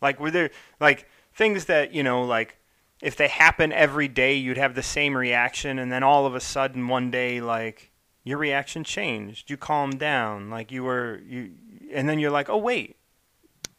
Like, 0.00 0.18
were 0.18 0.30
there, 0.30 0.50
like, 0.80 1.08
things 1.34 1.66
that, 1.66 1.92
you 1.92 2.02
know, 2.02 2.22
like, 2.22 2.56
if 3.02 3.16
they 3.16 3.28
happen 3.28 3.72
every 3.72 4.08
day, 4.08 4.34
you'd 4.34 4.58
have 4.58 4.74
the 4.74 4.82
same 4.82 5.16
reaction, 5.16 5.78
and 5.78 5.90
then 5.90 6.02
all 6.02 6.26
of 6.26 6.34
a 6.34 6.40
sudden, 6.40 6.88
one 6.88 7.10
day, 7.10 7.40
like, 7.40 7.90
your 8.24 8.38
reaction 8.38 8.84
changed. 8.84 9.50
You 9.50 9.56
calmed 9.56 9.98
down. 9.98 10.50
Like, 10.50 10.70
you 10.70 10.84
were, 10.84 11.20
you, 11.26 11.52
and 11.92 12.08
then 12.08 12.18
you're 12.18 12.30
like, 12.30 12.48
oh, 12.48 12.58
wait, 12.58 12.96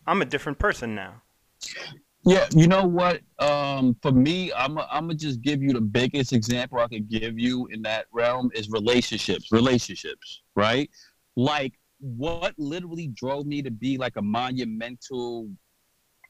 I'm 0.07 0.21
a 0.21 0.25
different 0.25 0.59
person 0.59 0.95
now. 0.95 1.21
Yeah, 2.23 2.47
you 2.55 2.67
know 2.67 2.83
what? 2.83 3.21
Um, 3.39 3.95
for 4.01 4.11
me, 4.11 4.53
I'm 4.53 4.75
gonna 4.75 5.15
just 5.15 5.41
give 5.41 5.63
you 5.63 5.73
the 5.73 5.81
biggest 5.81 6.33
example 6.33 6.79
I 6.79 6.87
could 6.87 7.09
give 7.09 7.39
you 7.39 7.67
in 7.67 7.81
that 7.81 8.05
realm 8.11 8.51
is 8.53 8.69
relationships. 8.69 9.51
Relationships, 9.51 10.43
right? 10.55 10.89
Like 11.35 11.73
what 11.99 12.53
literally 12.57 13.07
drove 13.07 13.47
me 13.47 13.63
to 13.63 13.71
be 13.71 13.97
like 13.97 14.17
a 14.17 14.21
monumental 14.21 15.49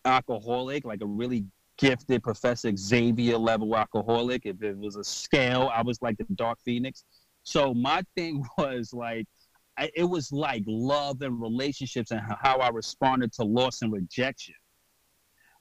alcoholic, 0.06 0.86
like 0.86 1.02
a 1.02 1.06
really 1.06 1.46
gifted 1.78 2.24
Professor 2.24 2.72
Xavier 2.76 3.38
level 3.38 3.76
alcoholic. 3.76 4.46
If 4.46 4.64
it 4.64 4.78
was 4.78 4.96
a 4.96 5.04
scale, 5.04 5.70
I 5.74 5.82
was 5.82 6.02
like 6.02 6.18
the 6.18 6.26
Dark 6.36 6.60
Phoenix. 6.64 7.04
So 7.44 7.74
my 7.74 8.02
thing 8.16 8.46
was 8.58 8.94
like, 8.94 9.26
it 9.96 10.04
was 10.04 10.32
like 10.32 10.64
love 10.68 11.22
and 11.22 11.42
relationships 11.42 12.12
and 12.12 12.22
how 12.42 12.58
I 12.58 12.70
responded 12.70 13.34
to 13.34 13.44
loss 13.44 13.82
and 13.82 13.92
rejection 13.92 14.56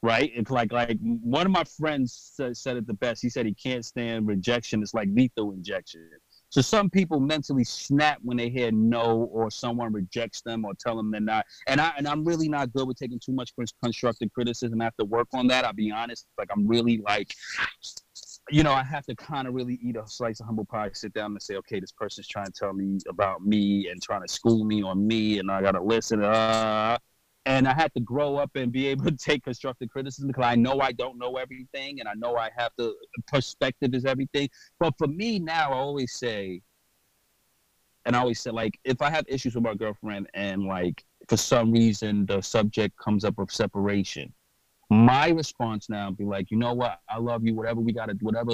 right? 0.03 0.31
It's 0.35 0.51
like 0.51 0.73
like 0.73 0.99
one 1.03 1.47
of 1.47 1.53
my 1.53 1.65
friends 1.65 2.33
said, 2.37 2.77
it 2.77 2.87
the 2.87 2.95
best. 2.95 3.23
He 3.23 3.29
said 3.29 3.47
he 3.47 3.55
can't 3.55 3.85
stand 3.85 4.27
rejection. 4.27 4.83
It's 4.83 4.95
like 4.95 5.09
lethal 5.13 5.53
injection. 5.53 6.09
So 6.49 6.61
some 6.61 6.91
people 6.91 7.21
mentally 7.21 7.63
snap 7.63 8.19
when 8.23 8.37
they 8.37 8.49
hear 8.49 8.73
no 8.73 9.29
or 9.33 9.53
someone 9.53 9.93
rejects 9.93 10.43
them 10.43 10.65
or 10.65 10.73
tell 10.75 10.97
them 10.97 11.13
they're 11.13 11.21
not. 11.21 11.47
And 11.69 11.81
I 11.81 11.93
and 11.97 12.09
I'm 12.09 12.25
really 12.25 12.49
not 12.49 12.73
good 12.73 12.89
with 12.89 12.99
taking 12.99 13.21
too 13.21 13.33
much 13.33 13.53
constructive 13.83 14.33
criticism. 14.33 14.81
I 14.81 14.85
have 14.85 14.97
to 14.97 15.05
work 15.05 15.29
on 15.33 15.47
that. 15.49 15.65
I'll 15.65 15.73
be 15.73 15.93
honest. 15.93 16.27
Like 16.39 16.49
I'm 16.51 16.67
really 16.67 16.99
like, 17.07 17.35
you 18.51 18.65
know, 18.65 18.73
I 18.73 18.83
have 18.83 19.07
to 19.07 19.15
kind 19.15 19.47
of 19.47 19.55
really 19.55 19.79
eat 19.81 19.97
a 19.97 20.03
slice 20.07 20.41
of 20.41 20.47
humble 20.47 20.65
pie, 20.65 20.91
sit 20.93 21.13
down 21.13 21.31
and 21.33 21.43
say, 21.43 21.55
okay, 21.57 21.79
this 21.79 21.93
person's 21.93 22.27
trying 22.27 22.47
to 22.47 22.53
tell 22.53 22.73
me 22.73 22.99
about 23.09 23.47
me 23.47 23.89
and 23.89 24.03
trying 24.03 24.23
to 24.27 24.33
school 24.33 24.65
me 24.65 24.83
on 24.83 25.07
me, 25.07 25.39
and 25.39 25.53
I 25.53 25.63
gotta 25.63 25.83
listen. 25.83 26.25
Uh, 26.25 26.99
and 27.47 27.67
I 27.67 27.73
had 27.73 27.93
to 27.95 28.01
grow 28.01 28.37
up 28.37 28.51
and 28.55 28.71
be 28.71 28.87
able 28.89 29.05
to 29.11 29.17
take 29.17 29.45
constructive 29.45 29.91
criticism 29.91 30.29
because 30.29 30.45
I 30.45 30.55
know 30.55 30.81
I 30.81 30.93
don't 30.93 31.19
know 31.19 31.37
everything 31.37 32.01
and 32.01 32.09
I 32.09 32.15
know 32.15 32.37
I 32.37 32.51
have 32.57 32.75
to 32.79 32.95
perspective 33.27 33.95
is 33.95 34.05
everything. 34.05 34.49
But 34.79 34.95
for 34.99 35.07
me 35.07 35.39
now, 35.39 35.71
I 35.71 35.77
always 35.77 36.13
say, 36.13 36.63
and 38.07 38.17
I 38.17 38.21
always 38.21 38.41
say 38.41 38.51
like 38.51 38.79
if 38.85 39.03
I 39.03 39.11
have 39.11 39.25
issues 39.29 39.55
with 39.55 39.65
my 39.65 39.75
girlfriend 39.75 40.29
and 40.35 40.65
like 40.65 41.05
for 41.29 41.37
some 41.37 41.73
reason 41.73 42.27
the 42.27 42.41
subject 42.41 42.97
comes 42.99 43.25
up 43.25 43.39
of 43.39 43.51
separation, 43.51 44.33
my 44.91 45.29
response 45.29 45.89
now 45.89 46.11
be 46.11 46.25
like, 46.25 46.51
you 46.51 46.57
know 46.57 46.75
what, 46.75 46.99
I 47.09 47.19
love 47.19 47.45
you, 47.45 47.55
whatever 47.55 47.81
we 47.81 47.93
gotta 47.93 48.17
whatever 48.21 48.53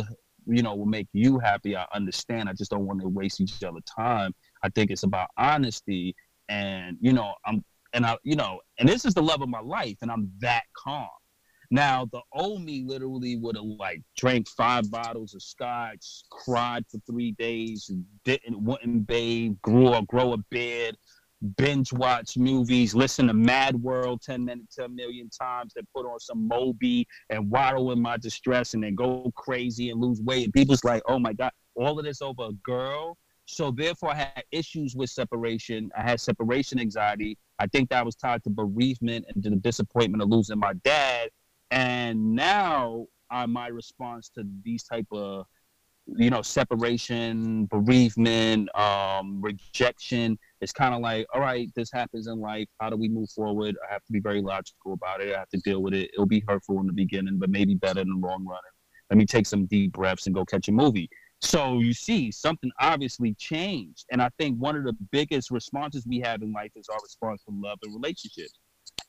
you 0.48 0.62
know 0.62 0.74
will 0.76 0.86
make 0.86 1.08
you 1.12 1.38
happy. 1.38 1.76
I 1.76 1.86
understand. 1.92 2.48
I 2.48 2.52
just 2.52 2.70
don't 2.70 2.86
want 2.86 3.00
to 3.00 3.08
waste 3.08 3.40
each 3.40 3.62
other 3.64 3.80
time. 3.80 4.32
I 4.62 4.68
think 4.68 4.90
it's 4.90 5.02
about 5.02 5.28
honesty 5.36 6.14
and 6.48 6.96
you 7.00 7.12
know 7.12 7.34
I'm 7.44 7.64
and 7.96 8.04
I, 8.04 8.16
you 8.22 8.36
know, 8.36 8.60
and 8.78 8.88
this 8.88 9.04
is 9.04 9.14
the 9.14 9.22
love 9.22 9.42
of 9.42 9.48
my 9.48 9.60
life, 9.60 9.96
and 10.02 10.10
I'm 10.12 10.30
that 10.40 10.64
calm. 10.76 11.08
Now, 11.70 12.06
the 12.12 12.20
old 12.32 12.62
me 12.62 12.84
literally 12.86 13.36
would 13.36 13.56
have 13.56 13.64
like 13.64 14.02
drank 14.16 14.46
five 14.50 14.88
bottles 14.90 15.34
of 15.34 15.42
scotch, 15.42 16.22
cried 16.30 16.84
for 16.88 16.98
three 17.10 17.32
days, 17.32 17.90
didn't 18.24 18.62
wouldn't 18.62 19.06
bathe, 19.06 19.54
grew 19.62 19.88
or 19.88 20.02
grow 20.02 20.34
a 20.34 20.36
beard, 20.50 20.96
binge 21.56 21.92
watch 21.92 22.36
movies, 22.36 22.94
listen 22.94 23.26
to 23.26 23.34
Mad 23.34 23.74
World 23.82 24.20
10 24.22 24.44
minutes, 24.44 24.76
10 24.76 24.94
million 24.94 25.28
times, 25.30 25.72
then 25.74 25.86
put 25.94 26.06
on 26.06 26.20
some 26.20 26.46
Moby 26.46 27.08
and 27.30 27.50
waddle 27.50 27.92
in 27.92 28.00
my 28.00 28.18
distress 28.18 28.74
and 28.74 28.84
then 28.84 28.94
go 28.94 29.32
crazy 29.34 29.90
and 29.90 30.00
lose 30.00 30.20
weight. 30.20 30.44
And 30.44 30.52
people's 30.52 30.84
like, 30.84 31.02
oh 31.08 31.18
my 31.18 31.32
God, 31.32 31.50
all 31.74 31.98
of 31.98 32.04
this 32.04 32.22
over 32.22 32.44
a 32.44 32.52
girl. 32.62 33.16
So 33.46 33.70
therefore, 33.70 34.10
I 34.10 34.16
had 34.16 34.44
issues 34.50 34.96
with 34.96 35.08
separation. 35.08 35.90
I 35.96 36.02
had 36.02 36.20
separation 36.20 36.80
anxiety. 36.80 37.38
I 37.58 37.66
think 37.68 37.88
that 37.90 38.04
was 38.04 38.16
tied 38.16 38.42
to 38.44 38.50
bereavement 38.50 39.24
and 39.32 39.42
to 39.44 39.50
the 39.50 39.56
disappointment 39.56 40.22
of 40.22 40.28
losing 40.28 40.58
my 40.58 40.74
dad. 40.84 41.30
And 41.70 42.34
now 42.34 43.06
uh, 43.30 43.46
my 43.46 43.68
response 43.68 44.30
to 44.30 44.44
these 44.64 44.82
type 44.82 45.06
of, 45.12 45.46
you 46.06 46.28
know, 46.28 46.42
separation, 46.42 47.66
bereavement, 47.66 48.68
um, 48.76 49.40
rejection 49.40 50.38
is 50.60 50.72
kind 50.72 50.94
of 50.94 51.00
like, 51.00 51.26
all 51.32 51.40
right, 51.40 51.68
this 51.76 51.90
happens 51.92 52.26
in 52.26 52.40
life. 52.40 52.66
How 52.80 52.90
do 52.90 52.96
we 52.96 53.08
move 53.08 53.30
forward? 53.30 53.76
I 53.88 53.92
have 53.92 54.04
to 54.04 54.12
be 54.12 54.20
very 54.20 54.42
logical 54.42 54.92
about 54.92 55.20
it. 55.20 55.34
I 55.34 55.38
have 55.38 55.48
to 55.50 55.58
deal 55.58 55.82
with 55.82 55.94
it. 55.94 56.10
It'll 56.12 56.26
be 56.26 56.44
hurtful 56.46 56.80
in 56.80 56.86
the 56.86 56.92
beginning, 56.92 57.38
but 57.38 57.50
maybe 57.50 57.74
better 57.74 58.00
in 58.00 58.08
the 58.08 58.26
long 58.26 58.44
run. 58.44 58.60
Let 59.10 59.18
me 59.18 59.26
take 59.26 59.46
some 59.46 59.66
deep 59.66 59.92
breaths 59.92 60.26
and 60.26 60.34
go 60.34 60.44
catch 60.44 60.68
a 60.68 60.72
movie. 60.72 61.08
So 61.40 61.78
you 61.78 61.92
see, 61.92 62.30
something 62.30 62.70
obviously 62.80 63.34
changed. 63.34 64.06
And 64.10 64.22
I 64.22 64.30
think 64.38 64.58
one 64.58 64.76
of 64.76 64.84
the 64.84 64.96
biggest 65.10 65.50
responses 65.50 66.06
we 66.06 66.20
have 66.20 66.42
in 66.42 66.52
life 66.52 66.72
is 66.76 66.88
our 66.88 66.98
response 67.02 67.42
to 67.44 67.54
love 67.54 67.78
and 67.82 67.94
relationships. 67.94 68.58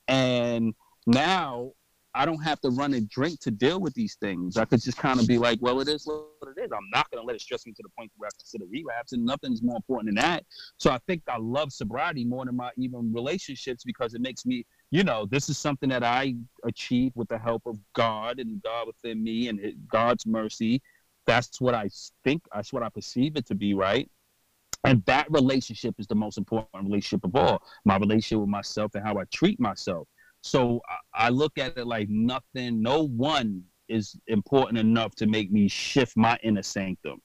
And 0.08 0.74
now 1.06 1.72
I 2.14 2.24
don't 2.24 2.42
have 2.42 2.60
to 2.62 2.70
run 2.70 2.94
and 2.94 3.08
drink 3.08 3.38
to 3.40 3.50
deal 3.50 3.80
with 3.80 3.94
these 3.94 4.16
things. 4.20 4.56
I 4.56 4.64
could 4.64 4.82
just 4.82 4.98
kind 4.98 5.20
of 5.20 5.26
be 5.26 5.38
like, 5.38 5.58
well, 5.60 5.80
it 5.80 5.88
is 5.88 6.06
what 6.06 6.24
it 6.56 6.60
is. 6.60 6.70
I'm 6.72 6.88
not 6.92 7.10
going 7.10 7.22
to 7.22 7.26
let 7.26 7.36
it 7.36 7.40
stress 7.40 7.66
me 7.66 7.72
to 7.72 7.82
the 7.82 7.90
point 7.96 8.10
where 8.16 8.28
I 8.28 8.30
consider 8.38 8.64
relapse, 8.70 9.12
and 9.12 9.24
nothing's 9.24 9.62
more 9.62 9.76
important 9.76 10.08
than 10.08 10.16
that. 10.16 10.44
So 10.78 10.90
I 10.90 10.98
think 11.06 11.22
I 11.28 11.36
love 11.38 11.72
sobriety 11.72 12.24
more 12.24 12.44
than 12.44 12.56
my 12.56 12.70
even 12.76 13.12
relationships 13.12 13.84
because 13.84 14.14
it 14.14 14.20
makes 14.20 14.46
me, 14.46 14.64
you 14.90 15.04
know, 15.04 15.26
this 15.26 15.48
is 15.48 15.58
something 15.58 15.88
that 15.90 16.02
I 16.02 16.34
achieve 16.64 17.12
with 17.14 17.28
the 17.28 17.38
help 17.38 17.62
of 17.66 17.78
God 17.94 18.38
and 18.40 18.62
God 18.62 18.86
within 18.86 19.22
me 19.22 19.48
and 19.48 19.60
God's 19.88 20.26
mercy 20.26 20.82
that's 21.28 21.60
what 21.60 21.74
I 21.74 21.90
think. 22.24 22.42
That's 22.52 22.72
what 22.72 22.82
I 22.82 22.88
perceive 22.88 23.36
it 23.36 23.46
to 23.46 23.54
be, 23.54 23.74
right? 23.74 24.10
And 24.84 25.04
that 25.04 25.30
relationship 25.30 25.94
is 25.98 26.06
the 26.06 26.14
most 26.14 26.38
important 26.38 26.84
relationship 26.84 27.24
of 27.24 27.36
all. 27.36 27.62
My 27.84 27.98
relationship 27.98 28.40
with 28.40 28.48
myself 28.48 28.94
and 28.94 29.04
how 29.04 29.18
I 29.18 29.24
treat 29.32 29.60
myself. 29.60 30.08
So 30.40 30.80
I, 31.12 31.28
look 31.28 31.58
at 31.58 31.76
it 31.76 31.86
like 31.86 32.08
nothing, 32.08 32.80
no 32.80 33.02
one 33.08 33.64
is 33.88 34.16
important 34.28 34.78
enough 34.78 35.14
to 35.16 35.26
make 35.26 35.52
me 35.52 35.68
shift 35.68 36.16
my 36.16 36.38
inner 36.42 36.62
sanctum 36.62 37.20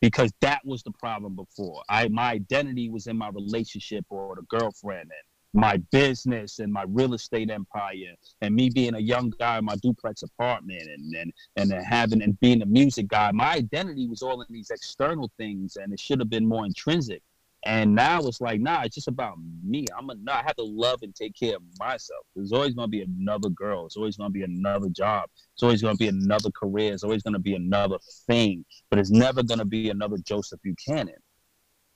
because 0.00 0.32
that 0.40 0.60
was 0.64 0.82
the 0.82 0.92
problem 0.92 1.36
before. 1.36 1.82
I 1.88 2.08
my 2.08 2.32
identity 2.32 2.88
was 2.88 3.06
in 3.06 3.16
my 3.18 3.28
relationship 3.28 4.04
or 4.08 4.34
the 4.34 4.42
girlfriend 4.42 5.02
and 5.02 5.12
my 5.54 5.76
business 5.92 6.58
and 6.58 6.72
my 6.72 6.84
real 6.88 7.14
estate 7.14 7.48
empire 7.48 8.14
and 8.42 8.54
me 8.54 8.68
being 8.68 8.94
a 8.94 8.98
young 8.98 9.32
guy 9.38 9.58
in 9.58 9.64
my 9.64 9.76
duplex 9.76 10.22
apartment 10.22 10.82
and 10.82 11.14
and 11.14 11.32
and 11.72 11.84
having 11.84 12.22
and 12.22 12.38
being 12.40 12.60
a 12.60 12.66
music 12.66 13.06
guy 13.06 13.30
my 13.32 13.54
identity 13.54 14.08
was 14.08 14.20
all 14.20 14.40
in 14.40 14.46
these 14.50 14.70
external 14.70 15.30
things 15.38 15.76
and 15.76 15.92
it 15.92 16.00
should 16.00 16.18
have 16.18 16.30
been 16.30 16.46
more 16.46 16.66
intrinsic. 16.66 17.22
And 17.66 17.94
now 17.94 18.18
it's 18.20 18.42
like 18.42 18.60
nah 18.60 18.82
it's 18.82 18.94
just 18.94 19.08
about 19.08 19.36
me. 19.64 19.86
I'm 19.96 20.10
a 20.10 20.14
nah, 20.16 20.34
i 20.34 20.42
have 20.44 20.56
to 20.56 20.64
love 20.64 20.98
and 21.02 21.14
take 21.14 21.34
care 21.34 21.56
of 21.56 21.62
myself. 21.78 22.26
There's 22.36 22.52
always 22.52 22.74
going 22.74 22.88
to 22.88 22.90
be 22.90 23.02
another 23.02 23.48
girl. 23.48 23.86
It's 23.86 23.96
always 23.96 24.18
going 24.18 24.28
to 24.28 24.34
be 24.34 24.42
another 24.42 24.90
job. 24.90 25.30
It's 25.54 25.62
always 25.62 25.80
going 25.80 25.94
to 25.94 25.98
be 25.98 26.08
another 26.08 26.50
career. 26.50 26.92
It's 26.92 27.04
always 27.04 27.22
going 27.22 27.32
to 27.32 27.38
be 27.38 27.54
another 27.54 27.96
thing. 28.26 28.66
But 28.90 28.98
it's 28.98 29.10
never 29.10 29.42
going 29.42 29.60
to 29.60 29.64
be 29.64 29.88
another 29.88 30.18
joseph 30.18 30.60
buchanan 30.62 31.14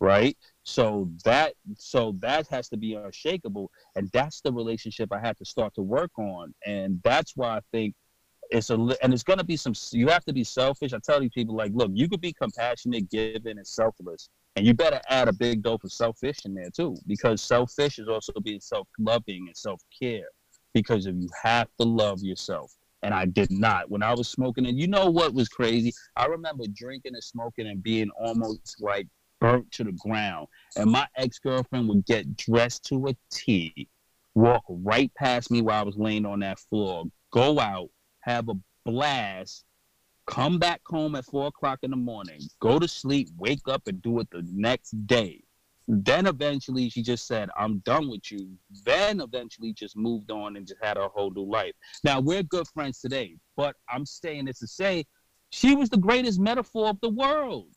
right 0.01 0.37
so 0.69 1.11
that 1.25 1.55
so 1.77 2.14
that 2.21 2.47
has 2.49 2.69
to 2.69 2.77
be 2.77 2.95
unshakable, 2.95 3.71
and 3.97 4.11
that's 4.12 4.43
the 4.43 4.53
relationship 4.53 5.11
I 5.12 5.19
had 5.19 5.39
to 5.39 5.45
start 5.47 5.75
to 5.77 5.83
work 5.83 6.11
on, 6.19 6.53
and 6.66 7.01
that's 7.03 7.35
why 7.37 7.57
I 7.57 7.61
think 7.73 7.95
it's 8.51 8.69
a 8.69 8.75
and 8.75 9.14
it's 9.14 9.23
gonna 9.23 9.45
be 9.45 9.57
some. 9.57 9.73
You 9.93 10.09
have 10.09 10.27
to 10.27 10.35
be 10.35 10.45
selfish. 10.45 10.93
I 10.93 10.99
tell 11.03 11.21
these 11.21 11.31
people 11.35 11.57
like, 11.57 11.73
look, 11.75 11.91
you 11.95 12.07
could 12.07 12.21
be 12.21 12.35
compassionate, 12.35 13.11
giving, 13.11 13.57
and 13.57 13.66
selfless, 13.66 14.29
and 14.57 14.66
you 14.66 14.75
better 14.75 15.01
add 15.09 15.29
a 15.29 15.33
big 15.33 15.62
dose 15.62 15.85
of 15.85 15.93
selfish 15.93 16.41
in 16.45 16.55
there 16.55 16.71
too, 16.71 16.97
because 17.07 17.41
selfish 17.41 17.99
is 17.99 18.09
also 18.09 18.35
being 18.45 18.61
self-loving 18.61 19.47
and 19.47 19.57
self-care. 19.57 20.29
Because 20.75 21.07
if 21.07 21.14
you 21.16 21.31
have 21.43 21.69
to 21.81 21.87
love 21.87 22.21
yourself, 22.23 22.71
and 23.03 23.14
I 23.14 23.25
did 23.25 23.51
not 23.51 23.91
when 23.91 24.03
I 24.03 24.12
was 24.14 24.29
smoking. 24.29 24.66
And 24.66 24.79
you 24.79 24.87
know 24.87 25.07
what 25.11 25.33
was 25.33 25.49
crazy? 25.49 25.95
I 26.14 26.27
remember 26.27 26.64
drinking 26.75 27.14
and 27.14 27.25
smoking 27.25 27.66
and 27.69 27.83
being 27.83 28.11
almost 28.21 28.77
like 28.81 29.07
burnt 29.41 29.70
to 29.72 29.84
the 29.84 29.93
ground. 29.93 30.49
And 30.76 30.91
my 30.91 31.07
ex 31.16 31.39
girlfriend 31.39 31.89
would 31.89 32.07
get 32.07 32.36
dressed 32.36 32.84
to 32.86 33.09
a 33.09 33.16
T, 33.30 33.89
walk 34.34 34.64
right 34.68 35.12
past 35.14 35.51
me 35.51 35.62
while 35.62 35.80
I 35.80 35.84
was 35.84 35.97
laying 35.97 36.26
on 36.26 36.41
that 36.41 36.59
floor, 36.59 37.05
go 37.30 37.59
out, 37.59 37.89
have 38.20 38.49
a 38.49 38.55
blast, 38.84 39.64
come 40.26 40.59
back 40.59 40.80
home 40.86 41.14
at 41.14 41.24
four 41.24 41.49
o'clock 41.49 41.80
in 41.82 41.91
the 41.91 41.97
morning, 41.97 42.41
go 42.61 42.78
to 42.78 42.89
sleep, 42.89 43.28
wake 43.39 43.66
up, 43.66 43.82
and 43.86 44.01
do 44.03 44.20
it 44.20 44.28
the 44.30 44.47
next 44.53 44.91
day. 45.07 45.43
Then 45.91 46.26
eventually 46.26 46.91
she 46.91 47.03
just 47.03 47.26
said, 47.26 47.49
I'm 47.59 47.78
done 47.78 48.11
with 48.11 48.30
you. 48.30 48.51
Then 48.84 49.22
eventually 49.22 49.72
just 49.72 49.97
moved 49.97 50.30
on 50.30 50.57
and 50.57 50.66
just 50.66 50.82
had 50.82 50.99
a 50.99 51.09
whole 51.09 51.30
new 51.30 51.47
life. 51.51 51.72
Now 52.05 52.20
we're 52.20 52.43
good 52.43 52.68
friends 52.68 53.01
today, 53.01 53.36
but 53.57 53.74
I'm 53.89 54.05
saying 54.05 54.45
this 54.45 54.59
to 54.59 54.66
say 54.66 55.07
she 55.51 55.74
was 55.74 55.89
the 55.89 55.97
greatest 55.97 56.39
metaphor 56.39 56.89
of 56.89 57.01
the 57.01 57.09
world. 57.09 57.68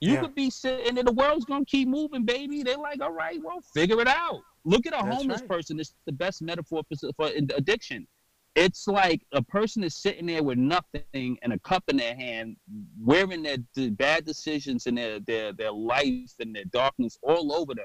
You 0.00 0.14
yeah. 0.14 0.20
could 0.20 0.34
be 0.34 0.50
sitting 0.50 0.98
and 0.98 1.06
the 1.06 1.12
world's 1.12 1.44
gonna 1.44 1.64
keep 1.64 1.88
moving, 1.88 2.24
baby. 2.24 2.62
They're 2.62 2.76
like, 2.76 3.00
all 3.00 3.12
right, 3.12 3.40
well, 3.42 3.60
figure 3.74 4.00
it 4.00 4.08
out. 4.08 4.40
Look 4.64 4.86
at 4.86 4.92
a 4.92 5.02
That's 5.02 5.16
homeless 5.16 5.40
right. 5.40 5.50
person. 5.50 5.80
It's 5.80 5.94
the 6.06 6.12
best 6.12 6.42
metaphor 6.42 6.82
for, 6.88 7.10
for 7.16 7.26
addiction. 7.36 8.06
It's 8.54 8.86
like 8.86 9.22
a 9.32 9.42
person 9.42 9.82
is 9.82 9.96
sitting 9.96 10.26
there 10.26 10.42
with 10.42 10.58
nothing 10.58 11.38
and 11.42 11.52
a 11.52 11.58
cup 11.60 11.84
in 11.88 11.96
their 11.96 12.14
hand, 12.14 12.56
wearing 13.00 13.42
their, 13.42 13.56
their 13.74 13.90
bad 13.90 14.24
decisions 14.24 14.86
and 14.86 14.96
their, 14.96 15.18
their 15.20 15.52
their 15.52 15.72
life 15.72 16.34
and 16.38 16.54
their 16.54 16.64
darkness 16.66 17.18
all 17.22 17.52
over 17.52 17.74
them, 17.74 17.84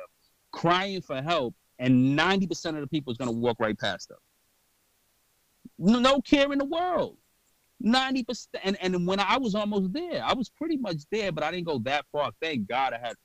crying 0.51 1.01
for 1.01 1.21
help, 1.21 1.55
and 1.79 2.15
ninety 2.15 2.45
percent 2.45 2.77
of 2.77 2.81
the 2.81 2.87
people 2.87 3.11
is 3.11 3.17
gonna 3.17 3.31
walk 3.31 3.57
right 3.59 3.79
past 3.79 4.09
them. 4.09 4.19
No 5.79 6.21
care 6.21 6.51
in 6.51 6.59
the 6.59 6.65
world. 6.65 7.17
90%. 7.83 8.47
And, 8.63 8.77
and 8.81 9.07
when 9.07 9.19
I 9.19 9.37
was 9.37 9.55
almost 9.55 9.93
there, 9.93 10.23
I 10.23 10.33
was 10.33 10.49
pretty 10.49 10.77
much 10.77 10.97
there, 11.11 11.31
but 11.31 11.43
I 11.43 11.51
didn't 11.51 11.67
go 11.67 11.79
that 11.79 12.05
far. 12.11 12.31
Thank 12.41 12.67
God 12.67 12.93
I 12.93 12.99
had 12.99 13.15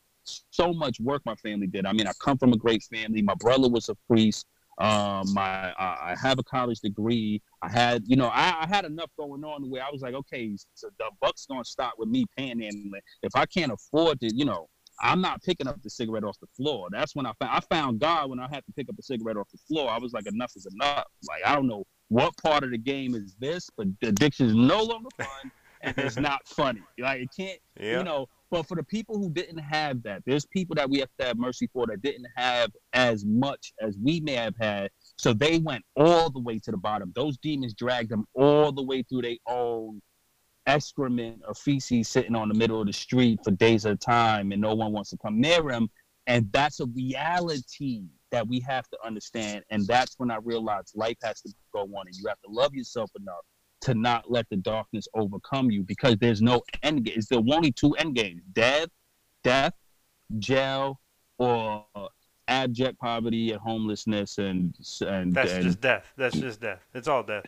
so 0.51 0.73
much 0.73 1.01
work 1.01 1.23
my 1.27 1.35
family 1.37 1.67
did. 1.67 1.87
I 1.87 1.93
mean, 1.93 2.07
I 2.07 2.13
come 2.21 2.39
from 2.39 2.53
a 2.53 2.57
great 2.57 2.83
family. 2.83 3.23
My 3.23 3.35
brother 3.35 3.69
was 3.69 3.89
a 3.89 3.95
priest. 4.09 4.47
Um, 4.79 5.33
my 5.33 5.73
I 5.79 6.17
have 6.21 6.41
a 6.41 6.43
college 6.43 6.81
degree. 6.81 7.41
I 7.63 7.71
had, 7.71 8.03
you 8.07 8.17
know, 8.17 8.27
I, 8.27 8.63
I 8.63 8.67
had 8.67 8.85
enough 8.85 9.11
going 9.17 9.45
on 9.45 9.71
where 9.71 9.85
I 9.85 9.91
was 9.91 10.03
like, 10.03 10.15
okay, 10.15 10.57
so 10.75 10.89
the 10.99 11.11
buck's 11.21 11.47
gonna 11.47 11.65
stop 11.65 11.95
with 11.97 12.09
me 12.09 12.25
panhandling. 12.37 13.01
If 13.23 13.37
I 13.37 13.47
can't 13.47 13.71
afford 13.71 14.21
to, 14.21 14.35
you 14.35 14.45
know, 14.45 14.69
I'm 15.01 15.21
not 15.21 15.43
picking 15.43 15.67
up 15.67 15.83
the 15.83 15.91
cigarette 15.91 16.25
off 16.25 16.39
the 16.41 16.47
floor. 16.57 16.89
That's 16.91 17.15
when 17.15 17.27
I 17.27 17.33
found 17.41 17.51
I 17.53 17.61
found 17.61 18.01
God 18.01 18.31
when 18.31 18.41
I 18.41 18.49
had 18.49 18.65
to 18.67 18.73
pick 18.77 18.89
up 18.89 18.97
a 18.99 19.03
cigarette 19.03 19.37
off 19.37 19.49
the 19.51 19.59
floor. 19.69 19.91
I 19.91 19.99
was 19.99 20.13
like, 20.13 20.27
enough 20.27 20.53
is 20.57 20.67
enough. 20.67 21.05
Like 21.29 21.43
I 21.45 21.55
don't 21.55 21.67
know 21.67 21.85
what 22.09 22.37
part 22.43 22.65
of 22.65 22.71
the 22.71 22.79
game 22.79 23.15
is 23.15 23.35
this, 23.39 23.69
but 23.77 23.89
the 24.01 24.09
addiction 24.09 24.47
is 24.47 24.55
no 24.55 24.83
longer 24.83 25.09
fun 25.19 25.51
and 25.85 25.99
it's 25.99 26.17
not 26.17 26.47
funny. 26.47 26.83
Like 26.99 27.23
it 27.23 27.29
can't, 27.37 27.61
yeah. 27.79 27.99
you 27.99 28.05
know. 28.05 28.29
but 28.51 28.67
for 28.67 28.75
the 28.75 28.83
people 28.83 29.19
who 29.19 29.31
didn't 29.31 29.59
have 29.59 30.03
that, 30.05 30.23
there's 30.27 30.47
people 30.47 30.75
that 30.77 30.89
we 30.89 30.99
have 31.01 31.11
to 31.19 31.27
have 31.27 31.39
mercy 31.39 31.69
for 31.73 31.87
that 31.87 32.03
didn't 32.03 32.27
have 32.37 32.71
as 32.93 33.25
much 33.25 33.73
as 33.81 33.97
we 34.03 34.21
may 34.21 34.35
have 34.35 34.57
had. 34.59 34.91
So 35.17 35.33
they 35.33 35.59
went 35.59 35.85
all 35.97 36.31
the 36.31 36.41
way 36.41 36.59
to 36.61 36.71
the 36.71 36.77
bottom. 36.77 37.13
Those 37.15 37.37
demons 37.39 37.75
dragged 37.75 38.11
them 38.11 38.27
all 38.35 38.73
the 38.73 38.83
way 38.83 39.03
through 39.03 39.23
their 39.23 39.37
own 39.47 40.01
excrement 40.67 41.43
or 41.47 41.55
feces 41.55 42.09
sitting 42.09 42.35
on 42.35 42.49
the 42.49 42.55
middle 42.55 42.81
of 42.81 42.87
the 42.87 42.93
street 42.93 43.41
for 43.45 43.51
days 43.51 43.87
at 43.87 43.93
a 43.93 43.97
time, 43.97 44.53
and 44.53 44.61
no 44.61 44.75
one 44.75 44.93
wants 44.93 45.11
to 45.11 45.17
come 45.19 45.41
near 45.41 45.71
him. 45.71 45.89
And 46.27 46.51
that's 46.53 46.81
a 46.81 46.87
reality 46.87 48.05
that 48.31 48.47
we 48.49 48.61
have 48.61 48.89
to 48.89 48.99
understand. 49.05 49.63
And 49.71 49.87
that's 49.87 50.15
when 50.19 50.31
I 50.31 50.39
realized 50.43 50.93
life 50.95 51.19
has 51.23 51.41
to 51.43 51.53
go 51.73 51.83
on, 51.83 52.07
and 52.07 52.17
you 52.17 52.25
have 52.29 52.41
to 52.43 52.51
love 52.51 52.75
yourself 52.75 53.11
enough 53.19 53.45
to 53.83 53.95
not 53.95 54.31
let 54.31 54.49
the 54.49 54.57
darkness 54.57 55.07
overcome 55.15 55.71
you 55.71 55.83
because 55.83 56.17
there's 56.17 56.41
no 56.41 56.63
end 56.83 57.05
game. 57.05 57.15
It's 57.17 57.29
the 57.29 57.37
only 57.37 57.71
two 57.71 57.93
end 57.97 58.15
games: 58.15 58.43
death, 58.53 58.89
death, 59.43 59.75
jail, 60.39 61.01
or 61.39 61.85
abject 62.49 62.99
poverty 62.99 63.53
and 63.53 63.61
homelessness 63.61 64.37
and 64.39 64.75
and 65.07 65.35
that's 65.35 65.53
and, 65.53 65.63
just 65.63 65.81
death. 65.81 66.13
That's 66.17 66.37
just 66.37 66.61
death. 66.61 66.81
It's 66.95 67.09
all 67.09 67.23
death. 67.23 67.47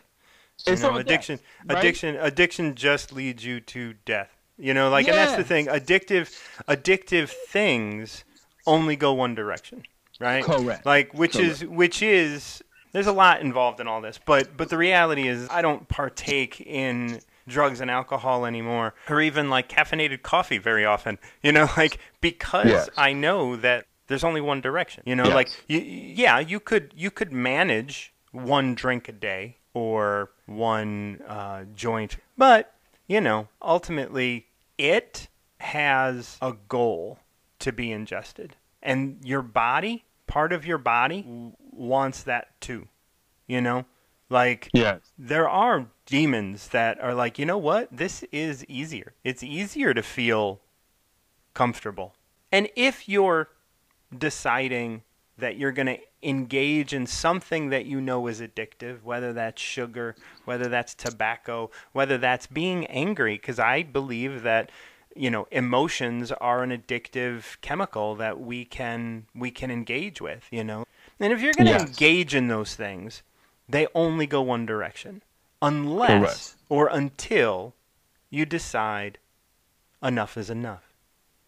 You 0.65 0.73
it's 0.73 0.81
know, 0.81 0.95
addiction. 0.97 1.37
Death, 1.37 1.45
right? 1.69 1.77
Addiction. 1.77 2.15
Addiction 2.15 2.75
just 2.75 3.13
leads 3.13 3.45
you 3.45 3.59
to 3.61 3.93
death. 4.05 4.29
You 4.57 4.73
know, 4.73 4.89
like, 4.89 5.07
and 5.07 5.15
that's 5.15 5.35
the 5.35 5.43
thing. 5.43 5.67
Addictive, 5.67 6.35
addictive 6.67 7.29
things 7.29 8.23
only 8.65 8.95
go 8.95 9.13
one 9.13 9.35
direction, 9.35 9.83
right? 10.19 10.43
Correct. 10.43 10.85
Like, 10.85 11.13
which 11.13 11.33
Correct. 11.33 11.61
is 11.61 11.65
which 11.65 12.01
is 12.01 12.63
there's 12.91 13.07
a 13.07 13.13
lot 13.13 13.41
involved 13.41 13.79
in 13.79 13.87
all 13.87 14.01
this, 14.01 14.19
but 14.25 14.57
but 14.57 14.69
the 14.69 14.77
reality 14.77 15.27
is 15.27 15.47
I 15.51 15.61
don't 15.61 15.87
partake 15.87 16.59
in 16.61 17.19
drugs 17.47 17.81
and 17.81 17.91
alcohol 17.91 18.45
anymore, 18.45 18.95
or 19.07 19.21
even 19.21 19.51
like 19.51 19.69
caffeinated 19.69 20.23
coffee 20.23 20.57
very 20.57 20.85
often. 20.85 21.19
You 21.43 21.51
know, 21.51 21.69
like 21.77 21.99
because 22.19 22.65
yes. 22.65 22.89
I 22.97 23.13
know 23.13 23.55
that 23.57 23.85
there's 24.07 24.23
only 24.23 24.41
one 24.41 24.61
direction. 24.61 25.03
You 25.05 25.15
know, 25.15 25.25
yes. 25.25 25.33
like 25.35 25.63
you, 25.67 25.79
yeah, 25.79 26.39
you 26.39 26.59
could 26.59 26.93
you 26.95 27.11
could 27.11 27.31
manage 27.31 28.11
one 28.31 28.73
drink 28.73 29.07
a 29.07 29.11
day 29.11 29.57
or 29.77 30.31
one 30.47 31.21
uh, 31.27 31.65
joint, 31.75 32.17
but 32.35 32.73
you 33.07 33.21
know, 33.21 33.47
ultimately 33.61 34.47
it 34.77 35.27
has 35.59 36.37
a 36.41 36.53
goal 36.67 37.19
to 37.59 37.71
be 37.71 37.91
ingested, 37.91 38.55
and 38.81 39.19
your 39.23 39.43
body, 39.43 40.03
part 40.25 40.51
of 40.51 40.65
your 40.65 40.79
body 40.79 41.23
wants 41.71 42.23
that 42.23 42.59
too. 42.59 42.87
You 43.45 43.61
know? 43.61 43.85
Like 44.29 44.69
yes. 44.73 44.99
there 45.17 45.47
are 45.47 45.87
demons 46.05 46.69
that 46.69 46.99
are 46.99 47.13
like, 47.13 47.39
you 47.39 47.45
know 47.45 47.57
what? 47.57 47.87
This 47.95 48.23
is 48.31 48.65
easier. 48.65 49.13
It's 49.23 49.41
easier 49.41 49.93
to 49.93 50.03
feel 50.03 50.59
comfortable. 51.53 52.13
And 52.51 52.67
if 52.75 53.07
you're 53.07 53.49
deciding 54.15 55.03
that 55.37 55.57
you're 55.57 55.71
going 55.71 55.87
to 55.87 55.99
engage 56.23 56.93
in 56.93 57.05
something 57.05 57.69
that 57.69 57.85
you 57.85 58.01
know 58.01 58.27
is 58.27 58.41
addictive, 58.41 59.03
whether 59.03 59.33
that's 59.33 59.61
sugar, 59.61 60.15
whether 60.45 60.67
that's 60.67 60.93
tobacco, 60.93 61.69
whether 61.91 62.17
that's 62.17 62.47
being 62.47 62.85
angry, 62.87 63.35
because 63.35 63.59
I 63.59 63.83
believe 63.83 64.43
that 64.43 64.71
you 65.15 65.31
know 65.31 65.47
emotions 65.51 66.31
are 66.31 66.63
an 66.63 66.69
addictive 66.69 67.59
chemical 67.61 68.15
that 68.15 68.39
we 68.39 68.65
can 68.65 69.25
we 69.33 69.49
can 69.49 69.71
engage 69.71 70.21
with 70.21 70.45
you 70.51 70.63
know 70.63 70.85
and 71.19 71.33
if 71.33 71.41
you're 71.41 71.53
going 71.53 71.65
to 71.65 71.71
yes. 71.71 71.87
engage 71.87 72.35
in 72.35 72.47
those 72.47 72.75
things, 72.75 73.23
they 73.67 73.87
only 73.95 74.27
go 74.27 74.41
one 74.41 74.65
direction. 74.65 75.23
Unless 75.61 76.19
Correct. 76.19 76.55
or 76.69 76.87
until 76.87 77.73
you 78.29 78.45
decide 78.45 79.17
enough 80.03 80.37
is 80.37 80.49
enough. 80.49 80.86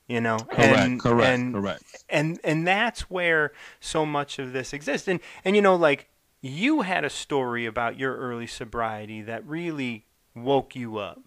You 0.10 0.20
know? 0.20 0.40
Correct, 0.40 0.80
and, 0.80 1.00
correct, 1.00 1.30
and, 1.30 1.54
correct. 1.54 2.04
And 2.10 2.40
and 2.44 2.68
that's 2.68 3.10
where 3.10 3.54
so 3.80 4.06
much 4.06 4.40
of 4.40 4.52
this 4.52 4.74
exists. 4.74 5.08
And 5.08 5.22
and 5.46 5.56
you 5.56 5.62
know, 5.62 5.76
like 5.76 6.10
you 6.42 6.82
had 6.82 7.06
a 7.06 7.10
story 7.10 7.66
about 7.66 7.98
your 7.98 8.18
early 8.18 8.48
sobriety 8.48 9.22
that 9.22 9.46
really 9.48 10.06
woke 10.36 10.76
you 10.76 10.98
up. 10.98 11.22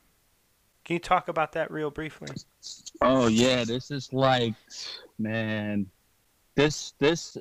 Can 0.84 0.94
you 0.94 1.00
talk 1.00 1.28
about 1.28 1.52
that 1.52 1.70
real 1.70 1.90
briefly? 1.90 2.28
Oh 3.00 3.28
yeah, 3.28 3.64
this 3.64 3.90
is 3.90 4.12
like 4.12 4.54
man, 5.18 5.86
this 6.56 6.94
this 6.98 7.36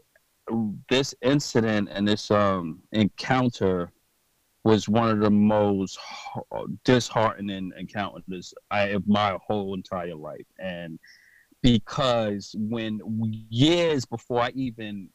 this 0.90 1.16
incident 1.22 1.90
and 1.92 2.08
this 2.08 2.30
um, 2.30 2.80
encounter 2.92 3.92
was 4.64 4.88
one 4.88 5.10
of 5.10 5.20
the 5.20 5.32
most 5.32 5.98
disheartening 6.84 7.72
encounters 7.78 8.54
I 8.70 8.90
of 8.90 9.08
my 9.08 9.40
whole 9.46 9.74
entire 9.74 10.16
life, 10.16 10.46
and 10.60 11.00
because 11.62 12.56
when 12.58 13.00
years 13.50 14.06
before 14.06 14.42
I 14.42 14.52
even 14.56 15.10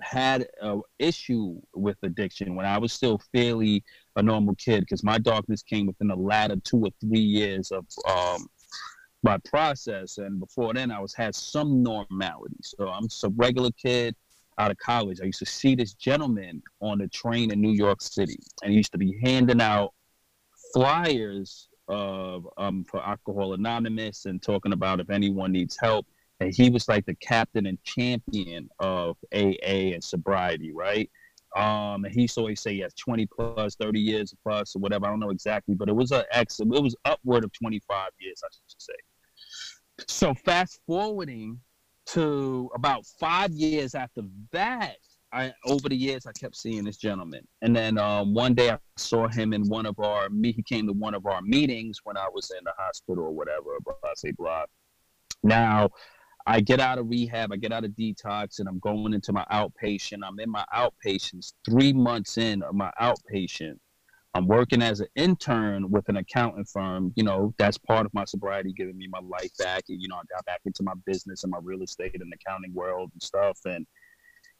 had 0.00 0.46
a 0.60 0.80
issue 0.98 1.60
with 1.74 1.96
addiction, 2.02 2.54
when 2.54 2.66
I 2.66 2.78
was 2.78 2.92
still 2.92 3.20
fairly 3.32 3.84
a 4.16 4.22
normal 4.22 4.54
kid, 4.56 4.80
because 4.80 5.04
my 5.04 5.18
darkness 5.18 5.62
came 5.62 5.86
within 5.86 6.08
the 6.08 6.16
latter 6.16 6.56
two 6.56 6.84
or 6.84 6.90
three 7.00 7.20
years 7.20 7.70
of 7.70 7.86
um, 8.08 8.46
my 9.22 9.38
process, 9.44 10.18
and 10.18 10.40
before 10.40 10.74
then 10.74 10.90
I 10.90 11.00
was 11.00 11.14
had 11.14 11.34
some 11.34 11.82
normality. 11.82 12.56
So 12.62 12.88
I'm 12.88 13.08
just 13.08 13.24
a 13.24 13.28
regular 13.28 13.70
kid 13.72 14.14
out 14.58 14.70
of 14.70 14.78
college, 14.78 15.20
I 15.20 15.24
used 15.24 15.40
to 15.40 15.46
see 15.46 15.74
this 15.74 15.94
gentleman 15.94 16.62
on 16.80 16.98
the 16.98 17.08
train 17.08 17.50
in 17.50 17.60
New 17.60 17.72
York 17.72 18.00
City, 18.00 18.38
and 18.62 18.70
he 18.70 18.76
used 18.76 18.92
to 18.92 18.98
be 18.98 19.18
handing 19.22 19.60
out 19.60 19.92
flyers 20.72 21.68
of 21.88 22.48
um, 22.56 22.84
for 22.84 23.04
Alcohol 23.04 23.54
Anonymous 23.54 24.26
and 24.26 24.42
talking 24.42 24.72
about 24.72 25.00
if 25.00 25.10
anyone 25.10 25.52
needs 25.52 25.76
help. 25.80 26.06
And 26.40 26.52
he 26.52 26.70
was 26.70 26.88
like 26.88 27.06
the 27.06 27.14
captain 27.16 27.66
and 27.66 27.82
champion 27.84 28.68
of 28.80 29.16
AA 29.32 29.92
and 29.94 30.02
sobriety, 30.02 30.72
right? 30.72 31.10
Um, 31.56 32.04
and 32.04 32.12
he 32.12 32.22
used 32.22 32.34
to 32.34 32.40
always 32.40 32.60
say 32.60 32.78
has 32.80 32.94
20 32.94 33.26
plus, 33.26 33.76
30 33.76 34.00
years 34.00 34.34
plus, 34.42 34.74
or 34.74 34.80
whatever. 34.80 35.06
I 35.06 35.10
don't 35.10 35.20
know 35.20 35.30
exactly, 35.30 35.74
but 35.74 35.88
it 35.88 35.94
was 35.94 36.10
a 36.10 36.24
ex. 36.32 36.58
It 36.58 36.66
was 36.66 36.96
upward 37.04 37.44
of 37.44 37.52
25 37.52 38.10
years, 38.18 38.42
I 38.44 38.48
should 38.50 38.82
say. 38.82 38.94
So 40.08 40.34
fast 40.34 40.80
forwarding 40.86 41.60
to 42.06 42.70
about 42.74 43.06
five 43.06 43.52
years 43.52 43.94
after 43.94 44.22
that, 44.50 44.96
I 45.34 45.52
over 45.66 45.88
the 45.88 45.96
years 45.96 46.26
I 46.26 46.32
kept 46.32 46.56
seeing 46.56 46.84
this 46.84 46.96
gentleman, 46.96 47.46
and 47.60 47.74
then 47.74 47.98
um, 47.98 48.34
one 48.34 48.54
day 48.54 48.70
I 48.70 48.78
saw 48.96 49.26
him 49.26 49.52
in 49.52 49.68
one 49.68 49.84
of 49.84 49.98
our 49.98 50.28
me. 50.30 50.52
He 50.52 50.62
came 50.62 50.86
to 50.86 50.92
one 50.92 51.14
of 51.14 51.26
our 51.26 51.42
meetings 51.42 51.98
when 52.04 52.16
I 52.16 52.28
was 52.32 52.50
in 52.56 52.62
the 52.64 52.72
hospital 52.78 53.24
or 53.24 53.32
whatever. 53.32 53.76
I 54.04 54.12
say 54.14 54.30
blah. 54.30 54.64
Now, 55.42 55.90
I 56.46 56.60
get 56.60 56.78
out 56.78 56.98
of 56.98 57.08
rehab, 57.08 57.52
I 57.52 57.56
get 57.56 57.72
out 57.72 57.84
of 57.84 57.90
detox, 57.92 58.60
and 58.60 58.68
I'm 58.68 58.78
going 58.78 59.12
into 59.12 59.32
my 59.32 59.44
outpatient. 59.50 60.20
I'm 60.24 60.38
in 60.38 60.50
my 60.50 60.64
outpatients 60.74 61.54
three 61.64 61.92
months 61.92 62.38
in 62.38 62.62
of 62.62 62.74
my 62.74 62.92
outpatient. 63.00 63.78
I'm 64.34 64.46
working 64.46 64.82
as 64.82 65.00
an 65.00 65.06
intern 65.16 65.90
with 65.90 66.08
an 66.08 66.16
accounting 66.16 66.64
firm. 66.64 67.12
You 67.16 67.24
know, 67.24 67.54
that's 67.56 67.78
part 67.78 68.04
of 68.04 68.14
my 68.14 68.24
sobriety, 68.24 68.72
giving 68.72 68.98
me 68.98 69.08
my 69.08 69.20
life 69.20 69.56
back. 69.58 69.84
And, 69.88 70.02
you 70.02 70.08
know, 70.08 70.16
I 70.16 70.22
got 70.32 70.44
back 70.44 70.60
into 70.64 70.82
my 70.82 70.94
business 71.06 71.44
and 71.44 71.50
my 71.50 71.60
real 71.62 71.82
estate 71.82 72.20
and 72.20 72.32
accounting 72.32 72.74
world 72.74 73.10
and 73.12 73.22
stuff. 73.22 73.58
And, 73.64 73.86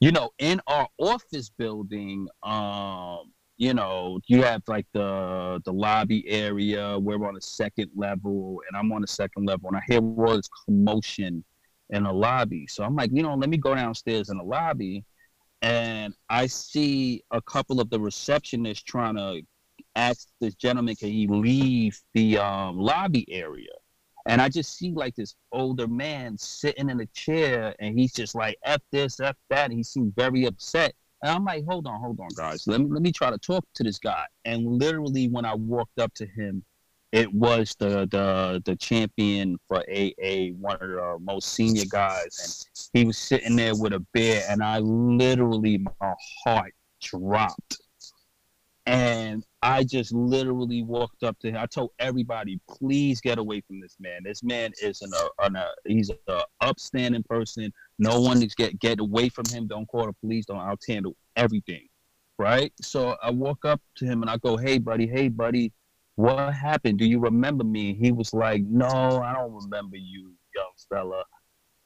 you 0.01 0.13
know, 0.13 0.31
in 0.39 0.61
our 0.67 0.89
office 0.99 1.51
building, 1.51 2.29
um, 2.43 3.33
you 3.57 3.73
know, 3.73 4.21
you 4.27 4.43
have 4.43 4.63
like 4.67 4.87
the 4.93 5.61
the 5.65 5.73
lobby 5.73 6.29
area. 6.29 6.99
We're 6.99 7.25
on 7.27 7.35
the 7.35 7.41
second 7.41 7.91
level, 7.95 8.61
and 8.69 8.77
I'm 8.77 8.93
on 8.93 9.01
the 9.03 9.07
second 9.07 9.47
level, 9.47 9.69
and 9.69 9.77
I 9.77 9.83
hear 9.87 10.01
all 10.01 10.37
this 10.37 10.49
commotion 10.67 11.45
in 11.91 12.05
the 12.05 12.13
lobby. 12.13 12.67
So 12.67 12.83
I'm 12.83 12.97
like, 12.97 13.11
you 13.13 13.23
know, 13.23 13.35
let 13.35 13.49
me 13.49 13.57
go 13.57 13.75
downstairs 13.75 14.31
in 14.31 14.39
the 14.39 14.45
lobby, 14.45 15.05
and 15.63 16.15
I 16.29 16.47
see 16.47 17.23
a 17.31 17.41
couple 17.41 17.81
of 17.81 17.91
the 17.91 17.99
receptionists 17.99 18.83
trying 18.85 19.17
to 19.17 19.43
ask 19.97 20.29
this 20.41 20.55
gentleman, 20.55 20.97
can 20.97 21.11
he 21.11 21.27
leave 21.27 22.01
the 22.15 22.39
um, 22.39 22.79
lobby 22.79 23.25
area? 23.31 23.71
And 24.27 24.41
I 24.41 24.49
just 24.49 24.77
see 24.77 24.93
like 24.93 25.15
this 25.15 25.35
older 25.53 25.87
man 25.87 26.39
sitting 26.39 26.89
in 26.89 27.01
a 27.01 27.07
chair 27.07 27.75
and 27.79 27.99
he's 27.99 28.13
just 28.13 28.35
like, 28.35 28.57
F 28.65 28.81
this, 28.91 29.21
F 29.21 29.37
that. 29.51 29.71
And 29.71 29.75
he 29.75 29.83
seemed 29.83 30.15
very 30.17 30.47
upset. 30.47 30.95
And 31.23 31.31
I'm 31.31 31.45
like, 31.45 31.65
hold 31.67 31.87
on, 31.87 32.01
hold 32.01 32.21
on, 32.21 32.29
guys. 32.37 32.67
Let 32.67 32.81
me 32.81 32.87
let 32.91 33.03
me 33.03 33.13
try 33.13 33.31
to 33.31 33.39
talk 33.39 33.65
to 33.75 33.83
this 33.83 33.99
guy. 33.99 34.25
And 34.45 34.67
literally 34.67 35.29
when 35.29 35.45
I 35.45 35.55
walked 35.55 35.99
up 35.99 36.13
to 36.15 36.27
him, 36.27 36.65
it 37.13 37.33
was 37.33 37.77
the 37.79 38.09
the 38.11 38.63
the 38.65 38.77
champion 38.77 39.59
for 39.69 39.79
AA, 39.79 40.49
one 40.59 40.77
of 40.81 40.89
the 40.89 41.19
most 41.21 41.51
senior 41.51 41.85
guys. 41.89 42.67
And 42.73 43.01
he 43.01 43.07
was 43.07 43.17
sitting 43.17 43.57
there 43.57 43.75
with 43.75 43.93
a 43.93 44.01
beer, 44.13 44.43
and 44.49 44.63
I 44.63 44.81
literally 44.81 45.79
my 45.79 46.15
heart 46.45 46.75
dropped 47.01 47.79
and 48.87 49.45
I 49.65 49.83
just 49.83 50.13
literally 50.13 50.83
walked 50.83 51.23
up 51.23 51.39
to 51.39 51.49
him. 51.49 51.57
I 51.57 51.65
told 51.65 51.93
everybody, 51.99 52.61
please 52.69 53.23
get 53.23 53.39
away 53.39 53.63
from 53.63 53.81
this 53.81 53.97
man. 53.99 54.21
This 54.23 54.43
man 54.43 54.73
is 54.83 55.01
an, 55.01 55.11
uh, 55.17 55.29
an, 55.39 55.57
uh, 55.57 55.71
he's 55.87 56.11
a 56.29 56.43
upstanding 56.61 57.23
person. 57.23 57.73
No 57.99 58.21
one 58.21 58.43
is 58.43 58.55
get 58.55 58.79
get 58.79 59.01
away 59.01 59.31
from 59.31 59.47
him. 59.51 59.67
Don't 59.67 59.87
call 59.87 60.05
the 60.05 60.13
police. 60.13 60.45
Don't. 60.45 60.59
I'll 60.59 60.77
handle 60.87 61.17
everything. 61.35 61.89
Right. 62.39 62.75
So 62.83 63.17
I 63.23 63.31
walk 63.31 63.65
up 63.65 63.81
to 63.97 64.05
him 64.05 64.21
and 64.21 64.31
I 64.31 64.37
go, 64.37 64.59
hey 64.59 64.77
buddy, 64.77 65.07
hey 65.07 65.29
buddy, 65.29 65.73
what 66.17 66.53
happened? 66.53 66.99
Do 66.99 67.07
you 67.07 67.19
remember 67.19 67.65
me? 67.65 67.95
He 67.95 68.13
was 68.13 68.35
like, 68.35 68.63
no, 68.65 69.23
I 69.25 69.33
don't 69.33 69.55
remember 69.55 69.97
you. 69.97 70.35
young 70.55 70.73
fella. 70.91 71.25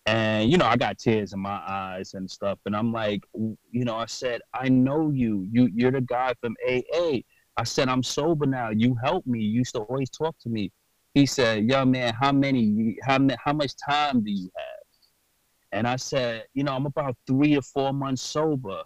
And, 0.07 0.51
you 0.51 0.57
know, 0.59 0.67
I 0.67 0.77
got 0.77 0.99
tears 0.99 1.33
in 1.33 1.39
my 1.39 1.63
eyes 1.69 2.15
and 2.15 2.29
stuff. 2.29 2.59
And 2.67 2.75
I'm 2.75 2.93
like, 2.93 3.23
you 3.35 3.85
know, 3.85 3.95
I 3.95 4.07
said, 4.07 4.41
I 4.53 4.69
know 4.69 5.11
you. 5.11 5.47
You 5.53 5.69
you're 5.73 5.93
the 5.93 6.01
guy 6.01 6.35
from 6.41 6.57
AA. 6.67 7.19
I 7.59 7.65
said, 7.65 7.89
I'm 7.89 8.05
sober 8.05 8.47
now. 8.47 8.71
You 8.71 8.97
helped 9.03 9.27
me. 9.27 9.41
You 9.41 9.59
used 9.59 9.75
to 9.75 9.81
always 9.81 10.09
talk 10.09 10.37
to 10.41 10.49
me. 10.49 10.71
He 11.15 11.27
said, 11.27 11.65
Young 11.69 11.91
man, 11.91 12.15
how 12.15 12.33
many 12.33 12.97
how 13.03 13.19
how 13.45 13.53
much 13.53 13.73
time 13.85 14.23
do 14.23 14.31
you 14.31 14.49
have? 14.57 14.79
And 15.73 15.87
I 15.87 15.97
said, 15.97 16.45
you 16.55 16.65
know, 16.65 16.75
I'm 16.75 16.87
about 16.87 17.17
three 17.27 17.57
or 17.57 17.63
four 17.63 17.93
months 17.93 18.23
sober. 18.23 18.83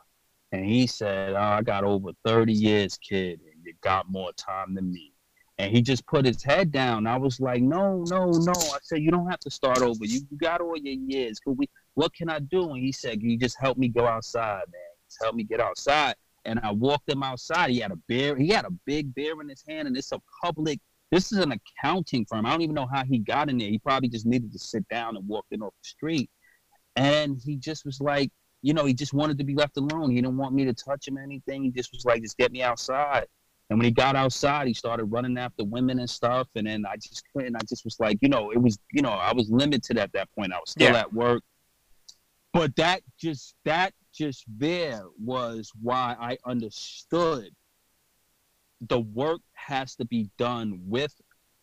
And 0.51 0.65
he 0.65 0.87
said, 0.87 1.35
oh, 1.35 1.41
I 1.41 1.63
got 1.63 1.85
over 1.85 2.11
30 2.25 2.53
years, 2.53 2.99
kid, 2.99 3.41
and 3.41 3.65
you 3.65 3.73
got 3.83 4.11
more 4.11 4.33
time 4.33 4.75
than 4.75 4.93
me. 4.93 5.13
And 5.59 5.71
he 5.71 5.81
just 5.81 6.07
put 6.07 6.27
his 6.27 6.43
head 6.43 6.73
down. 6.73 7.07
I 7.07 7.17
was 7.17 7.39
like, 7.41 7.63
no, 7.63 8.05
no, 8.09 8.31
no. 8.31 8.53
I 8.53 8.79
said, 8.83 9.01
you 9.01 9.11
don't 9.11 9.31
have 9.31 9.39
to 9.41 9.51
start 9.51 9.79
over. 9.79 10.05
You, 10.05 10.21
you 10.31 10.39
got 10.39 10.61
all 10.61 10.77
your 10.77 10.95
years. 10.95 11.39
Could 11.39 11.57
we, 11.57 11.69
what 11.95 12.13
can 12.15 12.29
I 12.29 12.41
do? 12.41 12.71
And 12.71 12.83
he 12.83 12.91
said, 12.91 13.23
you 13.23 13.39
just 13.39 13.57
help 13.61 13.79
me 13.79 13.89
go 13.89 14.07
outside, 14.07 14.65
man. 14.73 14.83
Just 15.09 15.23
help 15.23 15.35
me 15.35 15.45
get 15.45 15.61
outside. 15.61 16.17
And 16.45 16.61
I 16.63 16.73
walked 16.73 17.09
him 17.09 17.23
outside. 17.23 17.71
He 17.71 17.79
had 17.79 17.93
a 17.93 17.99
beer. 18.09 18.37
He 18.37 18.49
had 18.49 18.65
a 18.65 18.71
big 18.85 19.15
beer 19.15 19.41
in 19.41 19.49
his 19.49 19.63
hand, 19.69 19.87
and 19.87 19.97
it's 19.97 20.13
a 20.13 20.21
public. 20.43 20.81
This 21.11 21.31
is 21.31 21.39
an 21.39 21.53
accounting 21.53 22.25
firm. 22.25 22.47
I 22.47 22.51
don't 22.51 22.63
even 22.63 22.75
know 22.75 22.89
how 22.93 23.05
he 23.05 23.19
got 23.19 23.49
in 23.49 23.59
there. 23.59 23.69
He 23.69 23.79
probably 23.79 24.09
just 24.09 24.27
needed 24.27 24.53
to 24.53 24.59
sit 24.59 24.87
down 24.89 25.17
and 25.17 25.29
walked 25.29 25.53
in 25.53 25.63
off 25.63 25.75
the 25.83 25.89
street. 25.89 26.31
And 26.97 27.41
he 27.45 27.57
just 27.57 27.85
was 27.85 28.01
like, 28.01 28.31
you 28.63 28.75
know, 28.75 28.85
he 28.85 28.95
just 28.95 29.13
wanted 29.13 29.39
to 29.39 29.45
be 29.45 29.55
left 29.55 29.77
alone. 29.77 30.11
He 30.11 30.21
didn't 30.21 30.37
want 30.37 30.55
me 30.55 30.65
to 30.65 30.73
touch 30.73 31.07
him 31.07 31.19
or 31.19 31.23
anything. 31.23 31.65
He 31.65 31.71
just 31.71 31.93
was 31.93 32.05
like, 32.05 32.23
just 32.23 32.39
get 32.39 32.53
me 32.53 32.63
outside. 32.63 33.27
And 33.71 33.79
when 33.79 33.85
he 33.85 33.91
got 33.91 34.17
outside, 34.17 34.69
he 34.69 34.75
started 34.75 35.07
running 35.07 35.39
after 35.39 35.65
women 35.65 35.99
and 35.99 36.09
stuff. 36.09 36.49
And 36.55 36.67
then 36.67 36.85
I 36.87 36.97
just 36.97 37.25
couldn't. 37.35 37.57
I 37.57 37.61
just 37.69 37.85
was 37.85 37.99
like, 37.99 38.19
you 38.21 38.29
know, 38.29 38.51
it 38.51 38.61
was, 38.61 38.79
you 38.93 39.03
know, 39.03 39.11
I 39.11 39.33
was 39.33 39.49
limited 39.51 39.99
at 39.99 40.13
that 40.13 40.29
point. 40.37 40.53
I 40.53 40.59
was 40.59 40.71
still 40.71 40.93
yeah. 40.93 41.01
at 41.01 41.13
work. 41.13 41.43
But 42.53 42.77
that 42.77 43.01
just, 43.19 43.55
that 43.65 43.95
just 44.13 44.45
there 44.49 45.03
was 45.19 45.71
why 45.81 46.17
I 46.21 46.39
understood 46.45 47.51
the 48.89 49.01
work 49.01 49.41
has 49.55 49.95
to 49.97 50.05
be 50.05 50.31
done 50.39 50.81
with 50.87 51.15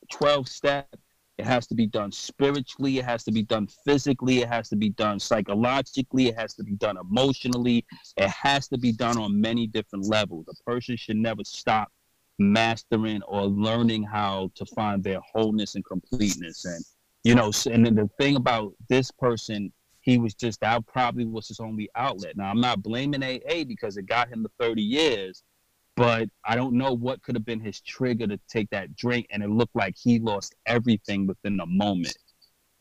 12 0.10 0.48
step 0.48 0.96
it 1.40 1.46
has 1.46 1.68
to 1.68 1.76
be 1.76 1.88
done 1.88 2.12
spiritually. 2.12 2.98
It 2.98 3.06
has 3.06 3.24
to 3.24 3.32
be 3.32 3.44
done 3.44 3.70
physically. 3.86 4.40
It 4.40 4.50
has 4.50 4.68
to 4.70 4.76
be 4.76 4.90
done 4.90 5.22
psychologically. 5.22 6.28
It 6.28 6.36
has 6.36 6.54
to 6.56 6.66
be 6.66 6.74
done 6.74 6.98
emotionally. 6.98 7.86
It 8.18 8.30
has 8.30 8.68
to 8.68 8.78
be 8.78 8.92
done 8.92 9.18
on 9.18 9.40
many 9.40 9.66
different 9.66 10.06
levels. 10.06 10.48
A 10.50 10.64
person 10.70 10.98
should 10.98 11.16
never 11.16 11.46
stop 11.46 11.94
mastering 12.40 13.22
or 13.24 13.46
learning 13.46 14.04
how 14.04 14.52
to 14.56 14.66
find 14.66 15.02
their 15.02 15.22
wholeness 15.22 15.76
and 15.76 15.86
completeness. 15.86 16.66
And, 16.66 16.84
you 17.24 17.36
know, 17.36 17.54
and 17.72 17.86
the 17.86 18.10
thing 18.20 18.36
about 18.36 18.74
this 18.90 19.10
person, 19.10 19.72
he 20.10 20.18
was 20.18 20.34
just, 20.34 20.62
that 20.62 20.86
probably 20.88 21.26
was 21.26 21.48
his 21.48 21.60
only 21.60 21.90
outlet. 21.96 22.36
Now, 22.38 22.50
I'm 22.50 22.62
not 22.62 22.82
blaming 22.82 23.24
AA 23.24 23.64
because 23.68 23.98
it 23.98 24.06
got 24.06 24.30
him 24.30 24.44
the 24.44 24.52
30 24.60 24.82
years 24.82 25.44
but 26.00 26.30
I 26.46 26.56
don't 26.56 26.76
know 26.76 26.94
what 26.94 27.22
could 27.24 27.36
have 27.36 27.44
been 27.44 27.60
his 27.60 27.82
trigger 27.82 28.26
to 28.26 28.40
take 28.48 28.70
that 28.70 28.96
drink. 28.96 29.28
And 29.32 29.44
it 29.44 29.50
looked 29.50 29.76
like 29.76 29.96
he 30.02 30.18
lost 30.18 30.56
everything 30.66 31.28
within 31.28 31.60
a 31.60 31.66
moment. 31.66 32.18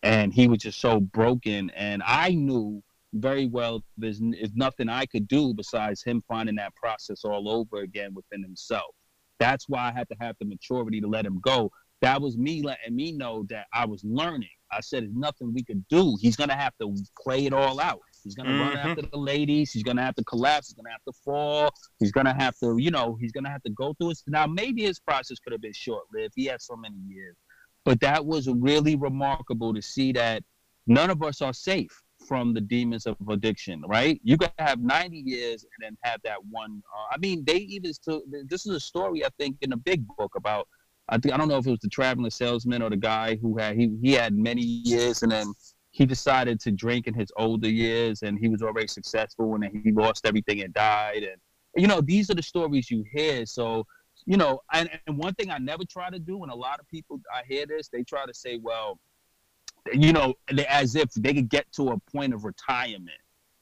And 0.05 0.33
he 0.33 0.47
was 0.47 0.59
just 0.59 0.81
so 0.81 1.01
broken. 1.01 1.71
And 1.71 2.01
I 2.07 2.31
knew 2.31 2.81
very 3.15 3.49
well 3.49 3.83
there's, 3.97 4.21
there's 4.21 4.55
nothing 4.55 4.89
I 4.89 5.05
could 5.05 5.27
do 5.27 5.53
besides 5.53 6.01
him 6.01 6.23
finding 6.29 6.55
that 6.57 6.77
process 6.77 7.25
all 7.25 7.49
over 7.49 7.83
again 7.83 8.15
within 8.15 8.41
himself. 8.41 8.95
That's 9.41 9.69
why 9.69 9.89
I 9.89 9.93
had 9.93 10.09
to 10.11 10.17
have 10.21 10.37
the 10.39 10.47
maturity 10.47 11.01
to 11.01 11.09
let 11.09 11.27
him 11.27 11.41
go. 11.41 11.73
That 12.03 12.23
was 12.23 12.37
me 12.39 12.63
letting 12.63 12.95
me 12.95 13.11
know 13.11 13.45
that 13.49 13.67
I 13.73 13.87
was 13.87 14.05
learning. 14.05 14.49
I 14.71 14.81
said, 14.81 15.05
there's 15.05 15.15
nothing 15.15 15.53
we 15.55 15.65
could 15.65 15.87
do. 15.89 16.17
He's 16.21 16.37
going 16.37 16.51
to 16.51 16.57
have 16.57 16.75
to 16.81 16.95
play 17.23 17.47
it 17.47 17.53
all 17.53 17.81
out. 17.81 18.01
He's 18.29 18.35
gonna 18.35 18.51
mm-hmm. 18.51 18.61
run 18.61 18.77
after 18.77 19.03
the 19.03 19.17
ladies. 19.17 19.73
He's 19.73 19.83
gonna 19.83 20.03
have 20.03 20.15
to 20.17 20.25
collapse. 20.25 20.69
He's 20.69 20.75
gonna 20.75 20.91
have 20.91 21.05
to 21.05 21.13
fall. 21.25 21.71
He's 21.99 22.13
gonna 22.13 22.35
have 22.35 22.59
to, 22.59 22.77
you 22.79 22.91
know, 22.91 23.17
he's 23.21 23.33
gonna 23.33 23.51
have 23.51 23.63
to 23.63 23.71
go 23.71 23.95
through 23.95 24.11
it. 24.11 24.19
Now, 24.27 24.47
maybe 24.47 24.83
his 24.83 24.99
process 24.99 25.39
could 25.39 25.53
have 25.53 25.63
been 25.63 25.73
short 25.73 26.05
lived. 26.13 26.35
He 26.37 26.47
had 26.47 26.61
so 26.61 26.77
many 26.77 26.97
years, 27.09 27.37
but 27.85 28.01
that 28.01 28.25
was 28.25 28.49
really 28.49 28.97
remarkable 28.97 29.73
to 29.75 29.83
see 29.83 30.13
that 30.13 30.43
none 30.87 31.11
of 31.11 31.23
us 31.23 31.41
are 31.41 31.55
safe 31.55 32.03
from 32.27 32.53
the 32.53 32.61
demons 32.61 33.07
of 33.07 33.17
addiction. 33.29 33.83
Right? 33.87 34.21
You 34.23 34.37
can 34.37 34.51
have 34.59 34.81
90 34.81 35.17
years 35.17 35.65
and 35.65 35.85
then 35.87 35.97
have 36.03 36.21
that 36.25 36.45
one. 36.51 36.83
Uh, 36.95 37.15
I 37.15 37.19
mean, 37.19 37.45
they 37.47 37.57
even 37.57 37.95
still. 37.95 38.23
This 38.47 38.67
is 38.67 38.75
a 38.75 38.81
story 38.81 39.25
I 39.25 39.29
think 39.39 39.57
in 39.63 39.73
a 39.73 39.77
big 39.77 40.07
book 40.19 40.33
about. 40.37 40.69
I 41.09 41.19
think 41.19 41.35
I 41.35 41.37
don't 41.37 41.49
know 41.49 41.59
if 41.59 41.67
it 41.67 41.71
was 41.71 41.81
the 41.81 41.89
traveling 41.89 42.31
salesman 42.31 42.83
or 42.83 42.91
the 42.91 42.97
guy 42.97 43.37
who 43.37 43.57
had 43.59 43.77
he 43.77 43.97
he 44.03 44.13
had 44.13 44.35
many 44.35 44.63
years 44.63 45.23
and 45.23 45.33
then 45.33 45.53
he 45.91 46.05
decided 46.05 46.61
to 46.61 46.71
drink 46.71 47.07
in 47.07 47.15
his 47.15 47.33
older 47.37 47.69
years 47.69 48.23
and 48.23 48.39
he 48.39 48.49
was 48.49 48.63
already 48.63 48.89
successful 48.89 49.55
and 49.55 49.63
then 49.63 49.83
he 49.83 49.91
lost 49.93 50.27
everything 50.27 50.61
and 50.61 50.75
died. 50.75 51.23
And 51.23 51.41
you 51.77 51.87
know 51.87 52.01
these 52.01 52.31
are 52.31 52.35
the 52.35 52.43
stories 52.43 52.91
you 52.91 53.05
hear. 53.13 53.47
So 53.47 53.87
you 54.27 54.37
know 54.37 54.61
and, 54.73 54.91
and 55.07 55.17
one 55.17 55.35
thing 55.35 55.51
i 55.51 55.59
never 55.59 55.85
try 55.85 56.11
to 56.11 56.19
do 56.19 56.43
and 56.43 56.53
a 56.53 56.55
lot 56.55 56.81
of 56.81 56.89
people 56.89 57.21
i 57.35 57.43
hear 57.49 57.67
this 57.67 57.89
they 57.89 58.03
try 58.03 58.27
to 58.27 58.35
say 58.35 58.59
well 58.59 58.99
you 59.93 60.13
know 60.13 60.35
as 60.69 60.97
if 60.97 61.11
they 61.15 61.33
could 61.33 61.49
get 61.49 61.71
to 61.73 61.91
a 61.91 61.99
point 62.13 62.35
of 62.35 62.45
retirement 62.45 63.17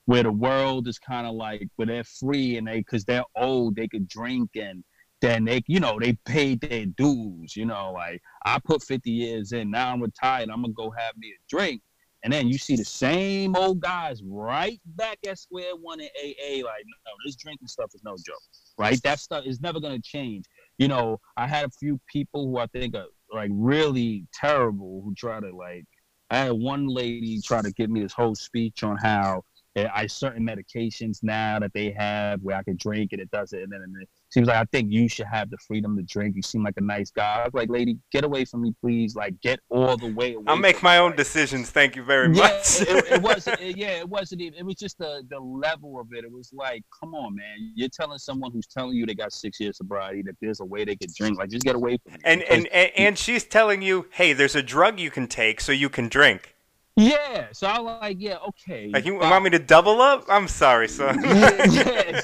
where 0.07 0.23
the 0.23 0.31
world 0.31 0.89
is 0.89 0.99
kind 0.99 1.27
of 1.27 1.35
like 1.35 1.69
where 1.77 1.87
they're 1.87 2.05
free 2.05 2.57
and 2.57 2.67
they 2.67 2.79
because 2.79 3.05
they're 3.05 3.25
old 3.37 3.77
they 3.77 3.89
could 3.89 4.09
drink 4.09 4.51
and 4.57 4.83
then 5.23 5.45
they 5.45 5.63
you 5.67 5.81
know 5.81 5.99
they 5.99 6.13
paid 6.25 6.61
their 6.61 6.87
dues 6.87 7.57
you 7.57 7.65
know 7.65 7.93
like 7.93 8.21
i 8.45 8.59
put 8.59 8.83
50 8.83 9.11
years 9.11 9.53
in 9.53 9.71
now 9.71 9.93
i'm 9.93 10.03
retired 10.03 10.51
i'm 10.51 10.63
gonna 10.63 10.75
go 10.75 10.91
have 10.91 11.17
me 11.17 11.29
a 11.29 11.41
drink 11.49 11.81
and 12.27 12.33
then 12.33 12.49
you 12.49 12.59
see 12.59 12.75
the 12.75 12.85
same 12.85 13.55
old 13.55 13.79
guys 13.79 14.21
right 14.25 14.81
back 14.85 15.19
at 15.29 15.39
square 15.39 15.77
one 15.81 16.01
in 16.01 16.09
AA. 16.21 16.65
Like, 16.65 16.85
no, 16.85 17.13
this 17.25 17.37
drinking 17.37 17.69
stuff 17.69 17.93
is 17.95 18.03
no 18.05 18.17
joke, 18.17 18.43
right? 18.77 19.01
That 19.05 19.21
stuff 19.21 19.45
is 19.47 19.61
never 19.61 19.79
gonna 19.79 20.01
change. 20.01 20.47
You 20.77 20.89
know, 20.89 21.21
I 21.37 21.47
had 21.47 21.67
a 21.67 21.71
few 21.71 22.01
people 22.11 22.47
who 22.49 22.59
I 22.59 22.67
think 22.67 22.97
are 22.97 23.07
like 23.33 23.51
really 23.53 24.27
terrible 24.35 25.03
who 25.05 25.15
try 25.15 25.39
to 25.39 25.55
like. 25.55 25.85
I 26.29 26.39
had 26.39 26.55
one 26.55 26.89
lady 26.89 27.41
try 27.41 27.63
to 27.63 27.71
give 27.71 27.91
me 27.91 28.03
this 28.03 28.13
whole 28.13 28.35
speech 28.35 28.83
on 28.83 28.97
how 28.97 29.45
I 29.77 30.07
certain 30.07 30.47
medications 30.47 31.19
now 31.23 31.59
that 31.59 31.73
they 31.75 31.91
have 31.91 32.41
where 32.43 32.57
I 32.57 32.63
can 32.63 32.77
drink 32.77 33.13
and 33.13 33.21
it 33.21 33.31
does 33.31 33.53
it, 33.53 33.63
and 33.63 33.71
then, 33.73 33.83
and 33.83 33.95
then 33.95 34.05
she 34.33 34.41
was 34.41 34.49
like, 34.49 34.57
I 34.57 34.65
think 34.73 34.93
you 34.93 35.09
should 35.09 35.27
have 35.27 35.51
the 35.51 35.59
freedom 35.67 35.97
to 35.97 36.03
drink. 36.03 36.35
You 36.37 36.43
seem 36.43 36.63
like 36.65 36.75
a 36.77 36.83
nice 36.83 37.11
guy. 37.11 37.43
I 37.43 37.45
was 37.45 37.55
like, 37.55 37.71
lady, 37.71 37.99
get 38.11 38.25
away 38.25 38.45
from 38.45 38.63
me, 38.63 38.75
please. 38.81 39.15
Like, 39.15 39.41
get 39.41 39.61
all 39.69 39.97
the 39.97 40.13
way 40.13 40.35
away. 40.35 40.45
I'll 40.47 40.57
make 40.57 40.83
my 40.83 40.99
own 40.99 41.15
decisions. 41.15 41.71
Thank 41.71 41.95
you 41.95 42.03
very 42.03 42.35
yeah, 42.35 42.43
much. 42.43 42.81
it, 42.81 43.13
it, 43.13 43.23
wasn't. 43.23 43.61
It, 43.67 43.77
yeah, 43.77 43.99
it 43.99 44.09
wasn't 44.09 44.43
even. 44.43 44.59
It 44.59 44.67
was 44.67 44.75
just 44.77 44.99
the 44.99 45.23
the 45.31 45.39
level 45.39 45.99
of 46.01 46.09
it. 46.13 46.25
It 46.25 46.31
was 46.31 46.53
like, 46.53 46.85
come 46.99 47.15
on, 47.15 47.35
man. 47.35 47.73
You're 47.75 47.89
telling 47.89 48.19
someone 48.19 48.53
who's 48.53 48.67
telling 48.67 48.97
you 48.97 49.07
they 49.07 49.15
got 49.15 49.33
six 49.33 49.59
years 49.61 49.79
sobriety 49.79 50.23
that 50.23 50.37
there's 50.41 50.61
a 50.61 50.65
way 50.65 50.85
they 50.85 50.97
can 50.97 51.09
drink. 51.17 51.39
Like, 51.39 51.51
just 51.51 51.65
get 51.65 51.75
away 51.75 51.99
from 52.03 52.15
me. 52.15 52.19
And 52.25 52.43
and, 52.43 52.67
and 52.69 52.91
and 52.97 53.19
she's 53.19 53.45
telling 53.45 53.83
you, 53.83 54.07
hey, 54.11 54.33
there's 54.33 54.55
a 54.55 54.63
drug 54.63 55.01
you 55.01 55.11
can 55.11 55.27
take 55.27 55.61
so 55.61 55.73
you 55.73 55.89
can 55.89 56.09
drink. 56.09 56.56
Yeah, 56.97 57.49
so 57.53 57.67
I 57.67 57.79
was 57.79 58.01
like, 58.01 58.17
yeah, 58.19 58.39
okay. 58.49 58.89
Like 58.89 59.05
you 59.05 59.17
want 59.17 59.45
me 59.45 59.51
to 59.51 59.59
double 59.59 60.01
up? 60.01 60.25
I'm 60.29 60.49
sorry, 60.49 60.89
son. 60.89 61.23
yeah, 61.23 61.67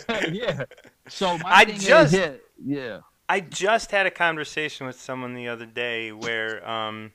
yeah, 0.09 0.27
yeah. 0.33 0.65
So 1.09 1.39
I 1.45 1.67
just, 1.67 2.15
is, 2.15 2.15
yeah, 2.15 2.33
yeah. 2.65 3.01
I 3.29 3.41
just 3.41 3.91
had 3.91 4.07
a 4.07 4.11
conversation 4.11 4.87
with 4.87 4.99
someone 4.99 5.35
the 5.35 5.49
other 5.49 5.67
day 5.67 6.11
where 6.11 6.67
um, 6.69 7.13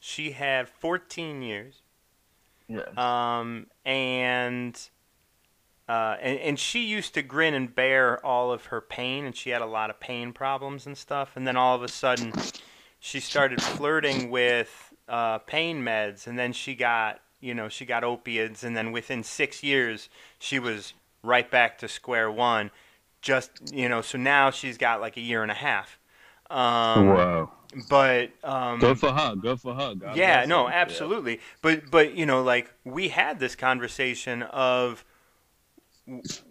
she 0.00 0.32
had 0.32 0.66
14 0.66 1.42
years. 1.42 1.82
Yeah. 2.68 2.86
Um, 2.96 3.66
and, 3.84 4.78
uh, 5.90 6.16
and 6.22 6.38
and 6.38 6.58
she 6.58 6.86
used 6.86 7.12
to 7.14 7.22
grin 7.22 7.52
and 7.52 7.74
bear 7.74 8.24
all 8.24 8.50
of 8.50 8.66
her 8.66 8.80
pain, 8.80 9.26
and 9.26 9.36
she 9.36 9.50
had 9.50 9.60
a 9.60 9.66
lot 9.66 9.90
of 9.90 10.00
pain 10.00 10.32
problems 10.32 10.86
and 10.86 10.96
stuff. 10.96 11.32
And 11.36 11.46
then 11.46 11.56
all 11.56 11.76
of 11.76 11.82
a 11.82 11.88
sudden, 11.88 12.32
she 12.98 13.20
started 13.20 13.60
flirting 13.60 14.30
with 14.30 14.91
uh, 15.08 15.38
pain 15.38 15.82
meds, 15.82 16.26
and 16.26 16.38
then 16.38 16.52
she 16.52 16.74
got 16.74 17.20
you 17.40 17.54
know 17.54 17.68
she 17.68 17.84
got 17.84 18.04
opiates, 18.04 18.62
and 18.62 18.76
then 18.76 18.92
within 18.92 19.22
six 19.22 19.62
years 19.62 20.08
she 20.38 20.58
was 20.58 20.94
right 21.22 21.50
back 21.50 21.78
to 21.78 21.88
square 21.88 22.30
one. 22.30 22.70
Just 23.20 23.50
you 23.72 23.88
know, 23.88 24.02
so 24.02 24.18
now 24.18 24.50
she's 24.50 24.78
got 24.78 25.00
like 25.00 25.16
a 25.16 25.20
year 25.20 25.42
and 25.42 25.50
a 25.50 25.54
half. 25.54 25.98
Um, 26.50 27.08
wow. 27.08 27.50
But 27.88 28.30
um, 28.44 28.78
good 28.80 28.98
for 28.98 29.12
her. 29.12 29.34
Good 29.34 29.60
for 29.60 29.74
her. 29.74 29.94
God 29.94 30.16
yeah, 30.16 30.44
no, 30.44 30.66
her. 30.66 30.72
absolutely. 30.72 31.34
Yeah. 31.34 31.40
But 31.62 31.90
but 31.90 32.14
you 32.14 32.26
know, 32.26 32.42
like 32.42 32.70
we 32.84 33.08
had 33.08 33.38
this 33.38 33.54
conversation 33.54 34.42
of 34.42 35.04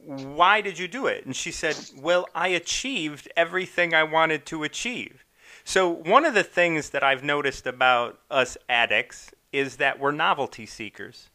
why 0.05 0.61
did 0.61 0.79
you 0.79 0.87
do 0.87 1.07
it? 1.07 1.25
And 1.25 1.35
she 1.35 1.51
said, 1.51 1.77
well, 1.97 2.27
I 2.33 2.49
achieved 2.49 3.29
everything 3.35 3.93
I 3.93 4.03
wanted 4.03 4.45
to 4.47 4.63
achieve. 4.63 5.25
So, 5.63 5.89
one 5.89 6.25
of 6.25 6.33
the 6.33 6.43
things 6.43 6.89
that 6.91 7.03
I've 7.03 7.23
noticed 7.23 7.67
about 7.67 8.19
us 8.29 8.57
addicts 8.69 9.31
is 9.51 9.77
that 9.77 9.99
we're 9.99 10.11
novelty 10.11 10.65
seekers. 10.65 11.29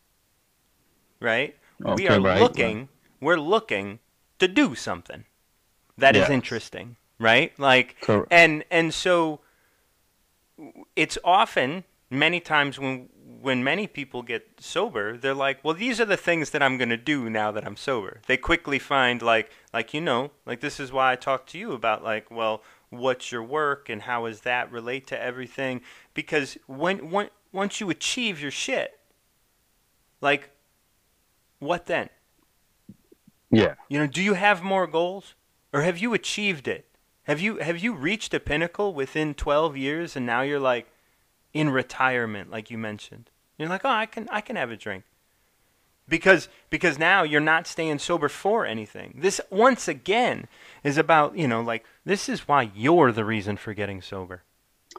Right? 1.20 1.56
Okay, 1.84 1.94
we 1.94 2.08
are 2.08 2.20
right, 2.20 2.40
looking, 2.40 2.78
right. 2.78 2.88
we're 3.20 3.40
looking 3.40 3.98
to 4.38 4.48
do 4.48 4.74
something 4.74 5.24
that 5.98 6.16
is 6.16 6.28
interesting, 6.28 6.96
right? 7.18 7.58
Like 7.58 7.96
Correct. 8.00 8.28
and 8.30 8.64
and 8.70 8.92
so 8.92 9.40
it's 10.94 11.18
often 11.24 11.84
many 12.10 12.40
times 12.40 12.78
when 12.78 13.08
when 13.40 13.62
many 13.62 13.86
people 13.86 14.22
get 14.22 14.48
sober, 14.58 15.16
they're 15.16 15.34
like, 15.34 15.62
well, 15.62 15.74
these 15.74 16.00
are 16.00 16.04
the 16.04 16.16
things 16.16 16.50
that 16.50 16.62
I'm 16.62 16.78
going 16.78 16.88
to 16.88 16.96
do 16.96 17.28
now 17.30 17.52
that 17.52 17.64
I'm 17.64 17.76
sober. 17.76 18.20
They 18.26 18.36
quickly 18.36 18.78
find 18.78 19.22
like 19.22 19.50
like 19.72 19.94
you 19.94 20.00
know, 20.00 20.30
like 20.44 20.60
this 20.60 20.80
is 20.80 20.92
why 20.92 21.12
I 21.12 21.16
talked 21.16 21.50
to 21.50 21.58
you 21.58 21.72
about 21.72 22.02
like, 22.02 22.30
well, 22.30 22.62
what's 22.90 23.32
your 23.32 23.42
work 23.42 23.88
and 23.88 24.02
how 24.02 24.26
does 24.26 24.42
that 24.42 24.70
relate 24.70 25.06
to 25.08 25.20
everything? 25.20 25.80
Because 26.14 26.56
when, 26.66 27.10
when 27.10 27.30
once 27.52 27.80
you 27.80 27.90
achieve 27.90 28.40
your 28.40 28.50
shit, 28.50 28.98
like 30.20 30.50
what 31.58 31.86
then? 31.86 32.08
Yeah. 33.50 33.74
You 33.88 33.98
know, 33.98 34.06
do 34.06 34.22
you 34.22 34.34
have 34.34 34.62
more 34.62 34.86
goals 34.86 35.34
or 35.72 35.82
have 35.82 35.98
you 35.98 36.14
achieved 36.14 36.68
it? 36.68 36.86
Have 37.24 37.40
you 37.40 37.56
have 37.56 37.78
you 37.78 37.92
reached 37.92 38.34
a 38.34 38.40
pinnacle 38.40 38.94
within 38.94 39.34
12 39.34 39.76
years 39.76 40.14
and 40.14 40.24
now 40.24 40.42
you're 40.42 40.60
like 40.60 40.86
in 41.52 41.70
retirement 41.70 42.50
like 42.50 42.70
you 42.70 42.78
mentioned? 42.78 43.30
You're 43.58 43.68
like, 43.68 43.84
"Oh, 43.84 43.90
I 43.90 44.06
can 44.06 44.28
I 44.30 44.40
can 44.40 44.56
have 44.56 44.70
a 44.70 44.76
drink." 44.76 45.04
Because 46.08 46.48
because 46.70 46.98
now 46.98 47.22
you're 47.22 47.40
not 47.40 47.66
staying 47.66 47.98
sober 47.98 48.28
for 48.28 48.64
anything. 48.64 49.18
This 49.20 49.40
once 49.50 49.88
again 49.88 50.46
is 50.84 50.98
about, 50.98 51.36
you 51.36 51.48
know, 51.48 51.60
like 51.60 51.84
this 52.04 52.28
is 52.28 52.46
why 52.46 52.70
you're 52.74 53.12
the 53.12 53.24
reason 53.24 53.56
for 53.56 53.74
getting 53.74 54.00
sober 54.00 54.42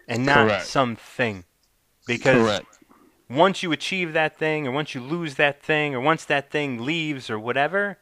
and 0.07 0.25
not 0.25 0.47
Correct. 0.47 0.65
something. 0.65 1.45
Because 2.05 2.45
Correct. 2.45 2.79
once 3.29 3.63
you 3.63 3.71
achieve 3.71 4.13
that 4.13 4.37
thing 4.37 4.67
or 4.67 4.71
once 4.71 4.93
you 4.95 5.01
lose 5.01 5.35
that 5.35 5.61
thing 5.61 5.95
or 5.95 6.01
once 6.01 6.25
that 6.25 6.51
thing 6.51 6.83
leaves 6.83 7.29
or 7.29 7.39
whatever, 7.39 7.99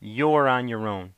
you're 0.00 0.48
on 0.48 0.68
your 0.68 0.86
own. 0.86 1.14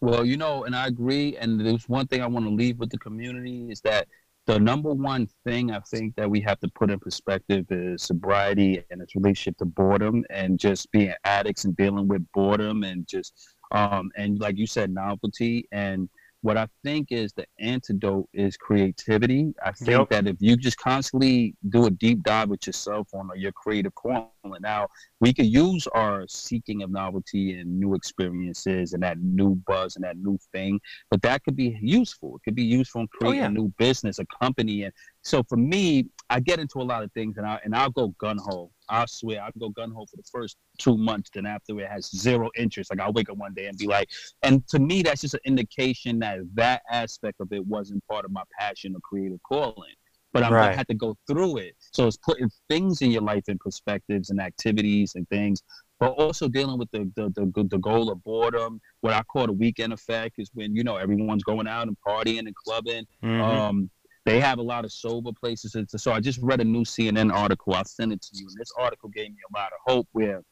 Well, 0.00 0.24
you 0.26 0.36
know, 0.36 0.64
and 0.64 0.76
I 0.76 0.86
agree. 0.86 1.36
And 1.36 1.60
there's 1.60 1.88
one 1.88 2.06
thing 2.06 2.22
I 2.22 2.26
want 2.26 2.44
to 2.46 2.50
leave 2.50 2.78
with 2.78 2.90
the 2.90 2.98
community 2.98 3.70
is 3.70 3.80
that 3.82 4.06
the 4.46 4.58
number 4.58 4.92
one 4.92 5.26
thing 5.44 5.70
I 5.70 5.80
think 5.80 6.16
that 6.16 6.30
we 6.30 6.40
have 6.42 6.60
to 6.60 6.68
put 6.68 6.90
in 6.90 6.98
perspective 6.98 7.66
is 7.70 8.02
sobriety 8.02 8.82
and 8.90 9.00
its 9.00 9.14
relationship 9.14 9.56
to 9.58 9.64
boredom 9.64 10.24
and 10.30 10.58
just 10.58 10.90
being 10.92 11.14
addicts 11.24 11.64
and 11.64 11.76
dealing 11.76 12.08
with 12.08 12.26
boredom 12.32 12.82
and 12.84 13.06
just 13.08 13.32
um 13.72 14.10
and 14.16 14.38
like 14.40 14.58
you 14.58 14.66
said 14.66 14.90
novelty 14.90 15.66
and 15.72 16.08
what 16.44 16.58
I 16.58 16.68
think 16.82 17.10
is 17.10 17.32
the 17.32 17.46
antidote 17.58 18.28
is 18.34 18.58
creativity. 18.58 19.54
I 19.64 19.72
think 19.72 19.88
yep. 19.88 20.10
that 20.10 20.26
if 20.26 20.36
you 20.40 20.58
just 20.58 20.76
constantly 20.76 21.56
do 21.70 21.86
a 21.86 21.90
deep 21.90 22.22
dive 22.22 22.50
with 22.50 22.66
yourself 22.66 23.08
on 23.14 23.30
uh, 23.30 23.34
your 23.34 23.52
creative 23.52 23.94
calling, 23.94 24.28
now 24.60 24.88
we 25.20 25.32
could 25.32 25.46
use 25.46 25.86
our 25.94 26.26
seeking 26.28 26.82
of 26.82 26.90
novelty 26.90 27.58
and 27.58 27.80
new 27.80 27.94
experiences 27.94 28.92
and 28.92 29.02
that 29.02 29.18
new 29.20 29.54
buzz 29.66 29.96
and 29.96 30.04
that 30.04 30.18
new 30.18 30.38
thing, 30.52 30.78
but 31.10 31.22
that 31.22 31.42
could 31.44 31.56
be 31.56 31.78
useful. 31.80 32.36
It 32.36 32.42
could 32.44 32.54
be 32.54 32.62
useful 32.62 33.00
in 33.00 33.08
oh, 33.14 33.18
creating 33.18 33.40
oh, 33.40 33.44
yeah. 33.44 33.48
a 33.48 33.52
new 33.52 33.72
business, 33.78 34.18
a 34.18 34.26
company, 34.38 34.82
and 34.82 34.92
so 35.22 35.42
for 35.48 35.56
me, 35.56 36.08
I 36.28 36.40
get 36.40 36.58
into 36.58 36.78
a 36.78 36.84
lot 36.84 37.02
of 37.02 37.10
things 37.12 37.38
and 37.38 37.46
I 37.46 37.58
and 37.64 37.74
I'll 37.74 37.88
go 37.88 38.08
gun 38.18 38.36
ho. 38.36 38.70
I 38.88 39.04
swear 39.06 39.42
I'll 39.42 39.50
go 39.58 39.68
gun 39.70 39.90
ho 39.90 40.06
for 40.06 40.16
the 40.16 40.22
first 40.30 40.56
two 40.78 40.96
months. 40.96 41.30
Then 41.32 41.46
after 41.46 41.78
it 41.80 41.90
has 41.90 42.10
zero 42.10 42.50
interest. 42.56 42.90
Like 42.90 43.00
I'll 43.00 43.12
wake 43.12 43.30
up 43.30 43.36
one 43.36 43.54
day 43.54 43.66
and 43.66 43.76
be 43.76 43.86
like, 43.86 44.10
and 44.42 44.66
to 44.68 44.78
me 44.78 45.02
that's 45.02 45.22
just 45.22 45.34
an 45.34 45.40
indication 45.44 46.18
that 46.20 46.38
that 46.54 46.82
aspect 46.90 47.40
of 47.40 47.52
it 47.52 47.66
wasn't 47.66 48.06
part 48.06 48.24
of 48.24 48.30
my 48.30 48.42
passion 48.58 48.94
or 48.94 49.00
creative 49.00 49.40
calling. 49.42 49.94
But 50.32 50.42
I'm 50.42 50.52
right. 50.52 50.70
I 50.70 50.74
had 50.74 50.88
to 50.88 50.94
go 50.94 51.16
through 51.28 51.58
it. 51.58 51.76
So 51.92 52.08
it's 52.08 52.16
putting 52.16 52.50
things 52.68 53.02
in 53.02 53.12
your 53.12 53.22
life 53.22 53.44
in 53.46 53.56
perspectives 53.56 54.30
and 54.30 54.40
activities 54.40 55.14
and 55.14 55.28
things, 55.28 55.62
but 56.00 56.10
also 56.10 56.48
dealing 56.48 56.76
with 56.76 56.90
the 56.90 57.10
the 57.14 57.30
the, 57.30 57.64
the 57.70 57.78
goal 57.78 58.10
of 58.10 58.22
boredom. 58.24 58.80
What 59.00 59.14
I 59.14 59.22
call 59.22 59.46
the 59.46 59.52
weekend 59.52 59.92
effect 59.92 60.34
is 60.38 60.50
when 60.52 60.74
you 60.74 60.82
know 60.82 60.96
everyone's 60.96 61.44
going 61.44 61.68
out 61.68 61.86
and 61.86 61.96
partying 62.06 62.40
and 62.40 62.54
clubbing. 62.54 63.06
Mm-hmm. 63.22 63.40
Um, 63.40 63.90
they 64.24 64.40
have 64.40 64.58
a 64.58 64.62
lot 64.62 64.84
of 64.84 64.92
sober 64.92 65.30
places. 65.32 65.76
So 65.96 66.12
I 66.12 66.20
just 66.20 66.40
read 66.42 66.60
a 66.60 66.64
new 66.64 66.84
CNN 66.84 67.32
article. 67.32 67.74
I'll 67.74 67.84
send 67.84 68.12
it 68.12 68.22
to 68.22 68.30
you. 68.34 68.46
And 68.48 68.56
this 68.58 68.72
article 68.78 69.08
gave 69.10 69.30
me 69.30 69.36
a 69.50 69.58
lot 69.58 69.72
of 69.72 69.92
hope 69.92 70.08
where 70.12 70.42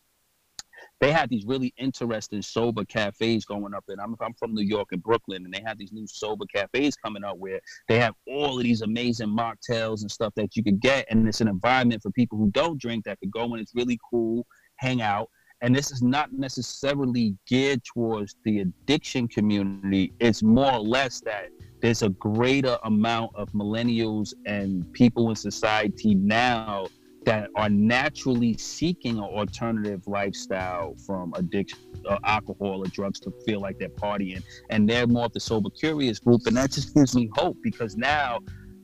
they 1.01 1.11
had 1.11 1.31
these 1.31 1.45
really 1.47 1.73
interesting 1.79 2.43
sober 2.43 2.85
cafes 2.85 3.45
going 3.45 3.75
up. 3.75 3.85
And 3.89 4.01
I'm, 4.01 4.15
I'm 4.21 4.35
from 4.35 4.55
New 4.55 4.65
York 4.65 4.89
and 4.93 5.03
Brooklyn, 5.03 5.45
and 5.45 5.53
they 5.53 5.63
have 5.65 5.79
these 5.79 5.93
new 5.93 6.07
sober 6.07 6.45
cafes 6.55 6.97
coming 6.97 7.25
up 7.25 7.39
where 7.39 7.61
they 7.89 7.99
have 7.99 8.15
all 8.29 8.59
of 8.59 8.65
these 8.65 8.83
amazing 8.83 9.29
mocktails 9.29 10.03
and 10.03 10.11
stuff 10.11 10.33
that 10.37 10.55
you 10.57 10.63
could 10.63 10.81
get. 10.81 11.07
And 11.11 11.27
it's 11.27 11.41
an 11.41 11.49
environment 11.49 12.03
for 12.03 12.11
people 12.11 12.39
who 12.39 12.51
don't 12.51 12.81
drink 12.81 13.05
that 13.05 13.19
could 13.21 13.31
go 13.31 13.55
in. 13.55 13.61
It's 13.61 13.75
really 13.75 13.99
cool, 14.11 14.47
hang 14.77 15.03
out 15.03 15.29
and 15.63 15.75
this 15.75 15.93
is 15.93 16.03
not 16.03 16.33
necessarily 16.33 17.37
geared 17.47 17.83
towards 17.85 18.35
the 18.45 18.61
addiction 18.61 19.29
community. 19.29 20.13
It's 20.19 20.43
more 20.43 20.73
or 20.73 20.81
less 20.81 21.21
that 21.21 21.51
there's 21.81 22.03
a 22.03 22.09
greater 22.11 22.77
amount 22.85 23.31
of 23.37 23.49
millennials 23.53 24.35
and 24.45 24.93
people 24.93 25.31
in 25.31 25.37
society 25.37 26.17
now 26.17 26.87
that 27.25 27.49
are 27.55 27.69
naturally 27.71 28.57
seeking 28.57 29.19
an 29.19 29.25
alternative 29.25 30.05
lifestyle 30.09 30.97
from 31.07 31.33
addiction 31.37 31.79
or 32.07 32.15
uh, 32.15 32.19
alcohol 32.25 32.85
or 32.85 32.87
drugs 32.87 33.21
to 33.21 33.33
feel 33.47 33.61
like 33.61 33.79
they're 33.79 33.89
partying. 33.89 34.43
And 34.71 34.89
they're 34.89 35.07
more 35.07 35.27
of 35.27 35.33
the 35.33 35.39
sober 35.39 35.71
curious 35.71 36.19
group. 36.19 36.43
And 36.47 36.57
that 36.57 36.73
just 36.73 36.93
gives 36.93 37.15
me 37.15 37.31
hope 37.35 37.57
because 37.63 37.97
now 37.97 38.41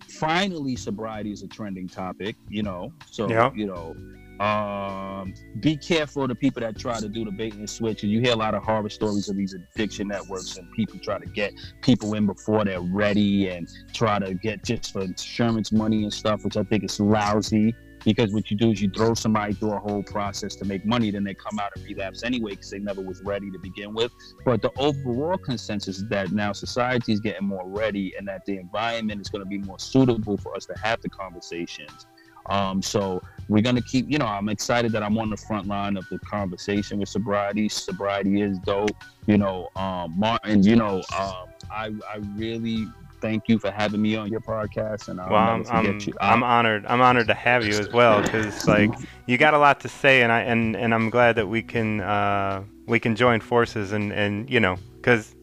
finally 0.08 0.76
sobriety 0.76 1.32
is 1.32 1.42
a 1.42 1.48
trending 1.48 1.88
topic 1.88 2.36
you 2.48 2.62
know? 2.62 2.92
So 3.10 3.28
yeah. 3.28 3.50
you 3.54 3.66
know 3.66 3.96
um, 4.40 5.34
be 5.60 5.76
careful 5.76 6.22
of 6.22 6.28
the 6.28 6.34
people 6.34 6.60
that 6.60 6.78
try 6.78 7.00
to 7.00 7.08
do 7.08 7.24
the 7.24 7.30
bait 7.30 7.54
and 7.54 7.68
switch. 7.68 8.02
And 8.02 8.12
you 8.12 8.20
hear 8.20 8.32
a 8.32 8.36
lot 8.36 8.54
of 8.54 8.62
horror 8.62 8.88
stories 8.88 9.28
of 9.28 9.36
these 9.36 9.54
addiction 9.54 10.08
networks 10.08 10.56
and 10.56 10.70
people 10.72 10.98
try 11.00 11.18
to 11.18 11.26
get 11.26 11.52
people 11.82 12.14
in 12.14 12.26
before 12.26 12.64
they're 12.64 12.80
ready 12.80 13.48
and 13.48 13.68
try 13.92 14.18
to 14.18 14.34
get 14.34 14.64
just 14.64 14.92
for 14.92 15.02
insurance 15.02 15.72
money 15.72 16.04
and 16.04 16.12
stuff, 16.12 16.44
which 16.44 16.56
I 16.56 16.62
think 16.62 16.84
is 16.84 17.00
lousy. 17.00 17.74
Because 18.04 18.32
what 18.32 18.48
you 18.48 18.56
do 18.56 18.70
is 18.70 18.80
you 18.80 18.88
throw 18.90 19.12
somebody 19.14 19.54
through 19.54 19.72
a 19.72 19.80
whole 19.80 20.04
process 20.04 20.54
to 20.56 20.64
make 20.64 20.86
money, 20.86 21.10
then 21.10 21.24
they 21.24 21.34
come 21.34 21.58
out 21.58 21.72
and 21.74 21.84
relapse 21.84 22.22
anyway 22.22 22.52
because 22.52 22.70
they 22.70 22.78
never 22.78 23.00
was 23.00 23.20
ready 23.22 23.50
to 23.50 23.58
begin 23.58 23.92
with. 23.92 24.12
But 24.44 24.62
the 24.62 24.70
overall 24.78 25.36
consensus 25.36 25.98
is 25.98 26.08
that 26.08 26.30
now 26.30 26.52
society 26.52 27.12
is 27.12 27.18
getting 27.18 27.48
more 27.48 27.66
ready 27.66 28.14
and 28.16 28.26
that 28.28 28.44
the 28.46 28.56
environment 28.56 29.20
is 29.20 29.28
going 29.28 29.42
to 29.42 29.48
be 29.48 29.58
more 29.58 29.80
suitable 29.80 30.36
for 30.36 30.54
us 30.54 30.64
to 30.66 30.78
have 30.78 31.02
the 31.02 31.08
conversations 31.08 32.06
um, 32.48 32.82
so 32.82 33.22
we're 33.48 33.62
gonna 33.62 33.82
keep, 33.82 34.10
you 34.10 34.18
know, 34.18 34.26
I'm 34.26 34.48
excited 34.48 34.92
that 34.92 35.02
I'm 35.02 35.16
on 35.18 35.30
the 35.30 35.36
front 35.36 35.66
line 35.66 35.96
of 35.96 36.06
the 36.10 36.18
conversation 36.18 36.98
with 36.98 37.08
sobriety. 37.08 37.68
Sobriety 37.68 38.42
is 38.42 38.58
dope, 38.60 38.90
you 39.26 39.38
know. 39.38 39.68
Um, 39.76 40.14
Martin, 40.16 40.62
you 40.62 40.76
know, 40.76 41.02
um, 41.18 41.48
I 41.70 41.92
I 42.12 42.18
really 42.36 42.86
thank 43.20 43.48
you 43.48 43.58
for 43.58 43.70
having 43.70 44.00
me 44.00 44.16
on 44.16 44.30
your 44.30 44.40
podcast. 44.40 45.08
And 45.08 45.20
I'll 45.20 45.30
well, 45.30 45.38
I'm 45.38 45.66
I'm, 45.68 46.00
I'm, 46.20 46.42
honored. 46.42 46.86
I'm 46.86 47.00
honored 47.00 47.26
to 47.28 47.34
have 47.34 47.64
you 47.64 47.78
as 47.78 47.90
well 47.92 48.22
because 48.22 48.66
like 48.68 48.90
you 49.26 49.38
got 49.38 49.54
a 49.54 49.58
lot 49.58 49.80
to 49.80 49.88
say, 49.88 50.22
and 50.22 50.32
I 50.32 50.40
and 50.42 50.76
and 50.76 50.94
I'm 50.94 51.10
glad 51.10 51.36
that 51.36 51.46
we 51.46 51.62
can 51.62 52.00
uh, 52.00 52.64
we 52.86 53.00
can 53.00 53.16
join 53.16 53.40
forces 53.40 53.92
and 53.92 54.12
and 54.12 54.48
you 54.50 54.60
know 54.60 54.76
because 54.96 55.34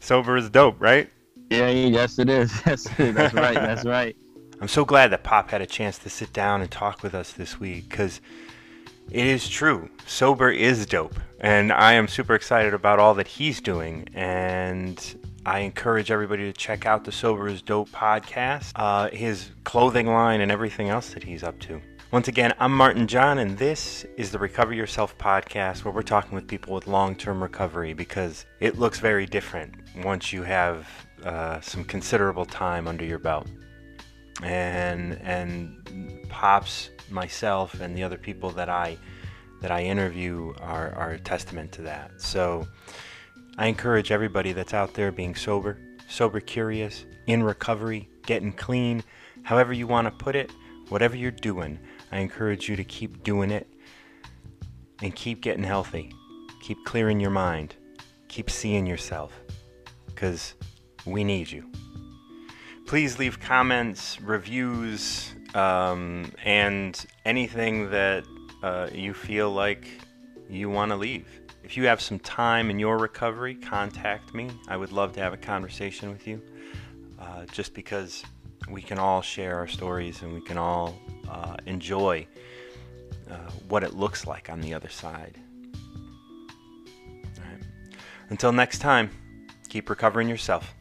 sober 0.00 0.36
is 0.36 0.50
dope, 0.50 0.80
right? 0.80 1.10
Yeah, 1.50 1.68
yes 1.68 2.18
it 2.18 2.28
is. 2.28 2.52
Yes, 2.66 2.84
that's 2.96 3.34
right. 3.34 3.54
That's 3.54 3.84
right. 3.96 4.16
I'm 4.58 4.68
so 4.68 4.86
glad 4.86 5.08
that 5.12 5.22
Pop 5.22 5.50
had 5.50 5.60
a 5.60 5.66
chance 5.66 5.98
to 5.98 6.08
sit 6.08 6.32
down 6.32 6.62
and 6.62 6.70
talk 6.70 7.02
with 7.02 7.14
us 7.14 7.32
this 7.32 7.60
week 7.60 7.90
because 7.90 8.22
it 9.10 9.26
is 9.26 9.46
true. 9.50 9.90
Sober 10.06 10.50
is 10.50 10.86
dope. 10.86 11.14
And 11.40 11.70
I 11.70 11.92
am 11.92 12.08
super 12.08 12.34
excited 12.34 12.72
about 12.72 12.98
all 12.98 13.12
that 13.14 13.28
he's 13.28 13.60
doing. 13.60 14.08
And 14.14 14.98
I 15.44 15.58
encourage 15.58 16.10
everybody 16.10 16.44
to 16.44 16.54
check 16.54 16.86
out 16.86 17.04
the 17.04 17.12
Sober 17.12 17.48
is 17.48 17.60
Dope 17.60 17.90
podcast, 17.90 18.72
uh, 18.76 19.10
his 19.10 19.50
clothing 19.64 20.06
line, 20.06 20.40
and 20.40 20.50
everything 20.50 20.88
else 20.88 21.10
that 21.10 21.22
he's 21.22 21.42
up 21.42 21.58
to. 21.60 21.78
Once 22.10 22.28
again, 22.28 22.54
I'm 22.58 22.74
Martin 22.74 23.06
John, 23.06 23.38
and 23.38 23.58
this 23.58 24.06
is 24.16 24.30
the 24.30 24.38
Recover 24.38 24.72
Yourself 24.72 25.18
podcast 25.18 25.84
where 25.84 25.92
we're 25.92 26.00
talking 26.00 26.34
with 26.34 26.48
people 26.48 26.72
with 26.72 26.86
long 26.86 27.14
term 27.14 27.42
recovery 27.42 27.92
because 27.92 28.46
it 28.60 28.78
looks 28.78 29.00
very 29.00 29.26
different 29.26 29.74
once 30.02 30.32
you 30.32 30.44
have 30.44 30.88
uh, 31.24 31.60
some 31.60 31.84
considerable 31.84 32.46
time 32.46 32.88
under 32.88 33.04
your 33.04 33.18
belt 33.18 33.46
and 34.42 35.20
and 35.22 36.26
pops 36.28 36.90
myself 37.10 37.80
and 37.80 37.96
the 37.96 38.02
other 38.02 38.18
people 38.18 38.50
that 38.50 38.68
I 38.68 38.98
that 39.62 39.70
I 39.70 39.82
interview 39.82 40.52
are, 40.60 40.92
are 40.94 41.12
a 41.12 41.18
testament 41.18 41.72
to 41.72 41.82
that. 41.82 42.20
So 42.20 42.66
I 43.56 43.68
encourage 43.68 44.12
everybody 44.12 44.52
that's 44.52 44.74
out 44.74 44.92
there 44.94 45.10
being 45.10 45.34
sober, 45.34 45.78
sober 46.08 46.40
curious, 46.40 47.06
in 47.26 47.42
recovery, 47.42 48.08
getting 48.26 48.52
clean, 48.52 49.02
however 49.42 49.72
you 49.72 49.86
want 49.86 50.06
to 50.06 50.24
put 50.24 50.36
it, 50.36 50.50
whatever 50.90 51.16
you're 51.16 51.30
doing, 51.30 51.78
I 52.12 52.18
encourage 52.18 52.68
you 52.68 52.76
to 52.76 52.84
keep 52.84 53.24
doing 53.24 53.50
it 53.50 53.66
and 55.00 55.14
keep 55.14 55.40
getting 55.40 55.64
healthy. 55.64 56.12
Keep 56.60 56.84
clearing 56.84 57.18
your 57.18 57.30
mind. 57.30 57.76
Keep 58.28 58.50
seeing 58.50 58.86
yourself 58.86 59.32
because 60.06 60.54
we 61.06 61.24
need 61.24 61.50
you 61.50 61.70
please 62.86 63.18
leave 63.18 63.40
comments, 63.40 64.20
reviews, 64.20 65.34
um, 65.54 66.32
and 66.44 67.04
anything 67.24 67.90
that 67.90 68.24
uh, 68.62 68.88
you 68.92 69.12
feel 69.12 69.50
like 69.50 69.88
you 70.48 70.70
want 70.70 70.92
to 70.92 70.96
leave. 70.96 71.28
If 71.64 71.76
you 71.76 71.86
have 71.86 72.00
some 72.00 72.20
time 72.20 72.70
in 72.70 72.78
your 72.78 72.98
recovery, 72.98 73.56
contact 73.56 74.34
me. 74.34 74.50
I 74.68 74.76
would 74.76 74.92
love 74.92 75.12
to 75.14 75.20
have 75.20 75.32
a 75.32 75.36
conversation 75.36 76.10
with 76.10 76.28
you 76.28 76.40
uh, 77.18 77.44
just 77.46 77.74
because 77.74 78.22
we 78.70 78.82
can 78.82 78.98
all 78.98 79.20
share 79.20 79.56
our 79.56 79.66
stories 79.66 80.22
and 80.22 80.32
we 80.32 80.40
can 80.40 80.56
all 80.56 80.96
uh, 81.28 81.56
enjoy 81.66 82.24
uh, 83.28 83.34
what 83.68 83.82
it 83.82 83.94
looks 83.94 84.28
like 84.28 84.48
on 84.48 84.60
the 84.60 84.72
other 84.72 84.88
side. 84.88 85.40
Until 88.28 88.52
next 88.52 88.78
time, 88.78 89.10
keep 89.68 89.88
recovering 89.88 90.28
yourself. 90.28 90.75